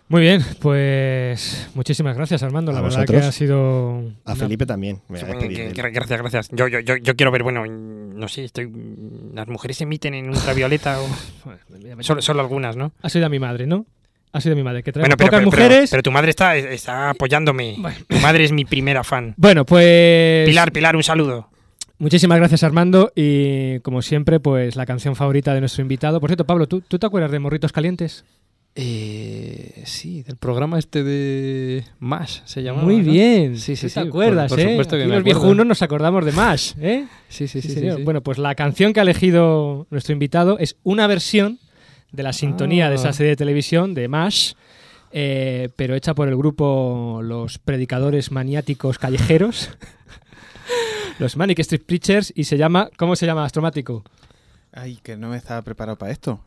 Muy 0.07 0.21
bien, 0.23 0.45
pues 0.61 1.69
muchísimas 1.75 2.17
gracias 2.17 2.43
Armando. 2.45 2.71
La 2.71 2.83
verdad 2.83 3.05
que 3.05 3.17
ha 3.17 3.33
sido... 3.33 4.13
A 4.25 4.37
Felipe 4.37 4.65
también. 4.65 5.01
me 5.09 5.21
Bueno, 5.25 5.41
que- 5.49 5.73
gracias, 5.91 6.21
gracias. 6.21 6.49
Yo, 6.53 6.69
yo, 6.69 6.79
yo, 6.79 6.97
yo 6.99 7.17
quiero 7.17 7.33
ver, 7.33 7.43
bueno, 7.43 7.67
no 7.67 8.29
sé, 8.29 8.45
estoy, 8.45 8.71
las 9.35 9.49
mujeres 9.49 9.81
emiten 9.81 10.15
en 10.15 10.29
ultravioleta 10.29 11.01
o... 11.01 11.07
Solo, 12.03 12.23
solo 12.23 12.41
algunas, 12.43 12.77
¿no? 12.77 12.93
Ha 13.03 13.09
sido 13.09 13.27
a 13.27 13.29
mi 13.29 13.41
madre, 13.41 13.67
¿no? 13.67 13.87
Ha 14.33 14.41
sido 14.41 14.53
a 14.55 14.57
mi 14.57 14.63
madre, 14.63 14.83
que 14.83 14.93
trae 14.93 15.03
Bueno, 15.03 15.17
pero, 15.19 15.29
pocas 15.29 15.41
pero, 15.41 15.51
mujeres. 15.51 15.91
pero 15.91 16.03
tu 16.03 16.11
madre 16.11 16.31
está, 16.31 16.57
está 16.57 17.11
apoyándome. 17.11 17.77
Tu 18.09 18.17
madre 18.19 18.45
es 18.45 18.53
mi 18.53 18.65
primera 18.65 19.05
fan. 19.05 19.35
Bueno, 19.37 19.67
pues... 19.67 20.47
Pilar, 20.49 20.73
Pilar, 20.73 20.97
un 20.97 21.03
saludo. 21.03 21.51
Muchísimas 22.03 22.37
gracias 22.39 22.65
Armando 22.65 23.13
y 23.15 23.79
como 23.81 24.03
siempre, 24.03 24.41
pues 24.41 24.75
la 24.75 24.87
canción 24.87 25.15
favorita 25.15 25.55
de 25.55 25.61
nuestro 25.61 25.83
invitado. 25.83 26.19
Por 26.21 26.31
cierto, 26.31 26.45
Pablo, 26.45 26.67
¿tú, 26.67 26.81
¿tú 26.81 26.99
te 26.99 27.07
acuerdas 27.07 27.31
de 27.31 27.39
Morritos 27.39 27.71
Calientes? 27.71 28.25
Eh, 28.75 29.83
sí, 29.85 30.25
del 30.25 30.37
programa 30.37 30.81
este 30.81 31.05
de 31.05 31.85
MASH 32.01 32.41
se 32.45 32.65
llamaba. 32.65 32.83
Muy 32.85 32.97
¿no? 33.03 33.13
bien. 33.13 33.57
Sí, 33.57 33.77
sí, 33.77 33.83
¿Tú 33.87 33.89
sí. 33.91 33.95
¿Te 33.95 34.01
acuerdas, 34.01 34.49
por, 34.51 34.59
por 34.59 34.67
eh? 34.67 34.71
supuesto 34.73 34.97
que 34.97 35.03
Aquí 35.03 35.11
me 35.11 35.15
los 35.17 35.21
acuerdo. 35.21 35.41
viejunos 35.43 35.67
nos 35.67 35.83
acordamos 35.83 36.25
de 36.25 36.33
MASH, 36.33 36.73
¿eh? 36.81 37.07
Sí, 37.29 37.47
sí, 37.47 37.61
sí, 37.63 37.69
sí, 37.69 37.75
señor. 37.75 37.99
sí. 37.99 38.03
Bueno, 38.03 38.21
pues 38.21 38.37
la 38.39 38.57
canción 38.57 38.93
que 38.93 38.99
ha 38.99 39.05
elegido 39.05 39.87
nuestro 39.91 40.13
invitado 40.13 40.59
es 40.59 40.75
una 40.83 41.07
versión 41.07 41.61
de 42.11 42.25
la 42.25 42.33
sintonía 42.33 42.89
de 42.89 42.97
esa 42.97 43.11
Ah. 43.11 43.13
serie 43.13 43.31
de 43.31 43.37
televisión 43.37 43.95
de 43.95 44.09
MASH, 44.09 44.55
eh, 45.13 45.69
pero 45.77 45.95
hecha 45.95 46.15
por 46.15 46.27
el 46.29 46.37
grupo 46.37 47.21
Los 47.23 47.59
Predicadores 47.61 48.33
Maniáticos 48.33 48.99
Callejeros. 48.99 49.71
Los 51.19 51.37
Manic 51.37 51.59
Street 51.61 51.83
Preachers 51.87 52.33
y 52.35 52.45
se 52.45 52.57
llama, 52.57 52.89
¿cómo 52.97 53.17
se 53.17 53.27
llama 53.27 53.45
Astromático? 53.45 54.03
Ay, 54.75 54.99
que 55.03 55.19
no 55.19 55.29
me 55.29 55.37
estaba 55.37 55.61
preparado 55.61 55.99
para 55.99 56.13
esto. 56.13 56.41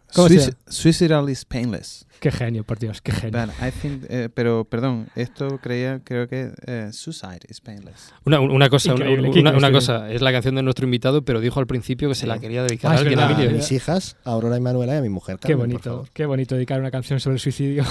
Suicidal 0.68 1.30
is 1.30 1.45
painless. 1.45 2.07
Qué 2.20 2.32
genio, 2.32 2.63
por 2.63 2.80
Dios, 2.80 2.99
qué 2.99 3.11
genio. 3.11 3.39
But 3.39 3.51
I 3.61 3.70
think, 3.70 4.03
eh, 4.09 4.30
pero 4.34 4.66
perdón, 4.66 5.09
esto 5.16 5.59
creía, 5.61 6.01
creo 6.03 6.28
que 6.28 6.51
eh, 6.66 6.89
suicide 6.91 7.41
is 7.49 7.61
painless. 7.61 8.11
Una, 8.26 8.39
una 8.39 8.68
cosa, 8.68 8.95
una, 8.95 9.05
qué 9.32 9.72
cosa, 9.72 10.11
es 10.11 10.22
la 10.24 10.32
canción 10.32 10.55
de 10.55 10.63
nuestro 10.63 10.86
invitado, 10.86 11.22
pero 11.24 11.39
dijo 11.39 11.59
al 11.59 11.68
principio 11.68 12.09
que 12.09 12.16
se 12.16 12.26
la 12.26 12.39
quería 12.39 12.63
dedicar 12.63 12.93
Ah, 12.93 12.95
a 12.95 12.97
alguien, 12.97 13.20
a 13.20 13.28
mis 13.51 13.72
hijas, 13.72 14.18
a 14.24 14.32
Aurora 14.32 14.57
y 14.57 14.61
Manuela 14.61 14.95
y 14.95 14.97
a 14.97 15.01
mi 15.01 15.09
mujer. 15.09 15.36
Qué 15.38 15.49
Carmen, 15.49 15.57
por 15.59 15.68
bonito, 15.68 15.89
favor. 15.91 16.09
qué 16.11 16.26
bonito 16.26 16.55
dedicar 16.55 16.80
una 16.80 16.89
canción 16.89 17.20
sobre 17.20 17.36
el 17.36 17.39
suicidio. 17.39 17.84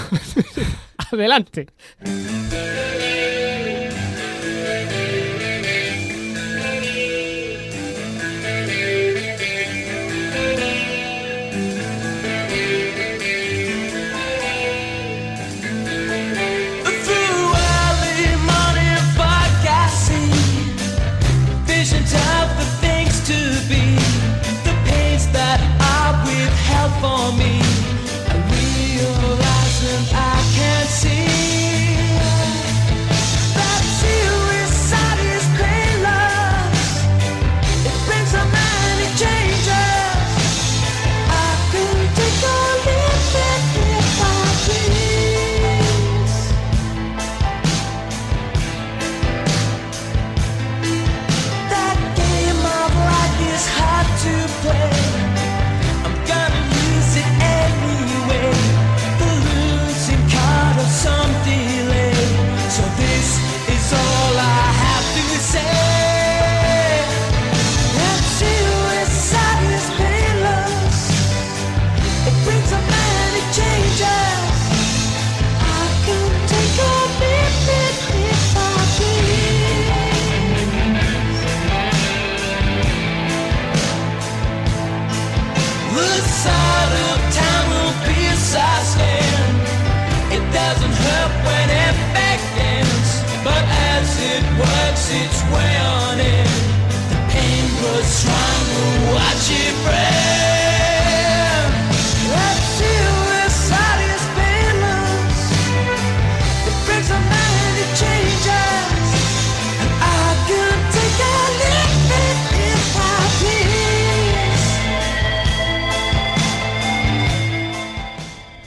Adelante. 1.13 1.67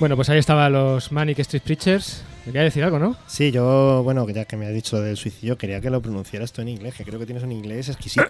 Bueno, 0.09 0.17
pues 0.17 0.31
ahí 0.31 0.39
estaban 0.39 0.73
los 0.73 1.13
Manic 1.13 1.39
Street 1.41 1.63
Preachers. 1.63 2.25
Me 2.47 2.53
quería 2.53 2.63
decir 2.63 2.83
algo, 2.83 2.99
¿no? 2.99 3.15
Sí, 3.27 3.51
yo, 3.51 4.01
bueno, 4.03 4.27
ya 4.31 4.47
que 4.47 4.57
me 4.57 4.65
has 4.67 4.73
dicho 4.73 4.97
lo 4.97 5.03
del 5.03 5.19
suicidio, 5.19 5.59
quería 5.59 5.83
que 5.83 5.91
lo 5.91 6.01
pronunciaras 6.01 6.51
tú 6.51 6.63
en 6.63 6.69
inglés, 6.69 6.95
que 6.95 7.05
creo 7.05 7.19
que 7.19 7.27
tienes 7.27 7.45
un 7.45 7.53
inglés 7.53 7.91
exquisito. 7.91 8.25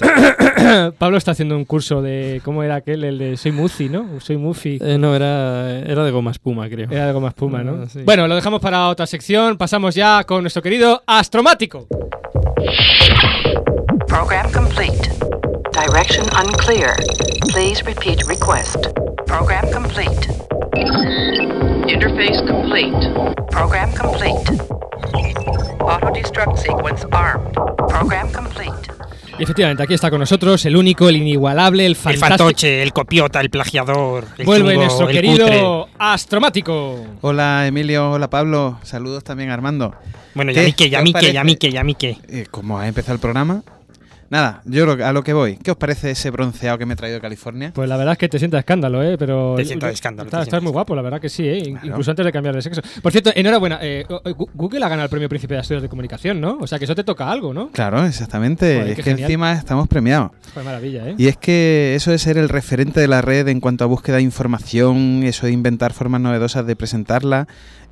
Pablo 0.98 1.16
está 1.16 1.30
haciendo 1.30 1.56
un 1.56 1.64
curso 1.64 2.02
de. 2.02 2.40
¿Cómo 2.44 2.64
era 2.64 2.74
aquel? 2.74 3.04
El 3.04 3.18
de 3.18 3.36
Soy 3.36 3.52
Mufi, 3.52 3.88
¿no? 3.88 4.18
Soy 4.18 4.36
Mufi. 4.38 4.80
Eh, 4.80 4.98
no, 4.98 5.14
era, 5.14 5.78
era 5.82 6.02
de 6.02 6.10
goma 6.10 6.32
espuma, 6.32 6.68
creo. 6.68 6.90
Era 6.90 7.06
algo 7.06 7.20
más 7.20 7.34
puma, 7.34 7.62
¿no? 7.62 7.84
Ah, 7.84 7.88
sí. 7.88 8.00
Bueno, 8.04 8.26
lo 8.26 8.34
dejamos 8.34 8.60
para 8.60 8.88
otra 8.88 9.06
sección. 9.06 9.56
Pasamos 9.56 9.94
ya 9.94 10.24
con 10.24 10.40
nuestro 10.40 10.62
querido 10.62 11.04
Astromático. 11.06 11.86
Program 14.08 14.50
complete. 14.50 15.12
Direction 15.70 16.26
unclear. 16.44 16.96
Please 17.52 17.84
repeat 17.84 18.24
request. 18.26 18.88
Program 19.28 19.70
complete. 19.70 20.26
Interface 21.88 22.44
complete. 22.46 23.12
Program 23.50 23.90
complete. 23.94 24.50
Auto 25.80 26.10
destruct 26.12 26.58
sequence 26.58 27.06
armed. 27.12 27.52
Program 27.88 28.30
complete. 28.32 28.72
Y 29.38 29.42
efectivamente, 29.44 29.82
aquí 29.84 29.94
está 29.94 30.10
con 30.10 30.20
nosotros 30.20 30.64
el 30.66 30.76
único, 30.76 31.08
el 31.08 31.16
inigualable, 31.16 31.86
el 31.86 31.92
El 31.92 31.96
fantástico. 31.96 32.28
fantoche, 32.28 32.82
el 32.82 32.92
copiota, 32.92 33.40
el 33.40 33.50
plagiador. 33.50 34.24
El 34.36 34.44
Vuelve 34.46 34.72
chungo, 34.72 34.84
nuestro 34.84 35.08
el 35.08 35.14
querido 35.14 35.46
cutre. 35.46 35.94
Astromático. 35.98 37.06
Hola 37.22 37.66
Emilio, 37.66 38.10
hola 38.10 38.28
Pablo, 38.28 38.78
saludos 38.82 39.24
también 39.24 39.50
a 39.50 39.54
Armando. 39.54 39.94
Bueno, 40.34 40.52
ya 40.52 40.62
mi 40.62 40.72
que, 40.72 40.90
ya 40.90 40.98
¿Qué 40.98 41.04
mi 41.04 41.12
que, 41.14 41.32
ya 41.32 41.44
mi 41.44 41.56
que, 41.56 41.70
ya 41.72 41.84
mi 41.84 41.94
que. 41.94 42.18
Eh, 42.28 42.46
¿Cómo 42.50 42.78
ha 42.78 42.86
empezado 42.88 43.14
el 43.14 43.20
programa? 43.20 43.62
Nada, 44.30 44.60
yo 44.66 44.84
lo- 44.84 45.04
a 45.06 45.12
lo 45.12 45.22
que 45.24 45.32
voy. 45.32 45.56
¿Qué 45.56 45.70
os 45.70 45.76
parece 45.78 46.10
ese 46.10 46.30
bronceado 46.30 46.76
que 46.76 46.84
me 46.84 46.92
he 46.92 46.96
traído 46.96 47.14
de 47.16 47.20
California? 47.22 47.72
Pues 47.74 47.88
la 47.88 47.96
verdad 47.96 48.12
es 48.12 48.18
que 48.18 48.28
te 48.28 48.38
sienta 48.38 48.58
escándalo, 48.58 49.02
¿eh? 49.02 49.16
Pero 49.18 49.54
Te 49.56 49.64
sienta 49.64 49.86
de 49.86 49.94
escándalo, 49.94 50.28
Estás, 50.28 50.62
muy 50.62 50.70
guapo, 50.70 50.94
la 50.94 51.00
verdad 51.02 51.18
que 51.20 51.30
sí, 51.30 51.48
¿eh? 51.48 51.58
In- 51.58 51.78
Incluso 51.82 52.10
antes 52.10 52.26
de 52.26 52.32
cambiar 52.32 52.54
de 52.54 52.60
sexo. 52.60 52.82
Por 53.02 53.10
cierto, 53.10 53.30
enhorabuena. 53.34 53.78
eh, 53.80 54.04
Google 54.54 54.84
ha 54.84 54.88
ganado 54.88 55.04
el 55.04 55.10
premio 55.10 55.28
Príncipe 55.30 55.54
de 55.54 55.60
Estudios 55.60 55.82
de 55.82 55.88
Comunicación, 55.88 56.40
¿no? 56.40 56.58
O 56.60 56.66
sea 56.66 56.78
que 56.78 56.84
eso 56.84 56.94
te 56.94 57.04
toca 57.04 57.30
algo, 57.30 57.54
¿no? 57.54 57.68
Claro, 57.70 58.04
exactamente. 58.04 58.74
Joder, 58.76 58.90
es 58.90 58.96
que 58.96 59.02
genial. 59.02 59.20
encima 59.30 59.52
estamos 59.54 59.88
premiados. 59.88 60.32
Fue 60.52 60.62
maravilla, 60.62 61.08
¿eh? 61.08 61.14
Y 61.16 61.28
es 61.28 61.36
que 61.38 61.94
eso 61.94 62.10
de 62.10 62.18
ser 62.18 62.36
el 62.36 62.50
referente 62.50 63.00
de 63.00 63.08
la 63.08 63.22
red 63.22 63.48
en 63.48 63.60
cuanto 63.60 63.84
a 63.84 63.86
búsqueda 63.86 64.16
de 64.16 64.22
información, 64.22 65.22
eso 65.24 65.46
de 65.46 65.52
inventar 65.52 65.92
formas 65.94 66.20
novedosas 66.20 66.66
de 66.66 66.76
presentarla 66.76 67.48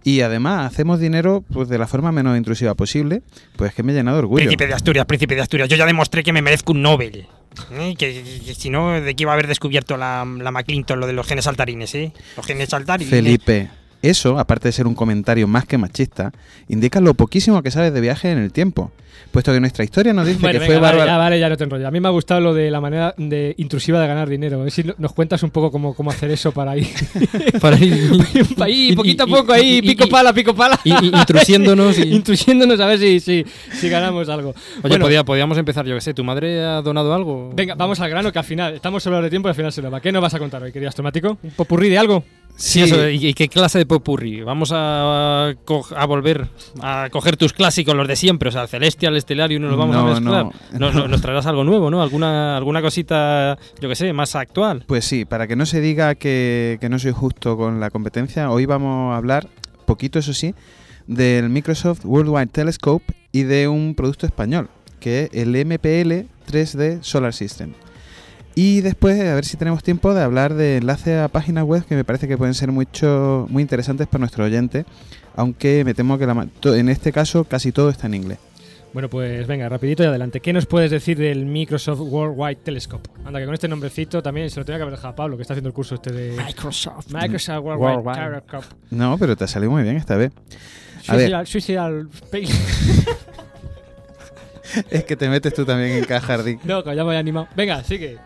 y 0.07 0.21
además 0.21 0.73
hacemos 0.73 1.01
dinero 1.01 1.43
pues 1.53 1.69
de 1.69 1.79
la 1.79 1.89
forma 1.89 2.13
menos 2.13 2.37
intrusiva 2.37 2.77
posible, 2.77 3.23
pues 3.57 3.75
que 3.75 3.83
me 3.83 3.91
he 3.91 3.95
llenado 3.97 4.19
de 4.19 4.21
orgullo. 4.21 4.45
Príncipe 4.45 4.69
de 4.69 4.73
Asturias, 4.73 5.05
príncipe 5.05 5.35
de 5.35 5.41
Asturias. 5.41 5.69
Yo 5.69 5.77
ya 5.77 5.85
demostré 5.85 6.23
que 6.23 6.33
me 6.33 6.43
merezco 6.43 6.71
un 6.71 6.83
Nobel. 6.83 7.27
¿eh? 7.73 7.97
Que 7.99 8.55
si 8.57 8.71
no, 8.71 9.01
¿de 9.01 9.17
qué 9.17 9.25
iba 9.25 9.33
a 9.33 9.35
haber 9.35 9.49
descubierto 9.49 9.97
la, 9.97 10.25
la 10.25 10.53
McClinton 10.53 11.01
lo 11.01 11.09
de 11.09 11.13
los 11.13 11.27
genes 11.27 11.47
saltarines, 11.47 11.93
eh? 11.97 12.13
Los 12.37 12.47
genes 12.47 12.69
saltarines. 12.69 13.11
Felipe, 13.11 13.69
eso, 14.03 14.39
aparte 14.39 14.69
de 14.69 14.73
ser 14.73 14.87
un 14.87 14.95
comentario 14.95 15.47
más 15.49 15.65
que 15.67 15.79
machista, 15.79 16.33
indica 16.69 17.01
lo 17.01 17.15
poquísimo 17.15 17.63
que 17.63 17.71
sabes 17.71 17.93
de 17.93 18.01
viaje 18.01 18.31
en 18.31 18.39
el 18.39 18.53
tiempo, 18.53 18.91
puesto 19.33 19.53
que 19.53 19.61
nuestra 19.61 19.85
historia 19.85 20.13
nos 20.13 20.27
dice 20.27 20.39
Bueno, 20.41 20.61
que 20.61 20.67
fue 20.67 20.79
vale, 20.79 21.05
ya, 21.05 21.17
vale, 21.19 21.39
ya 21.41 21.49
no 21.49 21.57
te 21.57 21.65
enrollo. 21.65 21.87
A 21.89 21.91
mí 21.91 22.01
me 22.01 22.09
ha 22.09 22.11
gustado 22.11 22.41
lo 22.41 22.55
de 22.55 22.71
la 22.71 22.81
manera 22.81 23.15
de 23.19 23.55
intrusiva 23.59 24.01
de 24.01 24.07
ganar 24.07 24.29
dinero. 24.29 24.61
A 24.61 24.65
ver 24.65 24.73
si 24.73 24.85
nos 24.99 25.13
cuentas 25.13 25.43
un 25.43 25.51
poco 25.51 25.71
cómo, 25.71 25.95
cómo 25.95 26.11
hacer 26.11 26.31
eso 26.31 26.53
para 26.53 26.77
ir. 26.77 26.87
Para 27.61 27.77
ir- 27.77 28.55
ahí, 28.63 28.93
y- 28.93 28.97
poquito 28.97 29.25
a 29.25 29.27
y- 29.29 29.31
poco, 29.31 29.53
ahí, 29.53 29.79
y- 29.79 29.83
pico 29.83 30.05
y- 30.07 30.11
pala, 30.11 30.33
pico 30.33 30.55
pala. 30.55 30.79
y- 30.85 30.91
y 31.07 31.09
intrusiéndonos 31.09 31.99
y- 32.05 32.15
intrusiéndonos 32.15 32.79
a 32.81 32.87
ver 32.87 32.99
si, 32.99 33.21
si, 33.21 33.45
si 33.73 33.89
ganamos 33.89 34.29
algo. 34.29 34.51
Oye, 34.51 34.89
Bueno, 34.89 35.05
podía- 35.07 35.25
podíamos 35.25 35.59
empezar, 35.59 35.85
yo 35.87 35.95
que 35.97 36.01
sé, 36.01 36.15
¿tu 36.15 36.25
madre 36.25 36.63
ha 36.65 36.81
donado 36.83 37.13
algo? 37.15 37.51
Venga, 37.55 37.75
vamos 37.75 37.99
al 38.01 38.09
grano 38.09 38.33
que 38.33 38.39
al 38.39 38.45
final 38.45 38.75
estamos 38.75 39.03
sobre 39.03 39.21
de 39.23 39.31
tiempo 39.31 39.49
y 39.49 39.51
al 39.51 39.57
final 39.57 39.73
se 39.73 39.83
nos 39.83 39.93
va. 39.93 40.01
¿Qué 40.01 40.13
nos 40.13 40.23
vas 40.23 40.35
a 40.35 40.39
contar 40.39 40.63
hoy, 40.63 40.73
querido 40.73 40.89
astromático? 40.89 41.37
¿Un 41.43 41.51
popurrí 41.51 41.89
de 41.89 41.99
algo? 41.99 42.25
Sí, 42.59 42.81
eso, 42.83 43.09
¿y, 43.11 43.35
qué 43.35 43.49
clase 43.49 43.79
de 43.79 43.85
popurrí? 43.87 44.41
Vamos 44.43 44.71
a, 44.73 45.51
a 45.51 46.07
volver 46.07 46.49
a 46.81 47.09
coger 47.11 47.37
tus 47.37 47.53
clásicos, 47.53 47.95
los 47.95 48.09
de 48.09 48.17
siempre, 48.17 48.49
o 48.49 48.53
sea, 48.53 48.63
el 48.63 48.69
Celestial, 48.69 49.13
el 49.13 49.19
Estelar 49.19 49.53
y 49.53 49.57
uno 49.57 49.69
los 49.69 49.77
vamos 49.77 49.95
No, 49.95 50.01
a 50.01 50.15
mezclar. 50.15 50.45
no. 50.73 50.79
No, 50.79 50.91
no, 50.93 51.09
nos 51.09 51.21
traerás 51.21 51.45
algo 51.47 51.65
nuevo, 51.65 51.91
¿no? 51.91 52.03
Alguna, 52.03 52.57
alguna 52.57 52.81
cosita, 52.81 53.59
yo 53.81 53.89
que 53.91 53.95
sé, 53.95 54.13
más 54.15 54.35
actual. 54.37 54.85
Pues 54.87 55.05
sí, 55.05 55.27
para 55.27 55.47
que 55.47 55.55
no 55.55 55.67
se 55.67 55.81
diga 55.83 56.15
que, 56.15 56.79
que 56.81 56.89
no 56.89 56.99
soy 56.99 57.13
justo 57.13 57.57
con 57.59 57.79
la 57.79 57.91
competencia, 57.91 58.51
hoy 58.51 58.65
vamos 58.65 59.13
a 59.13 59.19
hablar, 59.19 59.49
poquito 59.85 60.19
eso 60.19 60.33
sí, 60.33 60.55
del 61.07 61.51
Microsoft 61.51 62.05
Worldwide 62.05 62.47
Telescope 62.49 63.05
y 63.33 63.43
de 63.43 63.69
un 63.69 63.95
producto 63.95 64.25
español, 64.25 64.71
que 64.99 65.25
es 65.25 65.31
el 65.35 65.51
MPL 65.67 66.27
3D 66.51 67.03
Solar 67.03 67.35
System. 67.35 67.75
Y 68.59 68.81
después, 68.81 69.21
a 69.21 69.35
ver 69.35 69.45
si 69.45 69.59
tenemos 69.59 69.83
tiempo 69.83 70.15
de 70.15 70.23
hablar 70.23 70.55
de 70.55 70.79
enlaces 70.79 71.21
a 71.21 71.29
páginas 71.29 71.65
web 71.65 71.85
que 71.85 71.95
me 71.95 72.05
parece 72.05 72.27
que 72.27 72.39
pueden 72.39 72.55
ser 72.55 72.73
mucho, 72.73 73.47
muy 73.51 73.61
interesantes 73.61 74.07
para 74.07 74.21
nuestro 74.21 74.45
oyente, 74.45 74.87
aunque 75.35 75.85
me 75.85 75.93
temo 75.93 76.17
que 76.17 76.27
la 76.27 76.49
en 76.65 76.89
este 76.89 77.13
caso 77.13 77.45
casi 77.45 77.71
todo 77.71 77.91
está 77.91 78.07
en 78.07 78.15
inglés. 78.15 78.39
Bueno, 78.95 79.11
pues 79.11 79.47
venga, 79.47 79.69
rapidito 79.69 80.05
y 80.05 80.07
adelante. 80.07 80.41
¿Qué 80.41 80.55
nos 80.55 80.65
puedes 80.65 80.91
decir 80.91 81.19
del 81.19 81.45
Microsoft 81.45 82.01
Worldwide 82.01 82.57
Telescope? 82.57 83.11
Anda, 83.27 83.41
que 83.41 83.45
con 83.45 83.53
este 83.53 83.69
nombrecito 83.69 84.23
también 84.23 84.49
se 84.49 84.59
lo 84.59 84.65
tenía 84.65 84.79
que 84.79 84.85
haber 84.85 84.95
dejado 84.95 85.13
a 85.13 85.17
Pablo, 85.17 85.37
que 85.37 85.43
está 85.43 85.53
haciendo 85.53 85.69
el 85.69 85.75
curso 85.75 85.97
este 85.97 86.11
de... 86.13 86.43
Microsoft. 86.43 87.13
Microsoft 87.13 87.63
Worldwide, 87.63 87.97
Worldwide. 87.97 88.41
Telescope. 88.41 88.67
No, 88.91 89.19
pero 89.19 89.37
te 89.37 89.45
ha 89.45 89.49
salido 89.49 89.71
muy 89.71 89.83
bien 89.83 89.97
esta 89.97 90.17
vez. 90.17 90.33
A 91.09 91.17
ver, 91.17 91.31
Suicidal, 91.45 91.47
Suicidal 91.47 92.09
Space. 92.11 93.17
es 94.91 95.05
que 95.05 95.17
te 95.17 95.29
metes 95.29 95.55
tú 95.55 95.65
también 95.65 95.93
en 95.93 96.05
caja, 96.05 96.27
Jardín. 96.27 96.61
no, 96.65 96.83
que 96.83 96.91
ya 96.95 97.03
me 97.05 97.11
había 97.11 97.21
animado. 97.21 97.49
Venga, 97.57 97.83
sigue. 97.85 98.19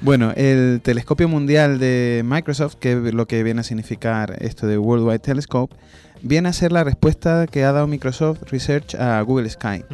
Bueno, 0.00 0.32
el 0.36 0.80
telescopio 0.82 1.28
mundial 1.28 1.78
de 1.78 2.22
Microsoft, 2.24 2.74
que 2.76 2.92
es 2.92 3.14
lo 3.14 3.26
que 3.26 3.42
viene 3.42 3.60
a 3.60 3.64
significar 3.64 4.36
esto 4.40 4.66
de 4.66 4.78
Worldwide 4.78 5.18
Telescope, 5.18 5.74
viene 6.22 6.48
a 6.48 6.52
ser 6.52 6.70
la 6.72 6.84
respuesta 6.84 7.46
que 7.46 7.64
ha 7.64 7.72
dado 7.72 7.86
Microsoft 7.86 8.42
Research 8.50 8.94
a 8.94 9.20
Google 9.22 9.48
Sky. 9.50 9.84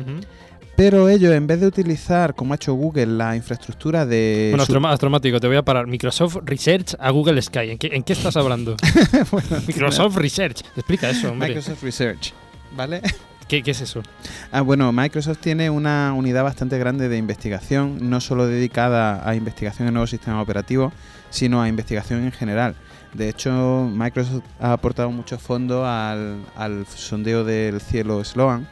Pero 0.77 1.09
ellos, 1.09 1.33
en 1.33 1.47
vez 1.47 1.59
de 1.63 1.67
utilizar, 1.69 2.35
como 2.35 2.53
ha 2.53 2.57
hecho 2.57 2.75
Google, 2.75 3.07
la 3.07 3.35
infraestructura 3.35 4.05
de... 4.05 4.49
Bueno, 4.51 4.67
su- 4.67 4.87
astromático, 4.87 5.41
te 5.41 5.47
voy 5.47 5.57
a 5.57 5.63
parar. 5.63 5.87
Microsoft 5.87 6.37
Research 6.45 6.95
a 6.99 7.09
Google 7.13 7.41
Sky. 7.41 7.71
¿En 7.71 7.79
qué, 7.79 7.89
en 7.93 8.03
qué 8.03 8.13
estás 8.13 8.37
hablando? 8.37 8.77
Microsoft 9.67 10.17
Research. 10.17 10.61
Explica 10.77 11.09
eso, 11.09 11.31
hombre. 11.33 11.49
Microsoft 11.49 11.83
Research, 11.83 12.35
¿vale? 12.77 13.01
¿Qué, 13.49 13.63
qué 13.63 13.71
es 13.71 13.81
eso? 13.81 14.03
Ah, 14.51 14.61
bueno, 14.61 14.93
Microsoft 14.93 15.39
tiene 15.39 15.71
una 15.71 16.13
unidad 16.15 16.43
bastante 16.43 16.79
grande 16.79 17.09
de 17.09 17.17
investigación, 17.17 18.11
no 18.11 18.21
solo 18.21 18.47
dedicada 18.47 19.29
a 19.29 19.37
investigación 19.37 19.87
en 19.87 19.95
nuevos 19.95 20.11
sistemas 20.11 20.43
operativos, 20.43 20.93
sino 21.31 21.63
a 21.63 21.69
investigación 21.69 22.25
en 22.25 22.33
general. 22.33 22.75
De 23.15 23.29
hecho, 23.29 23.89
Microsoft 23.95 24.43
ha 24.61 24.73
aportado 24.73 25.11
mucho 25.11 25.39
fondo 25.39 25.87
al, 25.87 26.39
al 26.57 26.87
sondeo 26.87 27.45
del 27.45 27.81
cielo 27.81 28.23
Sloan. 28.25 28.67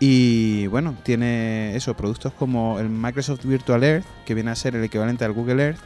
Y 0.00 0.66
bueno, 0.66 0.94
tiene 1.04 1.74
eso, 1.76 1.94
productos 1.94 2.32
como 2.32 2.80
el 2.80 2.90
Microsoft 2.90 3.44
Virtual 3.44 3.82
Earth, 3.84 4.04
que 4.26 4.34
viene 4.34 4.50
a 4.50 4.56
ser 4.56 4.74
el 4.74 4.84
equivalente 4.84 5.24
al 5.24 5.32
Google 5.32 5.62
Earth. 5.62 5.78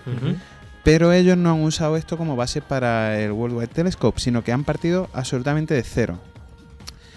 Pero 0.83 1.13
ellos 1.13 1.37
no 1.37 1.51
han 1.51 1.63
usado 1.63 1.97
esto 1.97 2.17
como 2.17 2.35
base 2.35 2.61
para 2.63 3.21
el 3.21 3.33
Worldwide 3.33 3.69
Telescope, 3.69 4.21
sino 4.21 4.43
que 4.43 4.53
han 4.53 4.65
partido 4.65 5.09
absolutamente 5.13 5.75
de 5.75 5.83
cero. 5.83 6.19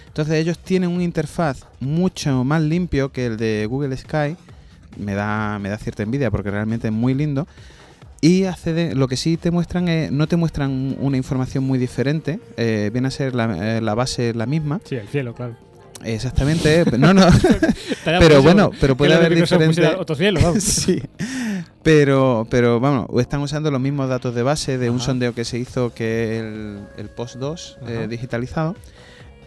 Entonces 0.09 0.35
ellos 0.35 0.59
tienen 0.59 0.89
una 0.89 1.03
interfaz 1.03 1.65
mucho 1.79 2.43
más 2.43 2.61
limpio 2.61 3.11
que 3.11 3.25
el 3.25 3.37
de 3.37 3.65
Google 3.69 3.95
Sky. 3.95 4.35
Me 4.97 5.13
da, 5.15 5.57
me 5.59 5.69
da 5.69 5.77
cierta 5.77 6.03
envidia 6.03 6.29
porque 6.29 6.51
realmente 6.51 6.87
es 6.87 6.93
muy 6.93 7.13
lindo. 7.13 7.47
Y 8.21 8.43
accede, 8.43 8.95
lo 8.95 9.07
que 9.07 9.15
sí 9.15 9.37
te 9.37 9.49
muestran 9.49 9.87
es, 9.87 10.11
no 10.11 10.27
te 10.27 10.35
muestran 10.35 10.97
una 10.99 11.15
información 11.15 11.63
muy 11.63 11.79
diferente. 11.79 12.39
eh, 12.57 12.89
viene 12.91 13.07
a 13.07 13.11
ser 13.11 13.33
la, 13.33 13.77
eh, 13.77 13.81
la 13.81 13.95
base 13.95 14.33
la 14.33 14.45
misma. 14.45 14.81
Sí, 14.83 14.95
el 14.95 15.07
cielo, 15.07 15.33
claro. 15.33 15.55
Exactamente. 16.03 16.83
No, 16.97 17.13
no. 17.13 17.25
Pero 18.03 18.41
bueno, 18.41 18.71
pero 18.79 18.95
puede 18.97 19.13
haber 19.13 19.35
diferentes. 19.35 19.87
otro 19.97 20.15
cielo, 20.15 20.39
vamos. 20.41 20.63
sí. 20.63 21.01
Pero, 21.83 22.47
pero 22.49 22.79
vamos, 22.79 23.07
están 23.21 23.41
usando 23.41 23.69
los 23.71 23.79
mismos 23.79 24.09
datos 24.09 24.33
de 24.35 24.43
base 24.43 24.77
de 24.77 24.89
un 24.89 24.99
sondeo 24.99 25.33
que 25.33 25.45
se 25.45 25.57
hizo 25.57 25.93
que 25.93 26.39
el, 26.39 26.79
el 26.97 27.09
Post 27.09 27.35
2 27.35 27.77
eh, 27.87 28.07
digitalizado. 28.09 28.75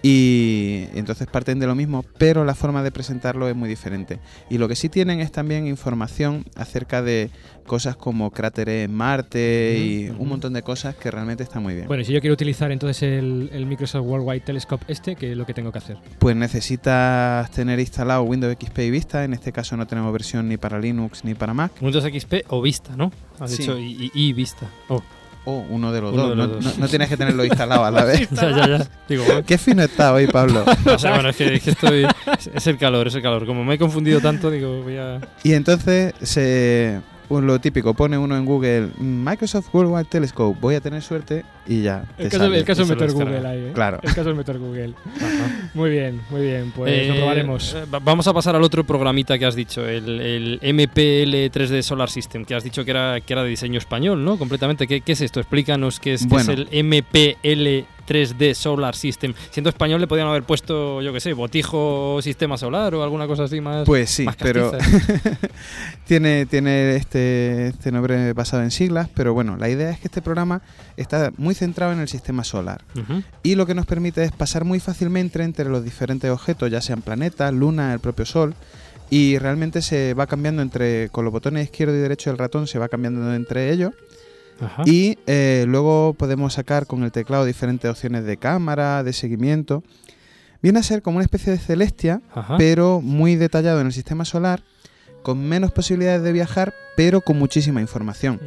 Y 0.02 0.88
entonces 0.94 1.28
parten 1.28 1.58
de 1.60 1.66
lo 1.66 1.74
mismo, 1.76 2.04
pero 2.18 2.44
la 2.44 2.54
forma 2.56 2.82
de 2.82 2.90
presentarlo 2.90 3.48
es 3.48 3.54
muy 3.54 3.68
diferente. 3.68 4.18
Y 4.50 4.58
lo 4.58 4.66
que 4.68 4.74
sí 4.74 4.88
tienen 4.88 5.20
es 5.20 5.30
también 5.30 5.66
información 5.68 6.44
acerca 6.56 7.02
de 7.02 7.30
cosas 7.66 7.94
como 7.94 8.32
cráteres 8.32 8.86
en 8.86 8.94
Marte 8.94 9.78
y 9.78 10.08
un 10.18 10.28
montón 10.28 10.52
de 10.54 10.62
cosas 10.62 10.96
que 10.96 11.08
realmente 11.12 11.44
están 11.44 11.62
muy 11.62 11.74
bien. 11.74 11.86
Bueno, 11.86 12.02
y 12.02 12.04
si 12.04 12.12
yo 12.12 12.20
quiero 12.20 12.34
utilizar 12.34 12.72
entonces 12.72 13.02
el, 13.04 13.50
el 13.52 13.66
Microsoft 13.66 14.04
Worldwide 14.04 14.40
Telescope 14.40 14.84
este, 14.88 15.14
¿qué 15.14 15.30
es 15.30 15.36
lo 15.36 15.46
que 15.46 15.54
tengo 15.54 15.70
que 15.70 15.78
hacer? 15.78 15.98
Pues 16.18 16.34
necesitas 16.34 17.48
tener 17.52 17.78
instalado 17.78 18.24
Windows 18.24 18.56
XP 18.60 18.78
y 18.80 18.90
Vista. 18.90 19.22
En 19.24 19.32
este 19.32 19.52
caso 19.52 19.76
no 19.76 19.86
tenemos 19.86 20.12
versión 20.12 20.48
ni 20.48 20.56
para 20.56 20.80
Linux 20.80 21.24
ni 21.24 21.34
para 21.34 21.54
Mac. 21.54 21.70
Windows 21.80 22.04
XP 22.04 22.44
o 22.48 22.60
Vista, 22.60 22.96
¿no? 22.96 23.12
Has 23.38 23.52
Sí. 23.52 23.58
dicho 23.58 23.78
y, 23.78 24.10
y- 24.12 24.28
y 24.28 24.32
Vista. 24.32 24.66
Oh. 24.88 25.00
O 25.44 25.64
uno 25.68 25.90
de 25.92 26.00
los 26.00 26.12
Uno 26.12 26.22
dos. 26.22 26.30
de 26.30 26.36
no, 26.36 26.46
los 26.46 26.56
no- 26.64 26.70
dos. 26.70 26.78
no 26.78 26.88
tienes 26.88 27.08
que 27.08 27.16
tenerlo 27.16 27.44
instalado 27.44 27.84
a 27.84 27.90
la 27.90 28.04
vez. 28.04 28.28
Ya, 28.32 28.50
ya, 28.50 28.68
ya. 28.78 28.86
Digo, 29.08 29.24
bueno. 29.24 29.42
Qué 29.44 29.58
fino 29.58 29.82
está 29.82 30.12
hoy, 30.12 30.26
Pablo. 30.28 30.64
O 30.86 30.98
sea, 30.98 31.14
bueno, 31.14 31.30
es 31.30 31.36
que, 31.36 31.54
es 31.56 31.62
que 31.62 31.70
estoy. 31.70 32.06
Es, 32.54 32.66
el 32.68 32.78
calor, 32.78 33.08
es 33.08 33.14
el 33.16 33.22
calor. 33.22 33.44
Como 33.46 33.64
me 33.64 33.74
he 33.74 33.78
confundido 33.78 34.20
tanto, 34.20 34.50
digo, 34.50 34.82
voy 34.82 34.98
a. 34.98 35.20
Y 35.42 35.54
entonces 35.54 36.14
se 36.22 37.00
lo 37.40 37.58
típico, 37.60 37.94
pone 37.94 38.18
uno 38.18 38.36
en 38.36 38.44
Google 38.44 38.88
Microsoft 38.98 39.68
Worldwide 39.72 40.04
Telescope, 40.04 40.58
voy 40.60 40.74
a 40.74 40.80
tener 40.80 41.00
suerte 41.02 41.44
y 41.66 41.82
ya. 41.82 42.04
El 42.18 42.28
caso, 42.28 42.44
sale. 42.44 42.58
el 42.58 42.64
caso 42.64 42.82
es 42.82 42.88
meter. 42.88 43.12
Google 43.12 43.46
ahí, 43.46 43.58
¿eh? 43.58 43.70
Claro. 43.72 44.00
El 44.02 44.14
caso 44.14 44.30
es 44.30 44.36
meter 44.36 44.58
Google. 44.58 44.94
Muy 45.74 45.90
bien, 45.90 46.20
muy 46.30 46.42
bien. 46.42 46.72
Pues 46.74 46.92
Eh, 46.92 47.08
lo 47.08 47.14
probaremos. 47.16 47.74
eh, 47.74 47.84
va- 47.92 48.00
Vamos 48.00 48.26
a 48.26 48.32
pasar 48.34 48.56
al 48.56 48.62
otro 48.62 48.84
programita 48.84 49.38
que 49.38 49.46
has 49.46 49.54
dicho, 49.54 49.86
el, 49.88 50.20
el 50.20 50.74
MPL 50.74 51.50
3D 51.50 51.82
Solar 51.82 52.10
System, 52.10 52.44
que 52.44 52.54
has 52.54 52.64
dicho 52.64 52.84
que 52.84 52.90
era, 52.90 53.20
que 53.20 53.32
era 53.32 53.42
de 53.44 53.48
diseño 53.50 53.78
español, 53.78 54.24
¿no? 54.24 54.36
Completamente. 54.38 54.86
¿Qué, 54.86 55.00
qué 55.00 55.12
es 55.12 55.20
esto? 55.20 55.40
Explícanos 55.40 56.00
qué 56.00 56.14
es, 56.14 56.22
qué 56.22 56.28
Bueno. 56.28 56.52
es 56.52 56.58
el 56.70 56.84
MPL 56.84 57.86
3D 58.06 58.54
Solar 58.54 58.94
System. 58.94 59.34
Siendo 59.50 59.70
español 59.70 60.00
le 60.00 60.06
podían 60.06 60.28
haber 60.28 60.42
puesto, 60.42 61.02
yo 61.02 61.12
qué 61.12 61.20
sé, 61.20 61.32
botijo 61.32 62.20
sistema 62.22 62.56
solar 62.56 62.94
o 62.94 63.02
alguna 63.02 63.26
cosa 63.26 63.44
así 63.44 63.60
más. 63.60 63.84
Pues 63.86 64.10
sí, 64.10 64.24
más 64.24 64.36
pero 64.36 64.72
tiene, 66.06 66.46
tiene 66.46 66.96
este, 66.96 67.68
este 67.68 67.92
nombre 67.92 68.32
basado 68.32 68.62
en 68.62 68.70
siglas, 68.70 69.08
pero 69.14 69.34
bueno, 69.34 69.56
la 69.56 69.68
idea 69.68 69.90
es 69.90 69.98
que 69.98 70.08
este 70.08 70.22
programa 70.22 70.62
está 70.96 71.32
muy 71.36 71.54
centrado 71.54 71.92
en 71.92 72.00
el 72.00 72.08
sistema 72.08 72.44
solar. 72.44 72.82
Ujú. 72.94 73.22
Y 73.42 73.54
lo 73.54 73.66
que 73.66 73.74
nos 73.74 73.86
permite 73.86 74.24
es 74.24 74.32
pasar 74.32 74.64
muy 74.64 74.80
fácilmente 74.80 75.42
entre 75.42 75.68
los 75.68 75.84
diferentes 75.84 76.30
objetos, 76.30 76.70
ya 76.70 76.80
sean 76.80 77.02
planetas, 77.02 77.52
luna, 77.52 77.92
el 77.92 78.00
propio 78.00 78.26
sol. 78.26 78.54
Y 79.10 79.38
realmente 79.38 79.82
se 79.82 80.14
va 80.14 80.26
cambiando 80.26 80.62
entre, 80.62 81.10
con 81.10 81.24
los 81.24 81.32
botones 81.32 81.64
izquierdo 81.64 81.94
y 81.94 81.98
derecho 81.98 82.30
del 82.30 82.38
ratón, 82.38 82.66
se 82.66 82.78
va 82.78 82.88
cambiando 82.88 83.34
entre 83.34 83.70
ellos. 83.70 83.92
Ajá. 84.62 84.82
Y 84.86 85.18
eh, 85.26 85.64
luego 85.68 86.14
podemos 86.14 86.54
sacar 86.54 86.86
con 86.86 87.02
el 87.02 87.12
teclado 87.12 87.44
diferentes 87.44 87.90
opciones 87.90 88.24
de 88.24 88.36
cámara, 88.36 89.02
de 89.02 89.12
seguimiento. 89.12 89.82
Viene 90.62 90.78
a 90.78 90.82
ser 90.82 91.02
como 91.02 91.16
una 91.16 91.24
especie 91.24 91.52
de 91.52 91.58
celestia, 91.58 92.22
Ajá. 92.34 92.56
pero 92.56 93.00
muy 93.00 93.34
detallado 93.36 93.80
en 93.80 93.88
el 93.88 93.92
sistema 93.92 94.24
solar, 94.24 94.62
con 95.22 95.48
menos 95.48 95.72
posibilidades 95.72 96.22
de 96.22 96.32
viajar, 96.32 96.72
pero 96.96 97.20
con 97.20 97.38
muchísima 97.38 97.80
información. 97.80 98.40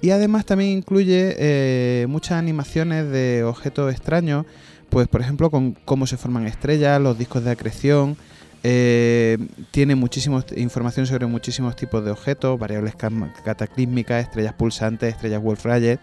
Y 0.00 0.10
además 0.10 0.44
también 0.44 0.70
incluye 0.70 1.36
eh, 1.38 2.06
muchas 2.08 2.32
animaciones 2.32 3.10
de 3.10 3.44
objetos 3.44 3.92
extraños, 3.92 4.46
pues 4.88 5.08
por 5.08 5.20
ejemplo 5.20 5.50
con 5.50 5.72
cómo 5.84 6.06
se 6.06 6.16
forman 6.16 6.46
estrellas, 6.46 7.00
los 7.00 7.16
discos 7.18 7.44
de 7.44 7.50
acreción. 7.50 8.16
Eh, 8.62 9.38
tiene 9.70 9.94
muchísima 9.94 10.44
información 10.56 11.06
sobre 11.06 11.26
muchísimos 11.26 11.76
tipos 11.76 12.04
de 12.04 12.10
objetos, 12.10 12.58
variables 12.58 12.94
cataclísmicas, 12.94 14.24
estrellas 14.24 14.54
pulsantes, 14.54 15.14
estrellas 15.14 15.42
Wolf-Rayet. 15.42 16.00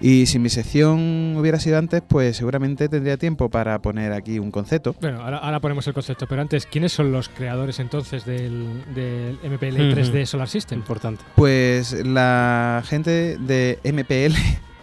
Y 0.00 0.26
si 0.26 0.38
mi 0.38 0.48
sección 0.48 1.34
hubiera 1.36 1.58
sido 1.58 1.76
antes, 1.76 2.02
pues 2.06 2.36
seguramente 2.36 2.88
tendría 2.88 3.16
tiempo 3.16 3.48
para 3.48 3.80
poner 3.80 4.12
aquí 4.12 4.38
un 4.38 4.52
concepto. 4.52 4.94
Bueno, 5.00 5.22
ahora, 5.22 5.38
ahora 5.38 5.58
ponemos 5.58 5.86
el 5.88 5.94
concepto, 5.94 6.28
pero 6.28 6.40
antes, 6.40 6.66
¿quiénes 6.66 6.92
son 6.92 7.10
los 7.10 7.28
creadores 7.28 7.80
entonces 7.80 8.24
del, 8.24 8.84
del 8.94 9.38
MPL 9.42 9.98
3D 9.98 10.24
Solar 10.24 10.48
System? 10.48 10.78
Importante. 10.78 11.24
Pues 11.34 11.92
la 12.06 12.84
gente 12.86 13.38
de 13.38 13.80
MPL 13.82 14.36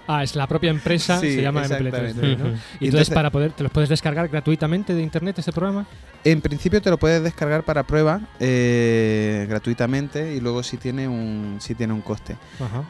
Ah, 0.08 0.24
es 0.24 0.36
la 0.36 0.45
propia 0.47 0.70
empresa, 0.70 1.20
Sí, 1.20 1.36
se 1.36 1.41
llama 1.41 1.62
MPL 1.64 1.88
3D, 1.89 2.16
¿no? 2.16 2.22
Y 2.22 2.28
entonces, 2.38 2.58
Entonces- 2.82 3.10
para 3.10 3.32
poder, 3.32 3.51
¿te 3.53 3.64
los 3.64 3.72
puedes 3.72 3.89
descargar 3.89 4.28
gratuitamente 4.28 4.93
de 4.93 5.01
internet 5.01 5.39
este 5.39 5.51
programa? 5.51 5.86
En 6.24 6.41
principio 6.41 6.82
te 6.82 6.89
lo 6.89 6.97
puedes 6.97 7.22
descargar 7.24 7.64
para 7.64 7.84
prueba 7.84 8.22
eh, 8.39 9.45
gratuitamente 9.49 10.34
y 10.36 10.39
luego 10.39 10.64
si 10.64 10.78
tiene 10.78 11.08
un 11.08 11.58
si 11.60 11.76
tiene 11.76 11.93
un 11.93 12.01
coste. 12.01 12.36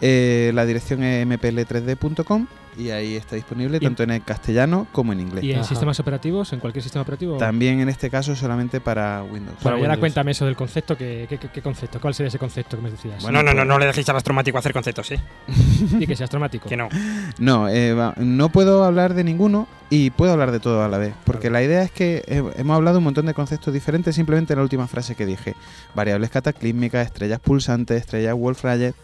Eh, 0.01 0.51
la 0.53 0.66
dirección 0.66 1.03
es 1.03 1.26
mpl3d.com 1.28 2.47
y 2.78 2.89
ahí 2.89 3.15
está 3.15 3.36
disponible 3.36 3.80
tanto 3.80 4.03
en 4.03 4.11
el 4.11 4.23
castellano 4.23 4.88
como 4.91 5.13
en 5.13 5.21
inglés. 5.21 5.43
¿Y 5.43 5.51
en 5.51 5.59
Ajá. 5.59 5.67
sistemas 5.67 5.99
operativos? 5.99 6.51
¿En 6.53 6.59
cualquier 6.59 6.84
sistema 6.84 7.03
operativo? 7.03 7.38
También 7.38 7.80
en 7.80 7.89
este 7.89 8.09
caso 8.09 8.36
solamente 8.36 8.82
para 8.82 9.23
Windows. 9.23 9.57
Bueno, 9.63 9.78
y 9.78 9.82
ahora 9.82 9.97
cuéntame 9.97 10.32
eso 10.32 10.45
del 10.45 10.55
concepto. 10.55 10.97
¿qué, 10.97 11.26
qué, 11.30 11.38
qué- 11.38 11.61
concepto? 11.61 11.99
¿Cuál 11.99 12.13
sería 12.13 12.28
ese 12.28 12.39
concepto 12.39 12.78
que 12.78 12.84
me 12.84 12.91
decías? 12.91 13.21
Bueno, 13.23 13.41
no, 13.41 13.53
no, 13.53 13.59
no, 13.59 13.65
no 13.65 13.80
le 13.80 13.86
dejéis 13.88 14.07
al 14.09 14.17
astromático 14.17 14.57
hacer 14.57 14.73
conceptos, 14.73 15.11
¿eh? 15.11 15.19
y 15.99 16.05
que 16.05 16.15
sea 16.15 16.26
astromático. 16.26 16.67
Que 16.69 16.78
no. 16.78 16.89
No, 17.38 17.67
eh, 17.69 17.95
no 18.17 18.49
puedo 18.49 18.84
hablar 18.86 19.13
de 19.13 19.23
ninguno 19.23 19.67
y 19.89 20.09
puedo 20.11 20.32
hablar 20.32 20.51
de 20.51 20.59
todo 20.59 20.84
a 20.84 20.88
la 20.88 20.97
vez. 20.97 21.13
Porque 21.26 21.49
la 21.49 21.61
idea 21.61 21.84
es 21.84 21.91
que 21.91 22.23
hemos 22.55 22.76
hablado 22.76 22.99
un 22.99 23.03
montón 23.03 23.26
de 23.26 23.34
conceptos 23.34 23.73
diferentes 23.73 24.15
simplemente 24.15 24.53
en 24.53 24.57
la 24.59 24.63
última 24.63 24.88
frase 24.88 25.15
que 25.15 25.26
dije. 25.26 25.55
Variables 25.95 26.30
cataclísmicas, 26.30 27.05
estrellas 27.07 27.39
pulsantes, 27.39 27.97
estrellas 28.01 28.34
Wolf-Rayet. 28.36 28.95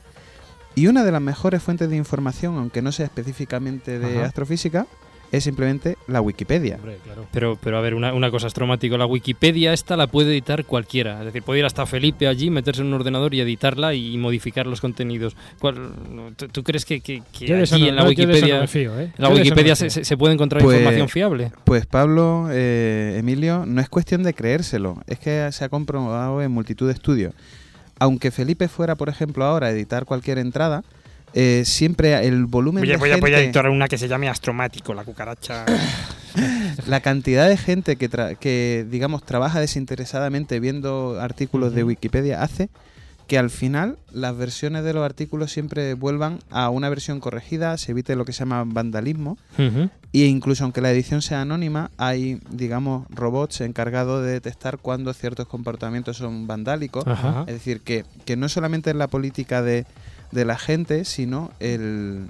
Y 0.76 0.88
una 0.88 1.04
de 1.04 1.12
las 1.12 1.22
mejores 1.22 1.62
fuentes 1.62 1.90
de 1.90 1.98
información, 1.98 2.58
aunque 2.58 2.82
no 2.82 2.92
sea 2.92 3.06
específicamente 3.06 4.00
de 4.00 4.18
Ajá. 4.20 4.26
astrofísica, 4.28 4.88
es 5.32 5.46
simplemente 5.46 5.98
la 6.08 6.20
Wikipedia. 6.20 6.76
Hombre, 6.76 6.98
claro. 7.06 7.26
Pero, 7.32 7.58
pero 7.62 7.78
a 7.78 7.82
ver, 7.82 7.94
una, 7.94 8.14
una 8.14 8.30
cosa 8.32 8.48
astromático. 8.48 8.98
La 8.98 9.06
Wikipedia 9.06 9.72
esta 9.72 9.96
la 9.96 10.08
puede 10.08 10.32
editar 10.32 10.66
cualquiera. 10.66 11.20
Es 11.20 11.26
decir, 11.28 11.42
puede 11.44 11.60
ir 11.60 11.66
hasta 11.66 11.86
Felipe 11.86 12.28
allí, 12.28 12.50
meterse 12.50 12.82
en 12.82 12.88
un 12.88 12.96
ordenador 12.96 13.34
y 13.34 13.40
editarla 13.40 13.94
y 13.94 14.18
modificar 14.18 14.68
los 14.68 14.82
contenidos. 14.82 15.38
¿Cuál- 15.60 15.94
no, 16.14 16.32
¿tú, 16.36 16.50
tú 16.50 16.64
crees 16.64 16.84
que, 16.84 17.00
que- 17.00 17.20
no- 17.48 17.56
en 17.88 17.96
la 17.96 18.02
no 18.04 18.10
Wikipedia, 18.10 18.68
fío, 18.68 19.00
¿eh? 19.00 19.14
la 19.18 19.30
no 19.30 19.36
Wikipedia 19.36 19.74
se- 19.78 19.90
se 19.90 20.18
puede 20.18 20.34
encontrar 20.34 20.62
Pues- 20.62 20.78
información 20.80 21.08
fiable? 21.08 21.52
Pues 21.64 21.86
Pablo, 21.86 22.48
eh, 22.52 23.16
Emilio, 23.18 23.66
no 23.66 23.80
es 23.80 23.88
cuestión 23.88 24.24
de 24.24 24.34
creérselo, 24.34 25.02
es 25.08 25.18
que 25.18 25.50
se 25.54 25.64
ha 25.64 25.70
comprobado 25.70 26.42
en 26.42 26.52
multitud 26.52 26.88
de 26.88 26.94
estudios. 26.94 27.34
Aunque 28.02 28.32
Felipe 28.32 28.68
fuera, 28.68 28.96
por 28.96 29.10
ejemplo, 29.10 29.46
ahora 29.46 29.68
a 29.68 29.70
editar 29.70 30.06
cualquier 30.06 30.40
entrada, 30.40 30.84
eh, 31.36 31.62
siempre 31.66 32.26
el 32.28 32.46
volumen 32.48 32.82
de 32.84 32.98
voy, 32.98 33.12
a, 33.12 33.18
voy 33.18 33.32
a 33.32 33.38
gente- 33.38 33.44
editar 33.46 33.70
una 33.70 33.88
que 33.88 34.00
se 34.00 34.08
llame 34.08 34.28
astromático, 34.28 34.96
la 34.96 35.04
cucaracha. 35.04 35.66
la 36.88 37.00
cantidad 37.02 37.48
de 37.48 37.58
gente 37.58 37.98
que, 37.98 38.10
tra- 38.10 38.36
que 38.38 38.86
digamos, 38.90 39.24
trabaja 39.24 39.60
desinteresadamente 39.60 40.60
viendo 40.60 41.20
artículos 41.22 41.76
de 41.76 41.84
Wikipedia 41.84 42.42
hace 42.42 42.70
que 43.32 43.38
al 43.38 43.50
final 43.50 43.98
las 44.12 44.36
versiones 44.36 44.84
de 44.84 44.92
los 44.92 45.06
artículos 45.06 45.54
siempre 45.54 45.94
vuelvan 45.94 46.40
a 46.50 46.70
una 46.70 46.90
versión 46.90 47.22
corregida, 47.22 47.78
se 47.78 47.94
evite 47.94 48.18
lo 48.18 48.26
que 48.26 48.34
se 48.34 48.40
llama 48.40 48.66
vandalismo. 48.68 49.38
Y 50.12 50.26
incluso 50.26 50.66
aunque 50.66 50.82
la 50.82 50.92
edición 50.92 51.22
sea 51.22 51.40
anónima, 51.40 51.92
hay, 51.96 52.42
digamos, 52.50 53.08
robots 53.10 53.62
encargados 53.62 54.26
de 54.26 54.34
detectar 54.34 54.80
cuando 54.80 55.14
ciertos 55.14 55.48
comportamientos 55.48 56.18
son 56.18 56.46
vandálicos. 56.46 57.06
Es 57.48 57.54
decir, 57.54 57.80
que, 57.80 58.04
que 58.26 58.36
no 58.36 58.50
solamente 58.50 58.90
es 58.90 58.98
la 58.98 59.08
política 59.08 59.62
de, 59.62 59.86
de 60.34 60.44
la 60.44 60.58
gente, 60.58 61.06
sino 61.06 61.52
el, 61.62 62.26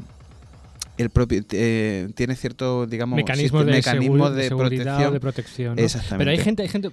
el 0.97 1.09
propio 1.09 1.41
eh, 1.51 2.09
tiene 2.15 2.35
cierto, 2.35 2.85
digamos, 2.85 3.17
mecanismos 3.17 3.65
de, 3.65 3.71
mecanismos 3.71 4.31
seguri- 4.31 4.35
de 4.35 4.43
seguridad 4.47 4.67
protección. 4.83 5.07
o 5.07 5.11
de 5.11 5.19
protección. 5.19 5.75
¿no? 5.75 5.81
Exactamente. 5.81 6.17
Pero 6.19 6.31
hay 6.31 6.37
gente, 6.37 6.61
hay 6.63 6.67
gente. 6.69 6.89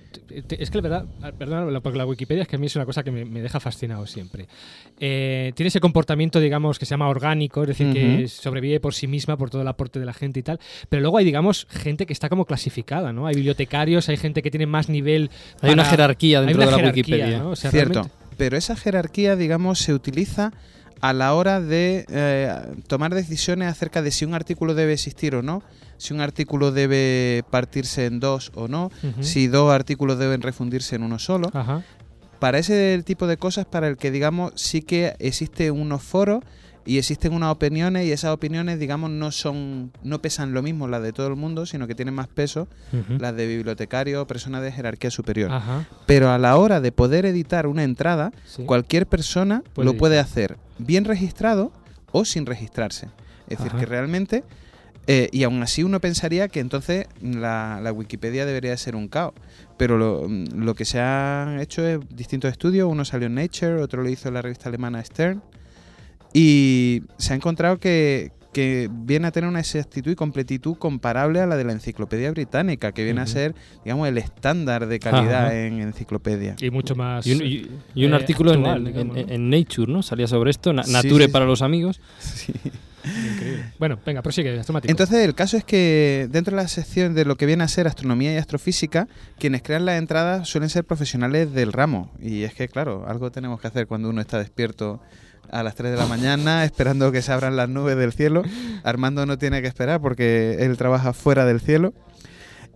te- 0.46 0.62
Es 0.62 0.70
que 0.70 0.78
la 0.80 0.82
verdad, 0.88 1.06
perdón, 1.38 1.80
porque 1.82 1.98
la 1.98 2.06
Wikipedia 2.06 2.42
es 2.42 2.48
que 2.48 2.56
a 2.56 2.58
mí 2.58 2.66
es 2.66 2.76
una 2.76 2.86
cosa 2.86 3.02
que 3.02 3.10
me, 3.10 3.24
me 3.24 3.42
deja 3.42 3.60
fascinado 3.60 4.06
siempre. 4.06 4.46
Eh, 5.00 5.52
tiene 5.54 5.68
ese 5.68 5.80
comportamiento, 5.80 6.40
digamos, 6.40 6.78
que 6.78 6.86
se 6.86 6.90
llama 6.90 7.08
orgánico, 7.08 7.62
es 7.62 7.68
decir, 7.68 7.92
que 7.92 8.28
sobrevive 8.28 8.80
por 8.80 8.94
sí 8.94 9.06
misma, 9.06 9.36
por 9.36 9.50
todo 9.50 9.62
el 9.62 9.68
aporte 9.68 9.98
de 10.00 10.06
la 10.06 10.14
gente 10.14 10.40
y 10.40 10.42
tal. 10.42 10.58
Pero 10.88 11.02
luego 11.02 11.18
hay, 11.18 11.24
digamos, 11.24 11.66
gente 11.70 12.06
que 12.06 12.12
está 12.12 12.28
como 12.28 12.44
clasificada, 12.46 13.12
¿no? 13.12 13.26
Hay 13.26 13.34
bibliotecarios, 13.34 14.08
hay 14.08 14.16
gente 14.16 14.42
que 14.42 14.50
tiene 14.50 14.66
más 14.66 14.88
nivel. 14.88 15.30
Hay 15.60 15.72
una 15.72 15.84
jerarquía 15.84 16.40
hay 16.40 16.46
dentro 16.46 16.62
una 16.62 16.66
de 16.66 16.72
la 16.72 16.78
jerarquía, 16.78 17.02
Wikipedia. 17.16 17.38
¿no? 17.40 17.50
O 17.50 17.56
sea, 17.56 17.70
Cierto. 17.70 17.92
realmente- 17.92 18.14
Pero 18.38 18.56
esa 18.56 18.76
jerarquía, 18.76 19.34
digamos, 19.36 19.80
se 19.80 19.92
utiliza 19.92 20.52
a 21.00 21.12
la 21.12 21.34
hora 21.34 21.60
de 21.60 22.04
eh, 22.08 22.54
tomar 22.86 23.14
decisiones 23.14 23.68
acerca 23.68 24.02
de 24.02 24.10
si 24.10 24.24
un 24.24 24.34
artículo 24.34 24.74
debe 24.74 24.92
existir 24.92 25.34
o 25.34 25.42
no, 25.42 25.62
si 25.96 26.14
un 26.14 26.20
artículo 26.20 26.72
debe 26.72 27.44
partirse 27.50 28.06
en 28.06 28.20
dos 28.20 28.52
o 28.54 28.68
no, 28.68 28.90
si 29.20 29.48
dos 29.48 29.72
artículos 29.72 30.18
deben 30.18 30.42
refundirse 30.42 30.96
en 30.96 31.02
uno 31.02 31.18
solo. 31.18 31.50
Ajá. 31.52 31.82
Para 32.38 32.58
ese 32.58 33.02
tipo 33.04 33.26
de 33.26 33.36
cosas, 33.36 33.66
para 33.66 33.88
el 33.88 33.96
que, 33.96 34.12
digamos, 34.12 34.52
sí 34.54 34.82
que 34.82 35.16
existe 35.18 35.72
unos 35.72 36.02
foros 36.02 36.44
y 36.88 36.98
existen 36.98 37.32
unas 37.34 37.52
opiniones 37.52 38.06
y 38.06 38.12
esas 38.12 38.32
opiniones, 38.32 38.78
digamos, 38.78 39.10
no 39.10 39.30
son 39.30 39.92
no 40.02 40.20
pesan 40.22 40.54
lo 40.54 40.62
mismo 40.62 40.88
las 40.88 41.02
de 41.02 41.12
todo 41.12 41.26
el 41.28 41.36
mundo, 41.36 41.66
sino 41.66 41.86
que 41.86 41.94
tienen 41.94 42.14
más 42.14 42.28
peso 42.28 42.66
las 43.18 43.36
de 43.36 43.46
bibliotecarios 43.46 44.22
o 44.22 44.26
personas 44.26 44.62
de 44.62 44.72
jerarquía 44.72 45.10
superior. 45.10 45.52
Ajá. 45.52 45.86
Pero 46.06 46.30
a 46.30 46.38
la 46.38 46.56
hora 46.56 46.80
de 46.80 46.90
poder 46.90 47.26
editar 47.26 47.66
una 47.66 47.84
entrada, 47.84 48.32
Sí. 48.46 48.64
cualquier 48.64 49.06
persona 49.06 49.62
Puede 49.74 49.84
lo 49.86 49.96
puede 49.98 50.18
hacer 50.18 50.56
bien 50.78 51.04
registrado 51.04 51.72
o 52.10 52.24
sin 52.24 52.46
registrarse. 52.46 53.08
Es 53.48 53.58
decir, 53.58 53.72
que 53.78 53.84
realmente, 53.86 54.44
eh, 55.06 55.28
y 55.32 55.42
aún 55.42 55.62
así 55.62 55.82
uno 55.82 56.00
pensaría 56.00 56.48
que 56.48 56.60
entonces 56.60 57.06
la, 57.20 57.80
la 57.82 57.92
Wikipedia 57.92 58.46
debería 58.46 58.76
ser 58.76 58.96
un 58.96 59.08
caos. 59.08 59.34
Pero 59.76 59.96
lo, 59.98 60.26
lo 60.28 60.74
que 60.74 60.84
se 60.84 61.00
han 61.00 61.60
hecho 61.60 61.86
es 61.86 61.98
distintos 62.10 62.50
estudios. 62.50 62.88
Uno 62.90 63.04
salió 63.04 63.26
en 63.26 63.34
Nature, 63.34 63.82
otro 63.82 64.02
lo 64.02 64.08
hizo 64.08 64.28
en 64.28 64.34
la 64.34 64.42
revista 64.42 64.68
alemana 64.68 65.02
Stern. 65.04 65.42
Y 66.32 67.02
se 67.16 67.32
ha 67.32 67.36
encontrado 67.36 67.78
que, 67.78 68.32
que 68.52 68.88
viene 68.92 69.26
a 69.28 69.30
tener 69.32 69.48
una 69.48 69.60
exactitud 69.60 70.10
y 70.10 70.14
completitud 70.14 70.76
comparable 70.76 71.40
a 71.40 71.46
la 71.46 71.56
de 71.56 71.64
la 71.64 71.72
enciclopedia 71.72 72.30
británica, 72.30 72.92
que 72.92 73.04
viene 73.04 73.20
a 73.20 73.26
ser, 73.26 73.54
digamos, 73.84 74.08
el 74.08 74.18
estándar 74.18 74.86
de 74.86 74.98
calidad 74.98 75.46
Ajá. 75.46 75.54
en 75.58 75.80
enciclopedia. 75.80 76.56
Y 76.60 76.70
mucho 76.70 76.94
más. 76.94 77.26
Y 77.26 77.32
un, 77.32 77.42
y- 77.46 77.66
y 77.94 78.04
un 78.04 78.12
eh, 78.12 78.16
artículo 78.16 78.52
en, 78.52 78.58
actual, 78.60 78.78
en- 78.78 78.84
digamos, 78.84 79.16
en- 79.16 79.26
¿no? 79.26 79.32
en 79.32 79.50
Nature, 79.50 79.92
¿no? 79.92 80.02
Salía 80.02 80.26
sobre 80.26 80.50
esto, 80.50 80.72
Na- 80.72 80.84
Sí, 80.84 80.92
Nature 80.92 81.26
sí, 81.26 81.30
para 81.32 81.44
sí. 81.44 81.48
los 81.50 81.62
amigos. 81.62 82.00
Increíble. 83.04 83.64
Bueno, 83.78 83.98
venga, 84.04 84.20
prosigue, 84.22 84.58
astromático. 84.58 84.90
Entonces, 84.90 85.24
el 85.24 85.34
caso 85.34 85.56
es 85.56 85.64
que 85.64 86.28
dentro 86.30 86.54
de 86.56 86.62
la 86.62 86.68
sección 86.68 87.14
de 87.14 87.24
lo 87.24 87.36
que 87.36 87.46
viene 87.46 87.64
a 87.64 87.68
ser 87.68 87.86
astronomía 87.86 88.34
y 88.34 88.36
astrofísica, 88.36 89.08
quienes 89.38 89.62
crean 89.62 89.86
las 89.86 89.98
entradas 89.98 90.46
suelen 90.48 90.68
ser 90.68 90.84
profesionales 90.84 91.52
del 91.54 91.72
ramo. 91.72 92.10
Y 92.20 92.42
es 92.42 92.52
que, 92.54 92.68
claro, 92.68 93.04
algo 93.08 93.30
tenemos 93.30 93.60
que 93.60 93.68
hacer 93.68 93.86
cuando 93.86 94.10
uno 94.10 94.20
está 94.20 94.38
despierto 94.38 95.00
a 95.50 95.62
las 95.62 95.74
3 95.74 95.90
de 95.92 95.96
la 95.96 96.06
mañana, 96.06 96.64
esperando 96.64 97.10
que 97.12 97.22
se 97.22 97.32
abran 97.32 97.56
las 97.56 97.68
nubes 97.68 97.96
del 97.96 98.12
cielo. 98.12 98.42
Armando 98.84 99.26
no 99.26 99.38
tiene 99.38 99.60
que 99.62 99.68
esperar 99.68 100.00
porque 100.00 100.56
él 100.60 100.76
trabaja 100.76 101.12
fuera 101.12 101.44
del 101.44 101.60
cielo. 101.60 101.94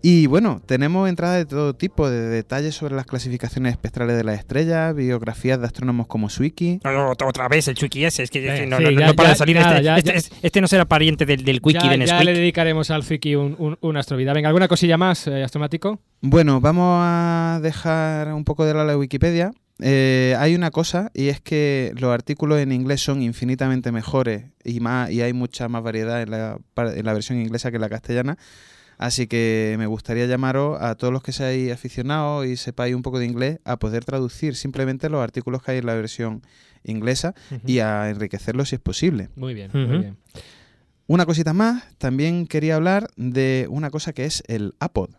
Y 0.05 0.27
bueno, 0.27 0.61
tenemos 0.67 1.09
entradas 1.09 1.37
de 1.39 1.47
todo 1.47 1.75
tipo, 1.77 2.11
de 2.11 2.23
detalles 2.23 2.75
sobre 2.75 2.97
las 2.97 3.07
clasificaciones 3.07 3.71
espectrales 3.71 4.17
de 4.17 4.25
las 4.25 4.37
estrellas, 4.37 4.93
biografías 4.97 5.61
de 5.61 5.67
astrónomos 5.67 6.09
como 6.09 6.29
Swiki. 6.29 6.81
No, 6.83 6.91
no, 6.93 7.11
otra- 7.13 7.47
vez 7.47 7.69
el 7.69 7.77
Chuiki 7.77 8.05
ese, 8.05 8.25
es 8.25 8.31
que 8.31 8.43
que 8.43 8.67
no, 8.67 8.79
sí, 8.79 8.83
no- 8.83 8.91
no 8.91 9.01
ya- 9.01 9.13
para 9.15 9.29
ya- 9.29 9.35
salir. 9.37 9.55
nada, 9.55 9.75
este, 9.77 9.85
ya- 9.85 9.97
este, 9.99 10.11
ya- 10.11 10.17
es- 10.17 10.33
este 10.43 10.61
no 10.61 10.67
será 10.67 10.87
pariente 10.87 11.25
del, 11.25 11.45
del 11.45 11.61
ya, 11.65 11.83
de 11.83 11.89
ya 11.91 11.97
Nesquik. 11.99 12.25
le 12.25 12.33
dedicaremos 12.35 12.91
al 12.91 13.05
Fiki 13.05 13.37
un, 13.37 13.55
un, 13.61 13.79
un 13.81 13.97
astrovida. 13.97 14.33
Venga, 14.33 14.49
¿alguna 14.49 14.67
cosilla 14.67 14.97
más, 14.99 15.29
eh, 15.29 15.45
astromático? 15.45 16.01
Bueno, 16.21 16.61
vamos 16.61 16.99
a 17.01 17.61
dejar 17.63 18.33
un 18.35 18.43
poco 18.45 18.65
de 18.67 18.75
lado 18.75 18.87
la 18.87 18.99
Wikipedia. 18.99 19.53
Eh, 19.83 20.37
hay 20.39 20.55
una 20.55 20.71
cosa 20.71 21.11
y 21.13 21.29
es 21.29 21.41
que 21.41 21.93
los 21.99 22.13
artículos 22.15 22.59
en 22.61 22.71
inglés 22.73 23.01
son 23.03 23.21
infinitamente 23.21 23.91
mejores 23.91 24.45
y 24.65 24.79
más 24.81 25.11
y 25.11 25.23
hay 25.23 25.33
mucha 25.33 25.69
más 25.69 25.83
variedad 25.83 26.23
en 26.23 26.31
la, 26.31 26.59
par- 26.75 26.97
en 26.97 27.05
la 27.05 27.13
versión 27.13 27.41
inglesa 27.41 27.71
que 27.71 27.77
en 27.77 27.81
la 27.83 27.89
castellana. 27.89 28.39
Así 28.99 29.27
que 29.27 29.75
me 29.79 29.87
gustaría 29.87 30.27
llamaros 30.27 30.81
a 30.81 30.95
todos 30.95 31.13
los 31.13 31.23
que 31.25 31.33
seáis 31.33 31.73
aficionados 31.73 32.47
y 32.47 32.57
sepáis 32.57 32.95
un 32.95 33.03
poco 33.03 33.19
de 33.19 33.27
inglés 33.27 33.59
a 33.65 33.77
poder 33.79 34.05
traducir 34.05 34.55
simplemente 34.55 35.09
los 35.09 35.21
artículos 35.21 35.63
que 35.63 35.73
hay 35.73 35.79
en 35.79 35.87
la 35.87 35.95
versión 35.95 36.43
inglesa 36.85 37.35
y 37.67 37.81
a 37.81 38.09
enriquecerlos 38.11 38.69
si 38.69 38.77
es 38.77 38.81
posible. 38.81 39.29
Muy 39.35 39.55
bien, 39.55 39.71
muy 39.75 39.99
bien. 39.99 40.17
Una 41.09 41.27
cosita 41.27 41.53
más, 41.53 41.83
también 41.99 42.47
quería 42.47 42.77
hablar 42.77 43.09
de 43.17 43.67
una 43.69 43.91
cosa 43.91 44.13
que 44.13 44.25
es 44.25 44.45
el 44.47 44.75
iPod. 44.81 45.11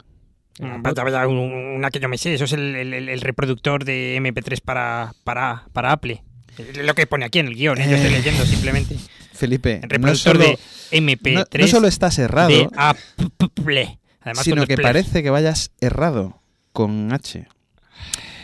Mm, 0.59 1.75
una 1.77 1.89
que 1.91 1.99
yo 1.99 2.07
me 2.09 2.17
sé, 2.17 2.33
eso 2.35 2.43
es 2.45 2.53
el, 2.53 2.75
el- 2.75 3.21
reproductor 3.21 3.85
de 3.85 4.17
MP3 4.17 4.61
para, 4.61 5.13
para, 5.23 5.65
para 5.73 5.91
Apple. 5.91 6.23
Es 6.57 6.77
lo 6.77 6.93
que 6.93 7.07
pone 7.07 7.25
aquí 7.25 7.39
en 7.39 7.47
el 7.47 7.55
guion, 7.55 7.79
¿eh? 7.81 7.85
yo 7.89 7.95
estoy 7.95 8.13
Eh, 8.13 8.17
leyendo 8.17 8.45
simplemente. 8.45 8.95
Felipe, 9.33 9.75
El 9.75 9.81
no 9.81 9.87
reproductor 9.89 10.37
solo- 10.37 10.45
de 10.45 10.59
MP3. 10.91 11.33
no- 11.33 11.45
no 11.63 11.67
solo 11.67 11.87
estás 11.87 12.19
errado, 12.19 12.49
De 12.49 12.67
Apple. 12.75 13.99
Además, 14.21 14.43
sino 14.45 14.67
que 14.67 14.77
parece 14.77 15.23
que 15.23 15.29
vayas 15.31 15.71
errado 15.81 16.39
con 16.71 17.11
H. 17.11 17.47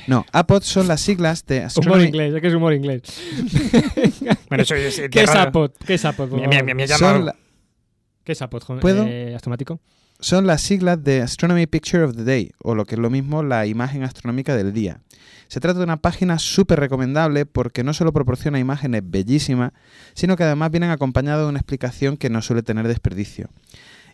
No, 0.08 0.26
APOD 0.32 0.64
son 0.64 0.88
las 0.88 1.02
siglas 1.02 1.46
de 1.46 1.58
Humor 1.58 1.66
Astronomy. 1.68 2.04
inglés, 2.06 2.34
es 2.34 2.42
que 2.42 2.48
es 2.48 2.54
humor 2.56 2.74
inglés. 2.74 3.02
Bueno, 4.50 4.64
eso 4.64 4.74
es, 4.74 5.00
¿Qué 5.12 5.22
es. 5.22 5.30
APOD? 5.30 5.72
¿Qué 5.86 5.94
es 5.94 6.06
APOD? 6.06 6.30
Me- 6.32 6.48
me- 6.48 6.56
favor? 6.58 6.76
me 6.76 6.84
ha 6.84 6.86
llamado- 6.88 7.16
Son 7.18 7.26
la- 7.28 7.36
¿Qué 8.24 8.32
es 8.32 8.42
APOD, 8.42 8.80
¿Puedo? 8.80 9.06
eh, 9.08 9.34
astromático? 9.36 9.80
Son 10.20 10.48
las 10.48 10.62
siglas 10.62 11.02
de 11.04 11.22
Astronomy 11.22 11.66
Picture 11.66 12.04
of 12.04 12.16
the 12.16 12.24
Day, 12.24 12.52
o 12.62 12.76
lo 12.76 12.86
que 12.86 12.96
es 12.96 13.00
lo 13.00 13.10
mismo, 13.10 13.42
la 13.42 13.66
imagen 13.66 14.04
astronómica 14.04 14.56
del 14.56 14.74
día. 14.74 15.00
Se 15.48 15.60
trata 15.60 15.80
de 15.80 15.86
una 15.86 15.98
página 15.98 16.38
súper 16.40 16.80
recomendable 16.80 17.46
porque 17.46 17.84
no 17.84 17.94
solo 17.94 18.12
proporciona 18.12 18.60
imágenes 18.60 19.02
bellísimas, 19.06 19.72
sino 20.14 20.36
que 20.36 20.44
además 20.44 20.72
vienen 20.72 20.92
acompañadas 20.92 21.44
de 21.44 21.50
una 21.50 21.60
explicación 21.60 22.18
que 22.18 22.30
no 22.30 22.42
suele 22.42 22.64
tener 22.64 22.88
desperdicio. 22.88 23.50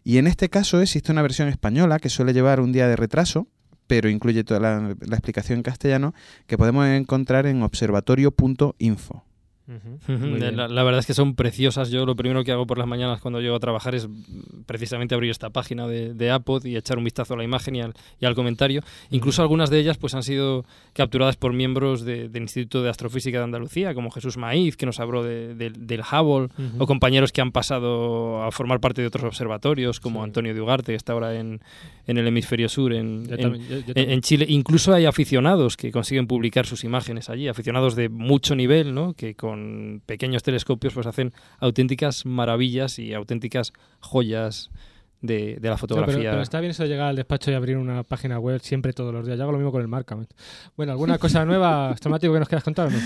Y 0.04 0.20
en 0.20 0.28
este 0.28 0.50
caso 0.50 0.80
existe 0.80 1.12
una 1.12 1.24
versión 1.24 1.50
española 1.50 2.00
que 2.00 2.10
suele 2.10 2.34
llevar 2.34 2.60
un 2.60 2.72
día 2.72 2.88
de 2.88 2.96
retraso, 2.96 3.48
pero 3.88 4.08
incluye 4.08 4.44
toda 4.44 4.60
la, 4.60 4.96
la 5.00 5.16
explicación 5.16 5.58
en 5.58 5.64
castellano 5.64 6.14
que 6.46 6.58
podemos 6.58 6.86
encontrar 6.88 7.48
en 7.48 7.64
observatorio.info. 7.64 9.26
La, 10.56 10.68
la 10.68 10.84
verdad 10.84 11.00
es 11.00 11.06
que 11.06 11.14
son 11.14 11.36
preciosas. 11.36 11.90
Yo 11.90 12.06
lo 12.06 12.16
primero 12.16 12.44
que 12.44 12.52
hago 12.52 12.68
por 12.68 12.78
las 12.78 12.88
mañanas 12.88 13.20
cuando 13.22 13.42
llego 13.42 13.56
a 13.56 13.60
trabajar 13.60 13.96
es 13.96 14.08
precisamente 14.66 15.16
abrir 15.16 15.32
esta 15.32 15.50
página 15.50 15.88
de, 15.88 16.14
de 16.14 16.32
Apod 16.32 16.66
y 16.66 16.76
echar 16.76 16.98
un 16.98 17.04
vistazo 17.04 17.34
a 17.34 17.38
la 17.38 17.44
imagen 17.44 17.76
y 17.76 17.82
al, 17.82 17.94
y 18.20 18.26
al 18.26 18.36
comentario. 18.36 18.82
Incluso 19.12 19.42
algunas 19.42 19.70
de 19.70 19.80
ellas 19.80 19.98
pues 19.98 20.14
han 20.16 20.24
sido 20.24 20.66
capturadas 20.94 21.36
por 21.38 21.54
miembros 21.54 22.04
de- 22.06 22.30
del 22.30 22.44
Instituto 22.44 22.84
de 22.84 22.90
Astrofísica 22.90 23.38
de 23.40 23.44
Andalucía, 23.44 23.94
como 23.94 24.12
Jesús 24.12 24.38
Maíz, 24.38 24.78
que 24.78 24.86
nos 24.86 25.00
habló 25.00 25.24
de- 25.24 25.56
de- 25.56 25.72
del 25.72 26.02
Hubble, 26.02 26.50
o 26.78 26.86
compañeros 26.86 27.32
que 27.32 27.42
han 27.42 27.52
pasado 27.52 28.44
a 28.44 28.52
formar 28.52 28.80
parte 28.80 29.02
de 29.02 29.08
otros 29.08 29.24
observatorios, 29.24 30.00
como 30.00 30.24
Antonio 30.24 30.54
de 30.54 30.62
Ugarte, 30.62 30.92
que 30.92 30.96
está 30.98 31.14
ahora 31.14 31.36
en, 31.40 31.60
en 32.08 32.18
el 32.18 32.28
hemisferio 32.28 32.70
sur, 32.70 32.94
en, 32.94 33.26
Yo 33.28 33.36
en- 33.36 33.42
también- 33.42 33.64
yo- 33.64 33.70
yo 33.70 33.76
en- 33.80 33.86
también. 33.86 34.10
en 34.12 34.22
Chile. 34.22 34.46
Incluso 34.50 34.94
hay 34.94 35.06
aficionados 35.06 35.78
que 35.78 35.92
consiguen 35.92 36.28
publicar 36.28 36.66
sus 36.66 36.84
imágenes 36.84 37.30
allí, 37.30 37.48
aficionados 37.48 37.96
de 37.96 38.10
mucho 38.10 38.56
nivel, 38.56 38.94
¿no? 38.94 39.14
que 39.14 39.36
con 39.36 39.55
pequeños 40.06 40.44
telescopios 40.44 40.94
pues 40.94 41.08
hacen 41.08 41.34
auténticas 41.60 42.26
maravillas 42.26 43.00
y 43.00 43.14
auténticas 43.14 43.74
joyas 44.00 44.70
de, 45.22 45.56
de 45.60 45.70
la 45.70 45.72
No, 45.72 45.78
fotografía. 45.78 46.16
pero, 46.18 46.30
pero 46.32 46.42
está 46.44 46.60
bien 46.60 46.72
eso 46.72 46.84
de 46.84 46.90
llegar 46.90 47.08
al 47.08 47.16
despacho 47.16 47.50
y 47.50 47.56
abrir 47.56 47.78
una 47.78 48.04
página 48.04 48.38
web 48.38 48.60
siempre 48.62 48.94
todos 48.94 49.12
los 49.14 49.26
días. 49.26 49.38
Yo 49.38 49.44
hago 49.44 49.54
lo 49.54 49.58
mismo 49.58 49.72
con 49.72 49.82
el 49.82 49.88
Markham. 49.88 50.26
Bueno, 50.78 50.92
¿alguna 50.92 51.18
cosa 51.18 51.46
nueva, 51.46 51.90
astromático, 51.90 52.32
que 52.34 52.40
nos 52.40 52.48
quieras 52.50 52.64
contar 52.64 52.88
o 52.88 52.92
no? 52.92 52.98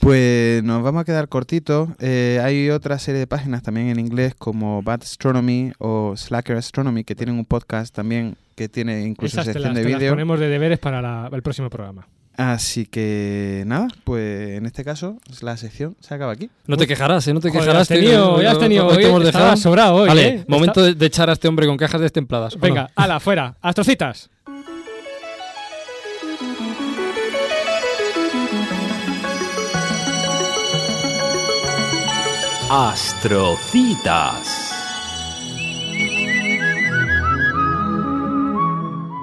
Pues 0.00 0.64
nos 0.64 0.82
vamos 0.82 1.02
a 1.02 1.04
quedar 1.04 1.28
cortitos. 1.28 1.90
Eh, 2.00 2.40
hay 2.42 2.70
otra 2.70 2.98
serie 2.98 3.20
de 3.20 3.26
páginas 3.28 3.62
también 3.62 3.88
en 3.88 4.00
inglés 4.00 4.34
como 4.36 4.82
Bad 4.82 5.02
Astronomy 5.02 5.72
o 5.78 6.14
Slacker 6.16 6.56
Astronomy 6.56 7.04
que 7.04 7.14
tienen 7.14 7.36
un 7.36 7.44
podcast 7.44 7.94
también 7.94 8.34
que 8.56 8.68
tiene 8.68 9.02
incluso 9.06 9.36
Esas 9.40 9.46
te 9.46 9.52
sección 9.52 9.74
las, 9.74 9.84
de 9.84 9.94
vídeo. 9.94 10.10
ponemos 10.10 10.40
de 10.40 10.48
deberes 10.48 10.78
para 10.80 11.00
la- 11.00 11.30
el 11.32 11.42
próximo 11.42 11.70
programa. 11.70 12.08
Así 12.36 12.86
que 12.86 13.62
nada, 13.66 13.88
pues 14.04 14.56
en 14.56 14.64
este 14.64 14.84
caso 14.84 15.18
la 15.42 15.56
sección 15.58 15.96
se 16.00 16.14
acaba 16.14 16.32
aquí. 16.32 16.48
No 16.66 16.76
te 16.78 16.86
quejarás, 16.86 17.28
¿eh? 17.28 17.34
No 17.34 17.40
te 17.40 17.50
Joder, 17.50 17.60
quejarás. 17.62 17.82
has 17.82 17.88
tenido- 17.88 18.36
que- 18.36 18.42
ya 18.42 18.50
has 18.52 18.58
tenido 18.58 18.88
te 18.88 18.96
hoy, 18.96 19.04
hemos 19.04 19.24
dejado. 19.24 19.56
sobrado 19.58 19.94
hoy, 19.96 20.08
Vale, 20.08 20.28
¿eh? 20.28 20.44
momento 20.48 20.82
de, 20.82 20.94
de 20.94 21.06
echar 21.06 21.28
a 21.28 21.34
este 21.34 21.46
hombre 21.48 21.66
con 21.66 21.76
cajas 21.76 22.00
destempladas. 22.00 22.54
¿o 22.54 22.56
no? 22.56 22.62
Venga, 22.62 22.90
ala, 22.96 23.20
fuera. 23.20 23.54
Astrocitas. 23.60 24.30
Astrocitas. 33.32 34.61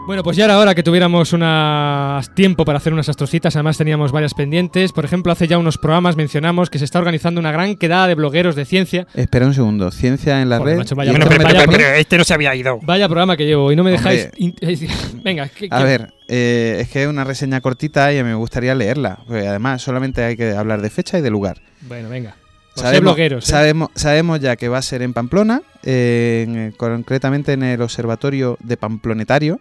Bueno, 0.09 0.23
pues 0.23 0.35
ya 0.37 0.45
era 0.45 0.57
hora 0.57 0.73
que 0.73 0.81
tuviéramos 0.81 1.33
unas 1.33 2.33
tiempo 2.33 2.65
para 2.65 2.79
hacer 2.79 2.93
unas 2.93 3.07
astrocitas. 3.09 3.55
Además 3.55 3.77
teníamos 3.77 4.11
varias 4.11 4.33
pendientes. 4.33 4.91
Por 4.91 5.05
ejemplo, 5.05 5.31
hace 5.31 5.47
ya 5.47 5.59
unos 5.59 5.77
programas 5.77 6.15
mencionamos 6.15 6.71
que 6.71 6.79
se 6.79 6.85
está 6.85 6.97
organizando 6.97 7.39
una 7.39 7.51
gran 7.51 7.75
quedada 7.75 8.07
de 8.07 8.15
blogueros 8.15 8.55
de 8.55 8.65
ciencia. 8.65 9.05
Espera 9.13 9.45
un 9.45 9.53
segundo, 9.53 9.91
ciencia 9.91 10.41
en 10.41 10.49
la 10.49 10.57
Joder, 10.57 10.71
red. 10.73 10.77
macho, 10.79 10.95
vaya 10.95 11.11
a 11.11 11.13
mí. 11.13 11.19
programa. 11.19 11.95
Este 11.97 12.17
no 12.17 12.23
se 12.23 12.33
había 12.33 12.55
ido. 12.55 12.79
Vaya 12.81 13.07
programa 13.07 13.37
que 13.37 13.45
llevo 13.45 13.71
y 13.71 13.75
no 13.75 13.83
me 13.83 13.91
dejáis... 13.91 14.31
Venga, 15.23 15.47
¿qué- 15.47 15.67
A 15.69 15.83
ver, 15.83 16.11
eh, 16.27 16.79
es 16.81 16.89
que 16.89 17.03
es 17.03 17.07
una 17.07 17.23
reseña 17.23 17.61
cortita 17.61 18.11
y 18.11 18.23
me 18.23 18.33
gustaría 18.33 18.73
leerla. 18.73 19.19
porque 19.27 19.47
además 19.47 19.83
solamente 19.83 20.23
hay 20.23 20.35
que 20.35 20.53
hablar 20.53 20.81
de 20.81 20.89
fecha 20.89 21.19
y 21.19 21.21
de 21.21 21.29
lugar. 21.29 21.61
Bueno, 21.81 22.09
venga. 22.09 22.31
Ser 22.73 22.85
Sabemos, 22.85 23.01
blogueros, 23.13 23.47
¿eh? 23.47 23.51
sabemos, 23.51 23.89
sabemos 23.93 24.39
ya 24.39 24.55
que 24.55 24.69
va 24.69 24.79
a 24.79 24.81
ser 24.81 25.03
en 25.03 25.13
Pamplona, 25.13 25.61
eh, 25.83 26.45
en- 26.47 26.71
concretamente 26.71 27.53
en 27.53 27.61
el 27.61 27.79
Observatorio 27.83 28.57
de 28.63 28.75
Pamplonetario, 28.75 29.59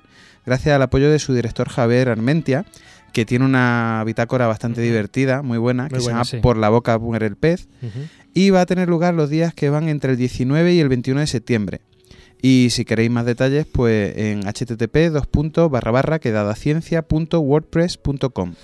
gracias 0.49 0.75
al 0.75 0.83
apoyo 0.83 1.11
de 1.11 1.19
su 1.19 1.35
director 1.35 1.69
Javier 1.69 2.09
Armentia, 2.09 2.65
que 3.13 3.27
tiene 3.27 3.45
una 3.45 4.03
bitácora 4.07 4.47
bastante 4.47 4.81
divertida, 4.81 5.43
muy 5.43 5.59
buena, 5.59 5.83
Muy 5.85 5.93
que 5.93 6.01
se 6.01 6.11
llama 6.11 6.25
sí. 6.25 6.39
Por 6.39 6.57
la 6.57 6.71
boca 6.71 6.99
muere 6.99 7.27
el 7.27 7.37
pez, 7.37 7.69
y 8.35 8.51
va 8.51 8.63
a 8.63 8.67
tener 8.67 8.89
lugar 8.89 9.15
los 9.15 9.31
días 9.31 9.55
que 9.55 9.71
van 9.71 9.89
entre 9.89 10.13
el 10.13 10.17
19 10.17 10.75
y 10.75 10.81
el 10.81 10.89
21 10.89 11.21
de 11.21 11.27
septiembre. 11.27 11.81
Y 12.41 12.69
si 12.71 12.85
queréis 12.85 13.11
más 13.11 13.27
detalles, 13.27 13.67
pues 13.67 14.17
en 14.17 14.43
http 14.43 15.11
quedadaciencia.wordpress.com. 16.21 18.55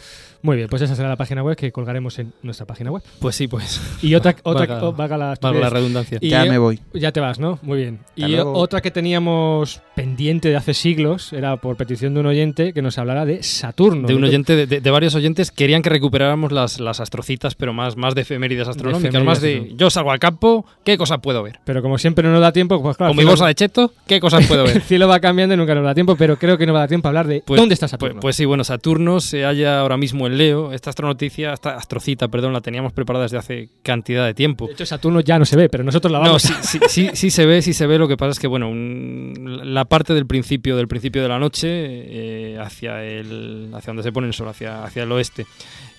Muy 0.44 0.56
bien, 0.58 0.68
pues 0.68 0.82
esa 0.82 0.94
será 0.94 1.08
la 1.08 1.16
página 1.16 1.42
web 1.42 1.56
que 1.56 1.72
colgaremos 1.72 2.18
en 2.18 2.34
nuestra 2.42 2.66
página 2.66 2.90
web. 2.90 3.02
Pues 3.18 3.34
sí, 3.34 3.48
pues. 3.48 3.80
Y 4.02 4.14
otra, 4.14 4.36
otra 4.42 4.66
Valga- 4.66 4.82
oh, 4.82 4.92
valga 4.92 5.16
la, 5.16 5.70
redundancia. 5.70 6.18
Y, 6.20 6.28
Ya 6.28 6.44
me 6.44 6.58
voy. 6.58 6.80
Ya 6.92 7.12
te 7.12 7.20
vas, 7.20 7.38
¿no? 7.40 7.58
Muy 7.62 7.78
bien. 7.78 8.00
Hasta 8.10 8.28
y 8.28 8.32
luego. 8.32 8.52
otra 8.52 8.82
que 8.82 8.90
teníamos 8.90 9.80
pendiente 9.94 10.50
de 10.50 10.56
hace 10.56 10.74
siglos 10.74 11.32
era 11.32 11.56
por 11.56 11.76
petición 11.76 12.12
de 12.12 12.20
un 12.20 12.26
oyente 12.26 12.74
que 12.74 12.82
nos 12.82 12.98
hablara 12.98 13.24
de 13.24 13.42
Saturno. 13.42 14.06
De 14.06 14.14
un 14.14 14.22
oyente, 14.24 14.54
de, 14.54 14.66
de- 14.66 14.80
de 14.82 14.90
varios 14.90 15.14
oyentes, 15.14 15.50
querían 15.50 15.80
que 15.80 15.88
recuperáramos 15.88 16.52
las, 16.52 16.78
las 16.78 17.00
astrocitas, 17.00 17.54
pero 17.54 17.72
más, 17.72 17.96
más 17.96 18.14
de 18.14 18.20
efemérides 18.20 18.68
astronómicas, 18.68 19.14
efemérides 19.14 19.26
más 19.26 19.40
de 19.40 19.72
yo 19.76 19.88
salgo 19.88 20.10
al 20.10 20.18
campo, 20.18 20.66
¿qué 20.84 20.98
cosas 20.98 21.20
puedo 21.22 21.42
ver? 21.42 21.58
Pero 21.64 21.80
como 21.80 21.96
siempre 21.96 22.22
no 22.22 22.32
nos 22.32 22.42
da 22.42 22.52
tiempo, 22.52 22.82
pues 22.82 22.98
claro. 22.98 23.10
Con 23.10 23.16
mi 23.16 23.22
el 23.22 23.28
bolsa 23.28 23.46
de 23.46 23.54
cheto, 23.54 23.92
¿qué 24.06 24.20
cosas 24.20 24.46
puedo 24.46 24.64
El 24.66 24.74
ver? 24.74 24.82
cielo 24.82 25.08
va 25.08 25.20
cambiando 25.20 25.54
y 25.54 25.56
nunca 25.56 25.74
nos 25.74 25.84
da 25.84 25.94
tiempo, 25.94 26.16
pero 26.16 26.36
creo 26.38 26.58
que 26.58 26.66
no 26.66 26.74
va 26.74 26.80
a 26.80 26.82
dar 26.82 26.88
tiempo 26.90 27.08
a 27.08 27.10
hablar 27.10 27.26
de 27.26 27.42
Pues- 27.46 27.58
dónde 27.58 27.72
está 27.72 27.84
Pues, 27.86 27.90
Saturno. 27.92 28.20
pues 28.20 28.36
sí, 28.36 28.44
bueno, 28.44 28.62
Saturno 28.64 29.20
se 29.20 29.44
halla 29.44 29.80
ahora 29.80 29.96
mismo 29.96 30.26
en 30.26 30.33
Leo. 30.34 30.72
Esta 30.72 30.90
astronoticia, 30.90 31.52
esta 31.52 31.76
astrocita, 31.76 32.28
perdón, 32.28 32.52
la 32.52 32.60
teníamos 32.60 32.92
preparada 32.92 33.22
desde 33.24 33.38
hace 33.38 33.68
cantidad 33.82 34.26
de 34.26 34.34
tiempo. 34.34 34.66
de 34.66 34.72
hecho, 34.74 34.84
Saturno 34.86 35.20
ya 35.20 35.38
no 35.38 35.44
se 35.44 35.56
ve, 35.56 35.68
pero 35.68 35.84
nosotros 35.84 36.12
la 36.12 36.18
No, 36.18 36.24
vamos. 36.26 36.42
sí, 36.42 36.52
sí, 36.62 36.78
sí, 36.88 37.10
sí 37.14 37.30
se 37.30 37.46
ve, 37.46 37.62
sí 37.62 37.72
se 37.72 37.86
ve. 37.86 37.98
Lo 37.98 38.08
que 38.08 38.16
pasa 38.16 38.32
es 38.32 38.38
que, 38.38 38.46
bueno, 38.46 38.68
un- 38.68 39.60
la 39.74 39.84
parte 39.86 40.14
del 40.14 40.26
principio 40.26 40.76
del 40.76 40.88
principio 40.88 41.22
de 41.22 41.28
la 41.28 41.38
noche 41.38 41.68
eh, 41.70 42.58
hacia 42.60 43.02
el 43.04 43.70
hacia 43.74 43.88
donde 43.90 44.02
se 44.02 44.12
pone 44.12 44.26
el 44.26 44.34
sol, 44.34 44.48
hacia, 44.48 44.84
hacia 44.84 45.04
el 45.04 45.12
oeste. 45.12 45.46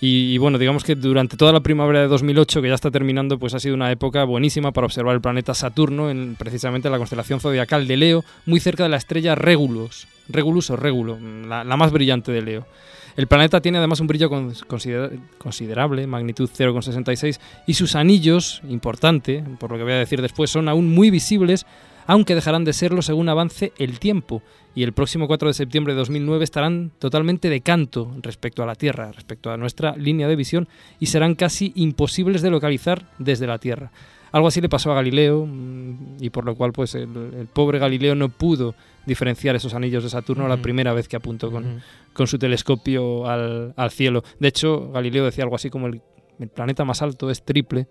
Y, 0.01 0.33
y, 0.33 0.37
bueno, 0.37 0.57
digamos 0.57 0.83
que 0.83 0.95
durante 0.95 1.37
toda 1.37 1.51
la 1.53 1.61
primavera 1.61 2.01
de 2.01 2.07
2008, 2.07 2.61
que 2.61 2.67
ya 2.67 2.75
está 2.75 2.91
terminando, 2.91 3.39
pues 3.39 3.53
ha 3.53 3.59
sido 3.59 3.75
una 3.75 3.91
época 3.91 4.23
buenísima 4.25 4.71
para 4.71 4.85
observar 4.85 5.15
el 5.15 5.21
planeta 5.21 5.53
Saturno, 5.53 6.09
en, 6.11 6.35
precisamente 6.35 6.87
en 6.87 6.91
la 6.91 6.97
constelación 6.97 7.39
zodiacal 7.39 7.87
de 7.87 7.97
Leo, 7.97 8.23
muy 8.45 8.59
cerca 8.59 8.83
de 8.83 8.89
la 8.89 8.97
estrella 8.97 9.35
Regulus, 9.35 10.07
Regulus 10.27 10.69
o 10.69 10.75
Régulo, 10.75 11.17
la, 11.47 11.63
la 11.63 11.77
más 11.77 11.91
brillante 11.91 12.31
de 12.31 12.41
Leo. 12.41 12.67
El 13.15 13.27
planeta 13.27 13.61
tiene 13.61 13.77
además 13.77 13.99
un 14.01 14.07
brillo 14.07 14.29
con- 14.29 14.53
considera- 14.67 15.09
considerable, 15.37 16.05
magnitud 16.07 16.49
0,66, 16.53 17.39
y 17.65 17.73
sus 17.75 17.95
anillos, 17.95 18.61
importante, 18.69 19.43
por 19.59 19.71
lo 19.71 19.77
que 19.77 19.83
voy 19.83 19.93
a 19.93 19.97
decir 19.99 20.21
después, 20.21 20.49
son 20.49 20.67
aún 20.67 20.93
muy 20.93 21.09
visibles 21.09 21.65
aunque 22.07 22.35
dejarán 22.35 22.65
de 22.65 22.73
serlo 22.73 23.01
según 23.01 23.29
avance 23.29 23.73
el 23.79 23.97
tiempo. 23.97 24.43
Y 24.75 24.83
el 24.83 24.93
próximo 24.93 25.25
4 25.25 25.47
de 25.47 25.55
septiembre 25.55 25.93
de 25.93 25.97
2009 25.97 26.43
estarán 26.43 26.91
totalmente 26.99 27.49
de 27.49 27.61
canto 27.61 28.11
respecto 28.21 28.61
a 28.61 28.67
la 28.67 28.75
Tierra, 28.75 29.11
respecto 29.11 29.49
a 29.49 29.57
nuestra 29.57 29.95
línea 29.97 30.27
de 30.27 30.35
visión, 30.35 30.67
y 30.99 31.07
serán 31.07 31.33
casi 31.33 31.71
imposibles 31.73 32.43
de 32.43 32.51
localizar 32.51 33.07
desde 33.17 33.47
la 33.47 33.57
Tierra. 33.57 33.91
Algo 34.31 34.49
así 34.49 34.61
le 34.61 34.69
pasó 34.69 34.91
a 34.91 34.95
Galileo 34.95 35.47
mm, 35.47 36.17
y 36.19 36.29
por 36.29 36.45
lo 36.45 36.53
cual 36.53 36.73
pues 36.73 36.93
el 36.93 37.47
pobre 37.51 37.79
Galileo 37.79 38.13
no 38.13 38.29
pudo 38.29 38.75
diferenciar 39.05 39.55
esos 39.55 39.73
anillos 39.73 40.03
de 40.03 40.09
Saturno 40.09 40.47
la 40.47 40.57
primera 40.61 40.93
vez 40.93 41.07
que 41.07 41.15
apuntó 41.15 41.51
con, 41.51 41.81
con 42.13 42.27
su 42.27 42.37
telescopio 42.39 43.27
al, 43.27 43.73
al 43.75 43.91
cielo. 43.91 44.23
De 44.39 44.47
hecho, 44.47 44.91
Galileo 44.91 45.25
decía 45.25 45.43
algo 45.43 45.55
así 45.55 45.69
como 45.69 45.87
el, 45.87 46.01
el 46.39 46.49
planeta 46.49 46.83
más 46.85 47.01
alto 47.01 47.29
es 47.29 47.43
triple. 47.43 47.87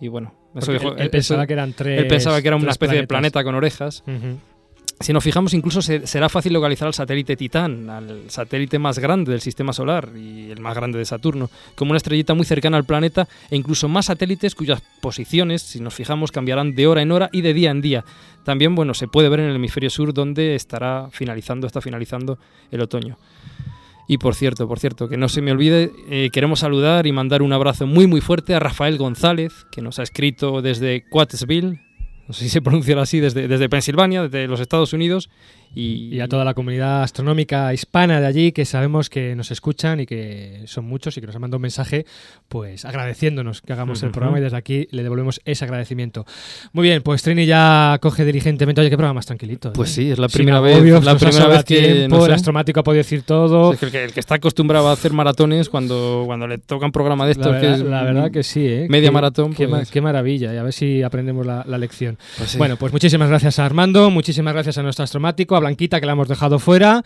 Y 0.00 0.08
bueno, 0.08 0.34
eso 0.56 0.72
dijo- 0.72 0.88
él- 0.94 1.00
él 1.00 1.02
eso- 1.06 1.10
pensaba 1.34 1.46
que 1.46 1.52
eran 1.52 1.72
tres- 1.74 2.00
Él 2.00 2.06
pensaba 2.08 2.40
que 2.40 2.48
era 2.48 2.56
una 2.56 2.64
especie 2.70 2.96
de 2.96 3.06
planeta 3.08 3.44
con 3.44 3.54
orejas. 3.54 4.02
Si 5.02 5.14
nos 5.14 5.24
fijamos, 5.24 5.54
incluso 5.54 5.80
se- 5.80 6.06
será 6.06 6.28
fácil 6.28 6.52
localizar 6.52 6.86
al 6.86 6.92
satélite 6.92 7.34
Titán, 7.34 7.88
al 7.88 8.24
satélite 8.30 8.78
más 8.78 8.98
grande 8.98 9.30
del 9.32 9.40
sistema 9.40 9.72
solar 9.72 10.10
y 10.14 10.50
el 10.50 10.60
más 10.60 10.74
grande 10.74 10.98
de 10.98 11.06
Saturno, 11.06 11.48
como 11.74 11.92
una 11.92 11.96
estrellita 11.96 12.34
muy 12.34 12.44
cercana 12.44 12.76
al 12.76 12.84
planeta 12.84 13.26
e 13.50 13.56
incluso 13.56 13.88
más 13.88 14.06
satélites 14.06 14.54
cuyas 14.54 14.82
posiciones, 15.00 15.62
si 15.62 15.80
nos 15.80 15.94
fijamos, 15.94 16.32
cambiarán 16.32 16.74
de 16.74 16.86
hora 16.86 17.00
en 17.00 17.12
hora 17.12 17.30
y 17.32 17.40
de 17.40 17.54
día 17.54 17.70
en 17.70 17.80
día. 17.80 18.04
También, 18.44 18.74
bueno, 18.74 18.92
se 18.92 19.08
puede 19.08 19.30
ver 19.30 19.40
en 19.40 19.48
el 19.48 19.56
hemisferio 19.56 19.88
sur 19.88 20.12
donde 20.12 20.54
estará 20.54 21.08
finalizando, 21.10 21.66
está 21.66 21.80
finalizando 21.80 22.38
el 22.70 22.82
otoño. 22.82 23.16
Y 24.06 24.18
por 24.18 24.34
cierto, 24.34 24.68
por 24.68 24.80
cierto, 24.80 25.08
que 25.08 25.16
no 25.16 25.30
se 25.30 25.40
me 25.40 25.52
olvide, 25.52 25.92
eh, 26.10 26.28
queremos 26.30 26.58
saludar 26.60 27.06
y 27.06 27.12
mandar 27.12 27.40
un 27.40 27.54
abrazo 27.54 27.86
muy 27.86 28.06
muy 28.06 28.20
fuerte 28.20 28.54
a 28.54 28.58
Rafael 28.58 28.98
González, 28.98 29.64
que 29.72 29.80
nos 29.80 29.98
ha 29.98 30.02
escrito 30.02 30.60
desde 30.60 31.04
Quattsville, 31.08 31.80
no 32.30 32.34
sé 32.34 32.44
si 32.44 32.50
se 32.50 32.62
pronuncia 32.62 32.96
así, 33.00 33.18
desde, 33.18 33.48
desde 33.48 33.68
Pensilvania, 33.68 34.22
desde 34.22 34.46
los 34.46 34.60
Estados 34.60 34.92
Unidos. 34.92 35.30
Y, 35.74 36.14
Y 36.16 36.20
a 36.20 36.26
toda 36.26 36.44
la 36.44 36.54
comunidad 36.54 37.02
astronómica 37.04 37.72
hispana 37.72 38.20
de 38.20 38.26
allí 38.26 38.52
que 38.52 38.64
sabemos 38.64 39.08
que 39.08 39.36
nos 39.36 39.50
escuchan 39.52 40.00
y 40.00 40.06
que 40.06 40.62
son 40.66 40.84
muchos 40.84 41.16
y 41.16 41.20
que 41.20 41.26
nos 41.28 41.36
han 41.36 41.42
mandado 41.42 41.58
un 41.58 41.62
mensaje 41.62 42.06
pues 42.48 42.84
agradeciéndonos 42.84 43.60
que 43.62 43.72
hagamos 43.72 44.02
el 44.02 44.10
programa 44.10 44.38
y 44.38 44.42
desde 44.42 44.56
aquí 44.56 44.88
le 44.90 45.04
devolvemos 45.04 45.40
ese 45.44 45.64
agradecimiento. 45.64 46.26
Muy 46.72 46.88
bien, 46.88 47.02
pues 47.02 47.22
Trini 47.22 47.46
ya 47.46 47.96
coge 48.00 48.24
diligentemente, 48.24 48.80
oye, 48.80 48.90
qué 48.90 48.96
programa 48.96 49.14
más 49.14 49.26
tranquilito. 49.26 49.68
¿eh? 49.68 49.72
Pues 49.74 49.90
sí, 49.90 50.10
es 50.10 50.18
la 50.18 50.28
primera 50.28 50.58
vez- 50.60 50.74
agobios, 50.74 51.04
la 51.04 51.16
primera 51.16 51.46
vez 51.46 51.64
que, 51.64 51.78
tiempo, 51.80 52.16
no 52.16 52.24
el 52.24 52.30
sé. 52.30 52.34
astromático 52.34 52.80
ha 52.80 52.82
podido 52.82 52.98
decir 52.98 53.22
todo. 53.22 53.72
El, 53.72 53.78
que, 53.90 54.04
el 54.04 54.12
que 54.12 54.18
está 54.20 54.34
acostumbrado 54.36 54.88
a 54.88 54.92
hacer 54.92 55.12
maratones 55.12 55.68
cuando, 55.68 56.24
cuando 56.26 56.48
le 56.48 56.58
toca 56.58 56.86
un 56.86 56.92
programa 56.92 57.26
de 57.26 57.32
estos 57.32 57.46
La 57.52 57.60
que 57.60 57.66
verdad, 57.68 57.80
es 57.80 57.86
la 57.86 58.02
verdad 58.02 58.30
que 58.32 58.42
sí, 58.42 58.66
¿eh? 58.66 58.86
media 58.90 59.10
Qué- 59.10 59.12
maratón, 59.14 59.54
Qué, 59.54 59.68
pues- 59.68 59.90
qué 59.90 60.00
maravilla, 60.00 60.52
y 60.52 60.56
a 60.56 60.62
ver 60.64 60.72
si 60.72 61.02
aprendemos 61.04 61.46
la, 61.46 61.64
la 61.68 61.78
lección. 61.78 62.18
Pues 62.38 62.50
sí. 62.50 62.58
Bueno, 62.58 62.76
pues 62.76 62.92
muchísimas 62.92 63.28
gracias 63.28 63.60
a 63.60 63.66
Armando, 63.66 64.10
muchísimas 64.10 64.52
gracias 64.54 64.76
a 64.78 64.82
nuestro 64.82 65.04
astromático, 65.04 65.54
a 65.60 65.62
Blanquita, 65.66 66.00
que 66.00 66.06
la 66.06 66.12
hemos 66.12 66.28
dejado 66.28 66.58
fuera. 66.58 67.02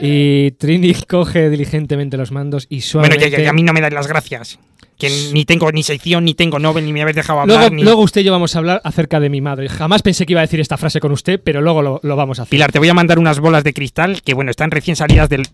Y 0.00 0.52
Trini 0.52 0.94
coge 1.08 1.50
diligentemente 1.50 2.16
los 2.16 2.32
mandos 2.32 2.66
y 2.68 2.76
Bueno, 2.76 2.86
suavemente... 2.86 3.30
ya, 3.30 3.38
ya, 3.38 3.44
ya, 3.44 3.50
a 3.50 3.52
mí 3.52 3.62
no 3.62 3.72
me 3.72 3.80
dais 3.80 3.92
las 3.94 4.06
gracias. 4.06 4.58
Que 4.98 5.30
ni 5.32 5.44
tengo 5.44 5.70
ni 5.70 5.84
sección, 5.84 6.24
ni 6.24 6.34
tengo 6.34 6.58
Nobel, 6.58 6.84
ni 6.84 6.92
me 6.92 7.02
habéis 7.02 7.14
dejado 7.16 7.40
hablar. 7.40 7.58
Luego, 7.58 7.74
ni... 7.74 7.84
luego 7.84 8.02
usted 8.02 8.22
y 8.22 8.24
yo 8.24 8.32
vamos 8.32 8.56
a 8.56 8.58
hablar 8.58 8.80
acerca 8.82 9.20
de 9.20 9.28
mi 9.30 9.40
madre. 9.40 9.68
Jamás 9.68 10.02
pensé 10.02 10.26
que 10.26 10.32
iba 10.32 10.40
a 10.40 10.46
decir 10.46 10.58
esta 10.58 10.76
frase 10.76 10.98
con 10.98 11.12
usted, 11.12 11.40
pero 11.42 11.60
luego 11.60 11.82
lo, 11.82 12.00
lo 12.02 12.16
vamos 12.16 12.40
a 12.40 12.42
hacer. 12.42 12.50
Pilar, 12.50 12.72
te 12.72 12.80
voy 12.80 12.88
a 12.88 12.94
mandar 12.94 13.18
unas 13.20 13.38
bolas 13.38 13.62
de 13.62 13.72
cristal 13.74 14.22
que, 14.22 14.34
bueno, 14.34 14.50
están 14.50 14.72
recién 14.72 14.96
salidas 14.96 15.28
del 15.28 15.46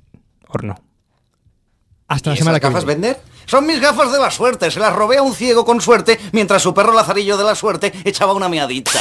horno. 0.48 0.76
Hasta 2.08 2.30
la 2.30 2.34
¿Y 2.36 2.38
semana 2.38 2.56
esas 2.58 2.68
que 2.68 2.72
gafas 2.74 2.86
viene. 2.86 3.00
vender? 3.08 3.22
Son 3.46 3.66
mis 3.66 3.80
gafas 3.80 4.12
de 4.12 4.18
la 4.18 4.30
suerte. 4.30 4.70
Se 4.70 4.80
las 4.80 4.94
robé 4.94 5.18
a 5.18 5.22
un 5.22 5.34
ciego 5.34 5.64
con 5.66 5.80
suerte 5.82 6.18
mientras 6.32 6.62
su 6.62 6.72
perro 6.72 6.94
Lazarillo 6.94 7.36
de 7.36 7.44
la 7.44 7.54
suerte 7.54 7.92
echaba 8.04 8.32
una 8.32 8.48
miadita. 8.48 9.00